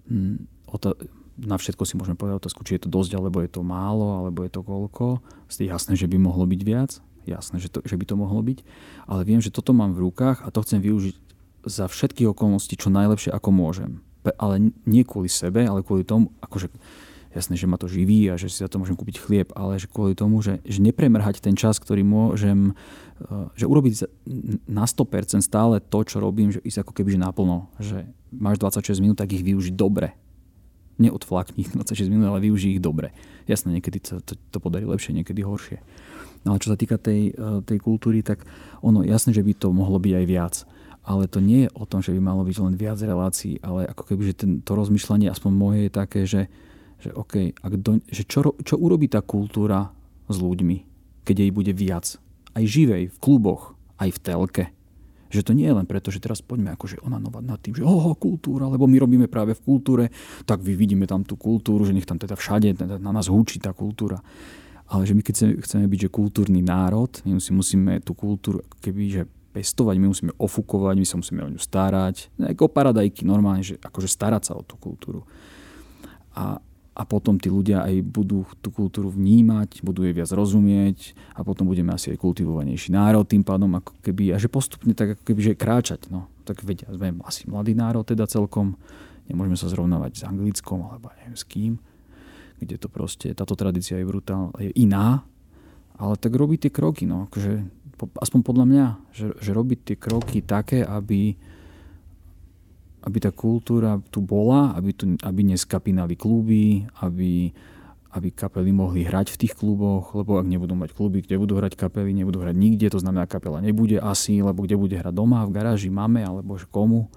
Hm, 0.10 0.50
o 0.74 0.76
to, 0.82 0.98
na 1.42 1.58
všetko 1.58 1.84
si 1.90 1.98
môžeme 1.98 2.14
povedať 2.14 2.46
otázku, 2.46 2.62
či 2.62 2.78
je 2.78 2.86
to 2.86 2.94
dosť, 2.94 3.18
alebo 3.18 3.42
je 3.42 3.50
to 3.50 3.66
málo, 3.66 4.22
alebo 4.22 4.46
je 4.46 4.52
to 4.54 4.62
koľko. 4.62 5.20
Jasné, 5.50 5.98
že 5.98 6.06
by 6.06 6.18
mohlo 6.22 6.46
byť 6.46 6.62
viac, 6.62 7.02
jasné, 7.26 7.58
že, 7.58 7.70
to, 7.74 7.82
že 7.82 7.98
by 7.98 8.06
to 8.06 8.16
mohlo 8.16 8.42
byť, 8.46 8.62
ale 9.10 9.22
viem, 9.26 9.42
že 9.42 9.54
toto 9.54 9.74
mám 9.74 9.98
v 9.98 10.10
rukách 10.10 10.46
a 10.46 10.54
to 10.54 10.62
chcem 10.62 10.80
využiť 10.82 11.16
za 11.66 11.86
všetky 11.86 12.26
okolnosti 12.30 12.74
čo 12.74 12.90
najlepšie, 12.90 13.34
ako 13.34 13.50
môžem. 13.54 14.02
Ale 14.38 14.74
nie 14.86 15.02
kvôli 15.02 15.30
sebe, 15.30 15.66
ale 15.66 15.86
kvôli 15.86 16.06
tomu, 16.06 16.34
akože 16.42 16.70
jasné, 17.34 17.58
že 17.58 17.70
ma 17.70 17.78
to 17.78 17.90
živí 17.90 18.30
a 18.30 18.38
že 18.38 18.50
si 18.50 18.62
za 18.62 18.70
to 18.70 18.78
môžem 18.78 18.98
kúpiť 18.98 19.18
chlieb, 19.22 19.50
ale 19.58 19.82
že 19.82 19.90
kvôli 19.90 20.14
tomu, 20.14 20.42
že, 20.46 20.62
že 20.68 20.84
nepremrhať 20.84 21.42
ten 21.42 21.58
čas, 21.58 21.82
ktorý 21.82 22.06
môžem, 22.06 22.78
eh, 23.22 23.50
že 23.58 23.66
urobiť 23.66 23.94
na 24.70 24.86
100% 24.86 25.42
stále 25.42 25.82
to, 25.82 26.00
čo 26.06 26.22
robím, 26.22 26.54
že 26.54 26.62
ísť 26.62 26.86
ako 26.86 26.94
keby 27.02 27.18
naplno, 27.18 27.70
že 27.82 28.10
máš 28.34 28.62
26 28.62 29.02
minút, 29.02 29.18
tak 29.18 29.34
ich 29.34 29.46
využiť 29.46 29.74
dobre 29.74 30.14
neodflakni 31.00 31.68
26 31.72 32.12
minút, 32.12 32.34
ale 32.34 32.44
využij 32.44 32.78
ich 32.78 32.84
dobre. 32.84 33.16
Jasné, 33.48 33.80
niekedy 33.80 34.04
sa 34.04 34.20
to, 34.20 34.36
to 34.36 34.58
podarí 34.60 34.84
lepšie, 34.88 35.16
niekedy 35.16 35.46
horšie. 35.46 35.80
No 36.44 36.56
ale 36.56 36.62
čo 36.62 36.74
sa 36.74 36.78
týka 36.78 36.98
tej, 36.98 37.32
eh, 37.32 37.60
tej 37.64 37.78
kultúry, 37.80 38.26
tak 38.26 38.44
ono 38.82 39.06
jasné, 39.06 39.32
že 39.32 39.46
by 39.46 39.54
to 39.56 39.70
mohlo 39.72 40.02
byť 40.02 40.14
aj 40.18 40.26
viac. 40.28 40.56
ale 41.02 41.26
to 41.26 41.42
nie 41.42 41.66
je 41.66 41.70
o 41.74 41.90
tom, 41.90 42.06
že 42.06 42.14
by 42.14 42.22
malo 42.22 42.46
byť 42.46 42.58
len 42.62 42.78
viac 42.78 43.02
relácií, 43.02 43.58
ale 43.66 43.90
ako 43.90 44.06
keby, 44.06 44.22
že 44.22 44.34
ten, 44.38 44.52
to 44.62 44.78
rozmýšľanie 44.78 45.34
aspoň 45.34 45.52
moje 45.52 45.80
je 45.82 45.92
také, 45.92 46.22
že, 46.30 46.46
že, 47.02 47.10
okay, 47.18 47.58
ak 47.58 47.74
do, 47.82 47.98
že 48.06 48.22
čo, 48.22 48.54
čo 48.62 48.78
urobí 48.78 49.10
tá 49.10 49.26
kultúra 49.26 49.90
s 50.30 50.38
ľuďmi, 50.38 50.86
keď 51.26 51.36
jej 51.42 51.52
bude 51.52 51.74
viac. 51.74 52.06
Aj 52.54 52.62
živej, 52.62 53.10
v 53.10 53.18
kluboch, 53.18 53.74
aj 53.98 54.14
v 54.14 54.20
telke. 54.22 54.64
Že 55.32 55.48
to 55.48 55.52
nie 55.56 55.66
je 55.66 55.76
len 55.80 55.88
preto, 55.88 56.12
že 56.12 56.20
teraz 56.20 56.44
poďme 56.44 56.76
akože 56.76 57.00
onanovať 57.02 57.44
nad 57.48 57.60
tým, 57.64 57.80
že 57.80 57.88
oho, 57.88 58.12
kultúra, 58.20 58.68
lebo 58.68 58.86
my 58.86 59.00
robíme 59.00 59.28
práve 59.32 59.56
v 59.56 59.64
kultúre, 59.64 60.12
tak 60.44 60.60
vy 60.60 60.76
vidíme 60.76 61.08
tam 61.08 61.24
tú 61.24 61.40
kultúru, 61.40 61.88
že 61.88 61.96
nech 61.96 62.06
tam 62.06 62.20
teda 62.20 62.36
všade 62.36 62.76
teda 62.76 63.00
na 63.00 63.12
nás 63.16 63.32
húči 63.32 63.64
tá 63.64 63.72
kultúra. 63.72 64.20
Ale 64.92 65.08
že 65.08 65.16
my 65.16 65.24
keď 65.24 65.64
chceme, 65.64 65.88
byť 65.88 66.00
že 66.06 66.10
kultúrny 66.12 66.60
národ, 66.60 67.08
my 67.24 67.40
si 67.40 67.56
musíme 67.56 68.04
tú 68.04 68.12
kultúru 68.12 68.60
keby, 68.84 69.04
že 69.08 69.24
pestovať, 69.52 69.96
my 70.00 70.08
musíme 70.12 70.32
ofukovať, 70.36 70.96
my 71.00 71.08
sa 71.08 71.16
musíme 71.20 71.40
o 71.44 71.52
ňu 71.52 71.60
starať. 71.60 72.32
Ako 72.56 72.72
paradajky, 72.72 73.28
normálne, 73.28 73.64
že 73.64 73.76
akože 73.80 74.08
starať 74.08 74.52
sa 74.52 74.54
o 74.56 74.64
tú 74.64 74.80
kultúru. 74.80 75.28
A, 76.36 76.60
a 76.92 77.08
potom 77.08 77.40
tí 77.40 77.48
ľudia 77.48 77.88
aj 77.88 78.04
budú 78.04 78.44
tú 78.60 78.68
kultúru 78.68 79.08
vnímať, 79.08 79.80
budú 79.80 80.04
jej 80.04 80.12
viac 80.12 80.28
rozumieť 80.28 81.16
a 81.40 81.42
potom 81.48 81.64
budeme 81.64 81.96
asi 81.96 82.12
aj 82.12 82.20
kultivovanejší 82.20 82.92
národ 82.92 83.24
tým 83.24 83.48
pádom, 83.48 83.72
ako 83.80 83.96
keby, 84.04 84.36
a 84.36 84.38
že 84.38 84.52
postupne 84.52 84.92
tak 84.92 85.16
ako 85.16 85.24
keby, 85.24 85.40
že 85.40 85.54
kráčať. 85.56 86.12
No. 86.12 86.28
Tak 86.44 86.68
vedia, 86.68 86.92
sme 86.92 87.16
asi 87.24 87.48
mladý 87.48 87.80
národ 87.80 88.04
teda 88.04 88.28
celkom, 88.28 88.76
nemôžeme 89.32 89.56
sa 89.56 89.72
zrovnávať 89.72 90.20
s 90.20 90.24
anglickom 90.28 90.84
alebo 90.84 91.16
neviem 91.16 91.40
s 91.40 91.48
kým, 91.48 91.80
kde 92.60 92.76
to 92.76 92.92
proste, 92.92 93.32
táto 93.32 93.56
tradícia 93.56 93.96
je 93.96 94.04
brutálna, 94.04 94.52
je 94.60 94.76
iná, 94.76 95.24
ale 95.96 96.20
tak 96.20 96.36
robí 96.36 96.60
tie 96.60 96.74
kroky, 96.74 97.08
no, 97.08 97.32
akože, 97.32 97.64
aspoň 98.20 98.40
podľa 98.44 98.66
mňa, 98.68 98.86
že, 99.16 99.28
že 99.40 99.52
robiť 99.56 99.80
tie 99.88 99.96
kroky 99.96 100.44
také, 100.44 100.84
aby, 100.84 101.40
aby 103.02 103.18
tá 103.18 103.34
kultúra 103.34 103.98
tu 104.14 104.22
bola, 104.22 104.78
aby, 104.78 104.94
tu, 104.94 105.18
aby 105.26 105.42
neskapínali 105.42 106.14
kluby, 106.14 106.86
aby, 107.02 107.50
aby 108.14 108.28
kapely 108.30 108.70
mohli 108.70 109.02
hrať 109.02 109.34
v 109.34 109.40
tých 109.46 109.54
kluboch, 109.58 110.14
lebo 110.14 110.38
ak 110.38 110.46
nebudú 110.46 110.78
mať 110.78 110.94
kluby, 110.94 111.26
kde 111.26 111.42
budú 111.42 111.58
hrať 111.58 111.74
kapely, 111.74 112.14
nebudú 112.14 112.46
hrať 112.46 112.54
nikde, 112.54 112.94
to 112.94 113.02
znamená, 113.02 113.26
kapela 113.26 113.58
nebude 113.58 113.98
asi, 113.98 114.46
lebo 114.46 114.62
kde 114.68 114.78
bude 114.78 114.96
hrať 115.02 115.14
doma, 115.18 115.48
v 115.50 115.56
garáži 115.56 115.90
máme, 115.90 116.22
alebo 116.22 116.62
komu, 116.70 117.10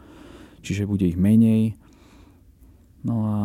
čiže 0.64 0.88
bude 0.88 1.05
ich 1.05 1.20
menej. 1.20 1.77
No 3.05 3.14
a 3.29 3.37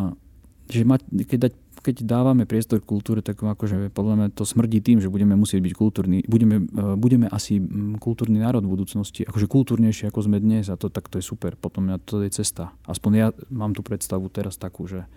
že 0.71 0.88
mať, 0.88 1.04
keď 1.28 1.52
dať 1.52 1.54
keď 1.80 2.04
dávame 2.04 2.44
priestor 2.44 2.84
kultúre, 2.84 3.24
tak 3.24 3.39
akože 3.39 3.92
podľa 3.96 4.13
mňa 4.15 4.28
to 4.36 4.44
smrdí 4.44 4.84
tým, 4.84 5.00
že 5.00 5.08
budeme 5.08 5.34
musieť 5.39 5.63
byť 5.63 5.74
kultúrni. 5.74 6.20
Budeme, 6.28 6.68
e, 6.68 6.96
budeme 7.00 7.32
asi 7.32 7.60
kultúrny 7.98 8.44
národ 8.44 8.68
v 8.68 8.76
budúcnosti. 8.76 9.24
Akože 9.24 9.48
kultúrnejšie 9.48 10.12
ako 10.12 10.28
sme 10.28 10.44
dnes 10.44 10.68
a 10.68 10.76
to, 10.76 10.92
tak 10.92 11.08
to 11.08 11.18
je 11.18 11.26
super. 11.26 11.56
Potom 11.56 11.88
ja, 11.88 11.98
to 11.98 12.20
je 12.20 12.30
cesta. 12.30 12.76
Aspoň 12.84 13.12
ja 13.15 13.28
mám 13.48 13.72
tú 13.72 13.82
predstavu 13.82 14.28
teraz 14.28 14.60
takú, 14.60 14.86
že 14.86 15.08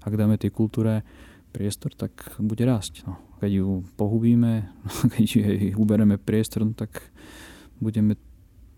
ak 0.00 0.12
dáme 0.16 0.40
tej 0.40 0.50
kultúre 0.50 1.04
priestor, 1.52 1.92
tak 1.92 2.40
bude 2.40 2.64
rásť. 2.64 3.04
No. 3.04 3.20
Keď 3.44 3.50
ju 3.60 3.68
pohubíme, 4.00 4.72
keď 5.14 5.24
jej 5.28 5.60
ubereme 5.76 6.16
priestor, 6.16 6.64
no, 6.64 6.72
tak 6.72 7.12
budeme 7.76 8.16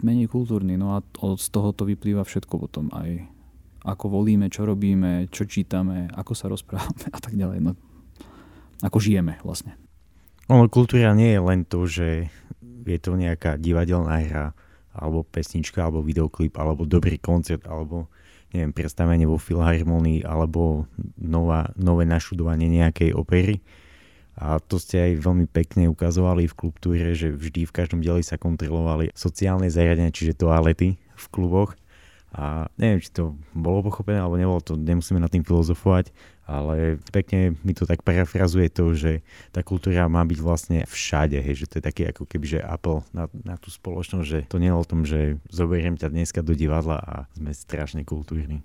menej 0.02 0.26
kultúrni. 0.26 0.74
No 0.74 0.98
a 0.98 1.06
z 1.38 1.46
toho 1.48 1.70
to 1.70 1.86
vyplýva 1.86 2.26
všetko 2.26 2.54
potom 2.58 2.90
aj 2.90 3.31
ako 3.82 4.22
volíme, 4.22 4.46
čo 4.46 4.62
robíme, 4.62 5.26
čo 5.30 5.46
čítame, 5.46 6.06
ako 6.14 6.32
sa 6.38 6.46
rozprávame 6.46 7.10
a 7.10 7.18
tak 7.18 7.34
ďalej. 7.34 7.58
No, 7.62 7.72
ako 8.82 8.98
žijeme 9.02 9.42
vlastne. 9.42 9.74
Ono, 10.50 10.66
kultúra 10.66 11.14
nie 11.14 11.34
je 11.34 11.40
len 11.42 11.60
to, 11.66 11.86
že 11.86 12.30
je 12.82 12.98
to 12.98 13.14
nejaká 13.14 13.58
divadelná 13.58 14.22
hra, 14.26 14.46
alebo 14.92 15.22
pesnička, 15.22 15.86
alebo 15.86 16.02
videoklip, 16.02 16.58
alebo 16.58 16.82
dobrý 16.84 17.16
koncert, 17.16 17.64
alebo 17.66 18.10
neviem, 18.52 18.74
predstavenie 18.74 19.24
vo 19.24 19.40
filharmonii, 19.40 20.26
alebo 20.26 20.84
nová, 21.16 21.72
nové 21.78 22.04
našudovanie 22.04 22.68
nejakej 22.68 23.16
opery. 23.16 23.64
A 24.36 24.60
to 24.60 24.80
ste 24.80 24.98
aj 24.98 25.24
veľmi 25.24 25.46
pekne 25.48 25.88
ukazovali 25.88 26.48
v 26.48 26.56
kultúre, 26.56 27.12
že 27.16 27.32
vždy 27.32 27.68
v 27.68 27.72
každom 27.72 28.00
dieli 28.00 28.24
sa 28.24 28.40
kontrolovali 28.40 29.12
sociálne 29.16 29.68
zariadenia, 29.68 30.12
čiže 30.12 30.40
toalety 30.40 30.96
v 30.96 31.26
kluboch 31.32 31.76
a 32.32 32.64
neviem, 32.80 33.04
či 33.04 33.12
to 33.12 33.36
bolo 33.52 33.84
pochopené 33.84 34.16
alebo 34.16 34.40
nebolo, 34.40 34.64
to 34.64 34.80
nemusíme 34.80 35.20
nad 35.20 35.28
tým 35.28 35.44
filozofovať, 35.44 36.08
ale 36.48 36.96
pekne 37.12 37.60
mi 37.60 37.76
to 37.76 37.84
tak 37.84 38.00
parafrazuje 38.00 38.72
to, 38.72 38.96
že 38.96 39.20
tá 39.52 39.60
kultúra 39.60 40.08
má 40.08 40.24
byť 40.24 40.38
vlastne 40.40 40.78
všade, 40.88 41.36
hej, 41.38 41.64
že 41.64 41.68
to 41.68 41.74
je 41.78 41.84
taký 41.84 42.02
ako 42.08 42.24
keby, 42.24 42.58
že 42.58 42.60
apel 42.64 43.04
na, 43.12 43.28
na 43.44 43.60
tú 43.60 43.68
spoločnosť, 43.68 44.26
že 44.26 44.38
to 44.48 44.56
nie 44.56 44.72
je 44.72 44.80
o 44.80 44.88
tom, 44.88 45.00
že 45.04 45.36
zoberiem 45.52 46.00
ťa 46.00 46.08
dneska 46.08 46.40
do 46.40 46.56
divadla 46.56 46.98
a 46.98 47.14
sme 47.36 47.52
strašne 47.52 48.02
kultúrni. 48.02 48.64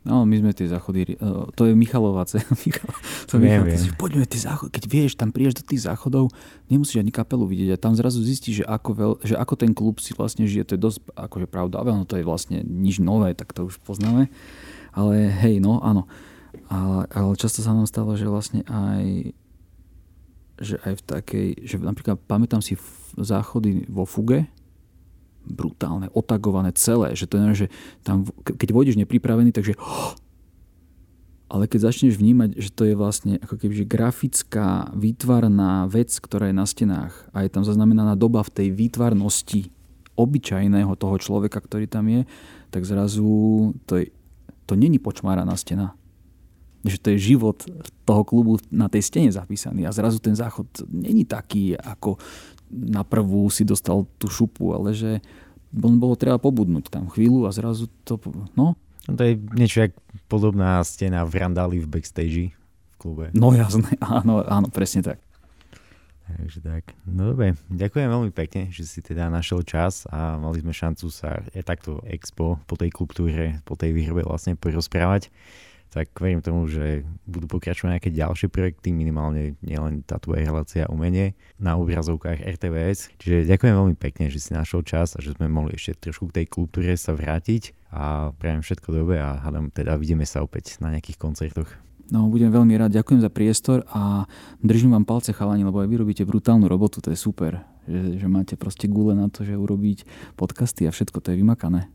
No, 0.00 0.24
my 0.24 0.32
sme 0.40 0.56
tie 0.56 0.64
záchody, 0.64 1.20
uh, 1.20 1.44
to 1.52 1.68
je 1.68 1.76
Michalovace. 1.76 2.40
to 3.28 3.36
viem, 3.36 3.60
viem. 3.68 3.76
Poďme 4.00 4.24
tie 4.24 4.40
záchody, 4.40 4.72
keď 4.72 4.84
vieš, 4.88 5.12
tam 5.20 5.28
prídeš 5.28 5.60
do 5.60 5.64
tých 5.68 5.84
záchodov, 5.84 6.32
nemusíš 6.72 7.04
ani 7.04 7.12
kapelu 7.12 7.44
vidieť 7.44 7.76
a 7.76 7.82
tam 7.82 7.92
zrazu 7.92 8.24
zistíš, 8.24 8.64
že 8.64 8.66
ako, 8.66 8.90
veľ, 8.96 9.12
že 9.20 9.36
ako 9.36 9.54
ten 9.60 9.76
klub 9.76 10.00
si 10.00 10.16
vlastne 10.16 10.48
žije, 10.48 10.72
to 10.72 10.74
je 10.76 10.80
dosť 10.80 10.98
akože 11.12 11.46
pravda, 11.52 11.84
ale 11.84 11.92
no 11.92 12.08
to 12.08 12.16
je 12.16 12.24
vlastne 12.24 12.64
nič 12.64 12.96
nové, 12.96 13.36
tak 13.36 13.52
to 13.52 13.68
už 13.68 13.76
poznáme. 13.84 14.32
Ale 14.96 15.28
hej, 15.44 15.60
no 15.60 15.84
áno. 15.84 16.08
Ale, 16.72 17.04
ale 17.12 17.36
často 17.36 17.60
sa 17.60 17.76
nám 17.76 17.84
stalo, 17.84 18.16
že 18.16 18.24
vlastne 18.24 18.64
aj 18.66 19.36
že 20.60 20.76
aj 20.84 20.92
v 20.92 21.02
takej, 21.08 21.48
že 21.64 21.76
napríklad 21.80 22.20
pamätám 22.28 22.60
si 22.60 22.76
záchody 23.16 23.88
vo 23.88 24.04
Fuge, 24.04 24.44
brutálne, 25.44 26.12
otagované 26.12 26.70
celé, 26.76 27.16
že 27.16 27.26
to 27.26 27.40
je, 27.40 27.66
že 27.66 27.66
tam, 28.04 28.28
keď 28.44 28.68
vôjdeš 28.70 28.96
nepripravený, 29.00 29.50
takže 29.50 29.74
ale 31.50 31.66
keď 31.66 31.90
začneš 31.90 32.14
vnímať, 32.14 32.54
že 32.54 32.70
to 32.70 32.86
je 32.86 32.94
vlastne 32.94 33.42
ako 33.42 33.58
keby 33.58 33.82
že 33.82 33.90
grafická, 33.90 34.94
výtvarná 34.94 35.90
vec, 35.90 36.14
ktorá 36.14 36.46
je 36.46 36.54
na 36.54 36.62
stenách 36.62 37.26
a 37.34 37.42
je 37.42 37.50
tam 37.50 37.66
zaznamenaná 37.66 38.14
doba 38.14 38.46
v 38.46 38.54
tej 38.54 38.68
výtvarnosti 38.70 39.74
obyčajného 40.14 40.94
toho 40.94 41.16
človeka, 41.18 41.58
ktorý 41.58 41.90
tam 41.90 42.06
je, 42.06 42.22
tak 42.70 42.86
zrazu 42.86 43.26
to, 43.90 43.98
je, 43.98 44.14
to 44.70 44.78
není 44.78 45.02
počmáraná 45.02 45.58
stena. 45.58 45.98
Že 46.86 46.96
to 47.02 47.08
je 47.12 47.26
život 47.34 47.58
toho 48.06 48.22
klubu 48.22 48.56
na 48.70 48.86
tej 48.86 49.04
stene 49.04 49.28
zapísaný 49.34 49.84
a 49.84 49.92
zrazu 49.92 50.22
ten 50.22 50.38
záchod 50.38 50.70
není 50.86 51.26
taký, 51.26 51.74
ako 51.74 52.16
na 52.70 53.02
prvú 53.02 53.50
si 53.50 53.66
dostal 53.66 54.06
tú 54.16 54.30
šupu, 54.30 54.72
ale 54.72 54.94
že 54.94 55.20
bolo 55.74 56.18
treba 56.18 56.38
pobudnúť 56.38 56.90
tam 56.90 57.06
chvíľu 57.10 57.46
a 57.46 57.54
zrazu 57.54 57.86
to... 58.06 58.18
No, 58.54 58.74
no 59.06 59.12
to 59.14 59.22
je 59.22 59.38
niečo 59.54 59.86
jak 59.86 59.92
podobná 60.26 60.82
stena 60.82 61.22
v 61.26 61.34
Randali 61.38 61.78
v 61.78 61.90
backstage 61.90 62.54
v 62.54 62.94
klube. 62.98 63.30
No 63.34 63.54
jasné, 63.54 63.94
áno, 64.22 64.42
áno, 64.42 64.70
presne 64.70 65.02
tak. 65.02 65.18
Takže 66.30 66.62
tak. 66.62 66.94
No 67.10 67.34
dobre, 67.34 67.58
ďakujem 67.74 68.06
veľmi 68.06 68.30
pekne, 68.30 68.70
že 68.70 68.86
si 68.86 69.02
teda 69.02 69.26
našiel 69.26 69.66
čas 69.66 70.06
a 70.06 70.38
mali 70.38 70.62
sme 70.62 70.70
šancu 70.70 71.10
sa 71.10 71.42
aj 71.42 71.62
takto 71.66 71.98
expo 72.06 72.62
po 72.70 72.74
tej 72.78 72.94
kultúre, 72.94 73.58
po 73.66 73.74
tej 73.74 73.90
výrobe 73.90 74.22
vlastne 74.22 74.54
porozprávať 74.54 75.26
tak 75.90 76.14
verím 76.16 76.38
tomu, 76.38 76.70
že 76.70 77.02
budú 77.26 77.50
pokračovať 77.58 77.98
nejaké 77.98 78.10
ďalšie 78.14 78.46
projekty, 78.46 78.94
minimálne 78.94 79.58
nielen 79.60 80.06
tá 80.06 80.22
tvoja 80.22 80.46
relácia 80.46 80.86
umenie 80.86 81.34
na 81.58 81.74
obrazovkách 81.74 82.46
RTVS. 82.46 83.10
Čiže 83.18 83.50
ďakujem 83.50 83.74
veľmi 83.74 83.96
pekne, 83.98 84.30
že 84.30 84.38
si 84.38 84.54
našiel 84.54 84.86
čas 84.86 85.18
a 85.18 85.20
že 85.20 85.34
sme 85.34 85.50
mohli 85.50 85.74
ešte 85.74 86.08
trošku 86.08 86.30
k 86.30 86.42
tej 86.42 86.46
kultúre 86.46 86.94
sa 86.94 87.10
vrátiť 87.10 87.74
a 87.90 88.30
prajem 88.38 88.62
všetko 88.62 88.88
dobre 88.94 89.18
a 89.18 89.42
hádam 89.42 89.74
teda 89.74 89.98
vidíme 89.98 90.22
sa 90.22 90.46
opäť 90.46 90.78
na 90.78 90.94
nejakých 90.94 91.18
koncertoch. 91.18 91.70
No, 92.10 92.26
budem 92.26 92.50
veľmi 92.50 92.74
rád, 92.74 92.90
ďakujem 92.90 93.22
za 93.22 93.30
priestor 93.30 93.86
a 93.86 94.26
držím 94.58 94.98
vám 94.98 95.06
palce 95.06 95.30
chalani, 95.30 95.62
lebo 95.62 95.78
aj 95.78 95.86
vy 95.86 95.96
robíte 96.02 96.22
brutálnu 96.26 96.66
robotu, 96.66 96.98
to 96.98 97.14
je 97.14 97.18
super, 97.18 97.62
že, 97.86 98.18
že 98.18 98.26
máte 98.26 98.58
proste 98.58 98.90
gule 98.90 99.14
na 99.14 99.30
to, 99.30 99.46
že 99.46 99.54
urobiť 99.54 100.06
podcasty 100.34 100.90
a 100.90 100.94
všetko 100.94 101.22
to 101.22 101.30
je 101.30 101.38
vymakané. 101.38 101.86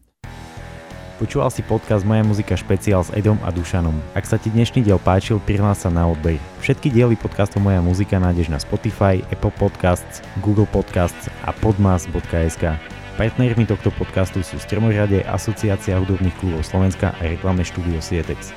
Počúval 1.15 1.47
si 1.47 1.63
podcast 1.63 2.03
Moja 2.03 2.27
muzika 2.27 2.59
špeciál 2.59 2.99
s 2.99 3.07
Edom 3.15 3.39
a 3.47 3.47
Dušanom. 3.47 3.95
Ak 4.11 4.27
sa 4.27 4.35
ti 4.35 4.51
dnešný 4.51 4.83
diel 4.83 4.99
páčil, 4.99 5.39
prihlás 5.39 5.79
sa 5.79 5.87
na 5.87 6.03
odber. 6.03 6.35
Všetky 6.59 6.91
diely 6.91 7.15
podcastu 7.15 7.63
Moja 7.63 7.79
muzika 7.79 8.19
nájdeš 8.19 8.51
na 8.51 8.59
Spotify, 8.59 9.23
Apple 9.31 9.55
Podcasts, 9.55 10.19
Google 10.43 10.67
Podcasts 10.67 11.31
a 11.47 11.55
podmas.sk. 11.55 12.75
Partnermi 13.15 13.63
tohto 13.63 13.95
podcastu 13.95 14.43
sú 14.43 14.59
Stromorade, 14.59 15.23
Asociácia 15.23 15.95
hudobných 16.03 16.35
klubov 16.35 16.67
Slovenska 16.67 17.15
a 17.15 17.21
reklamné 17.23 17.63
štúdio 17.63 18.03
Sietex. 18.03 18.51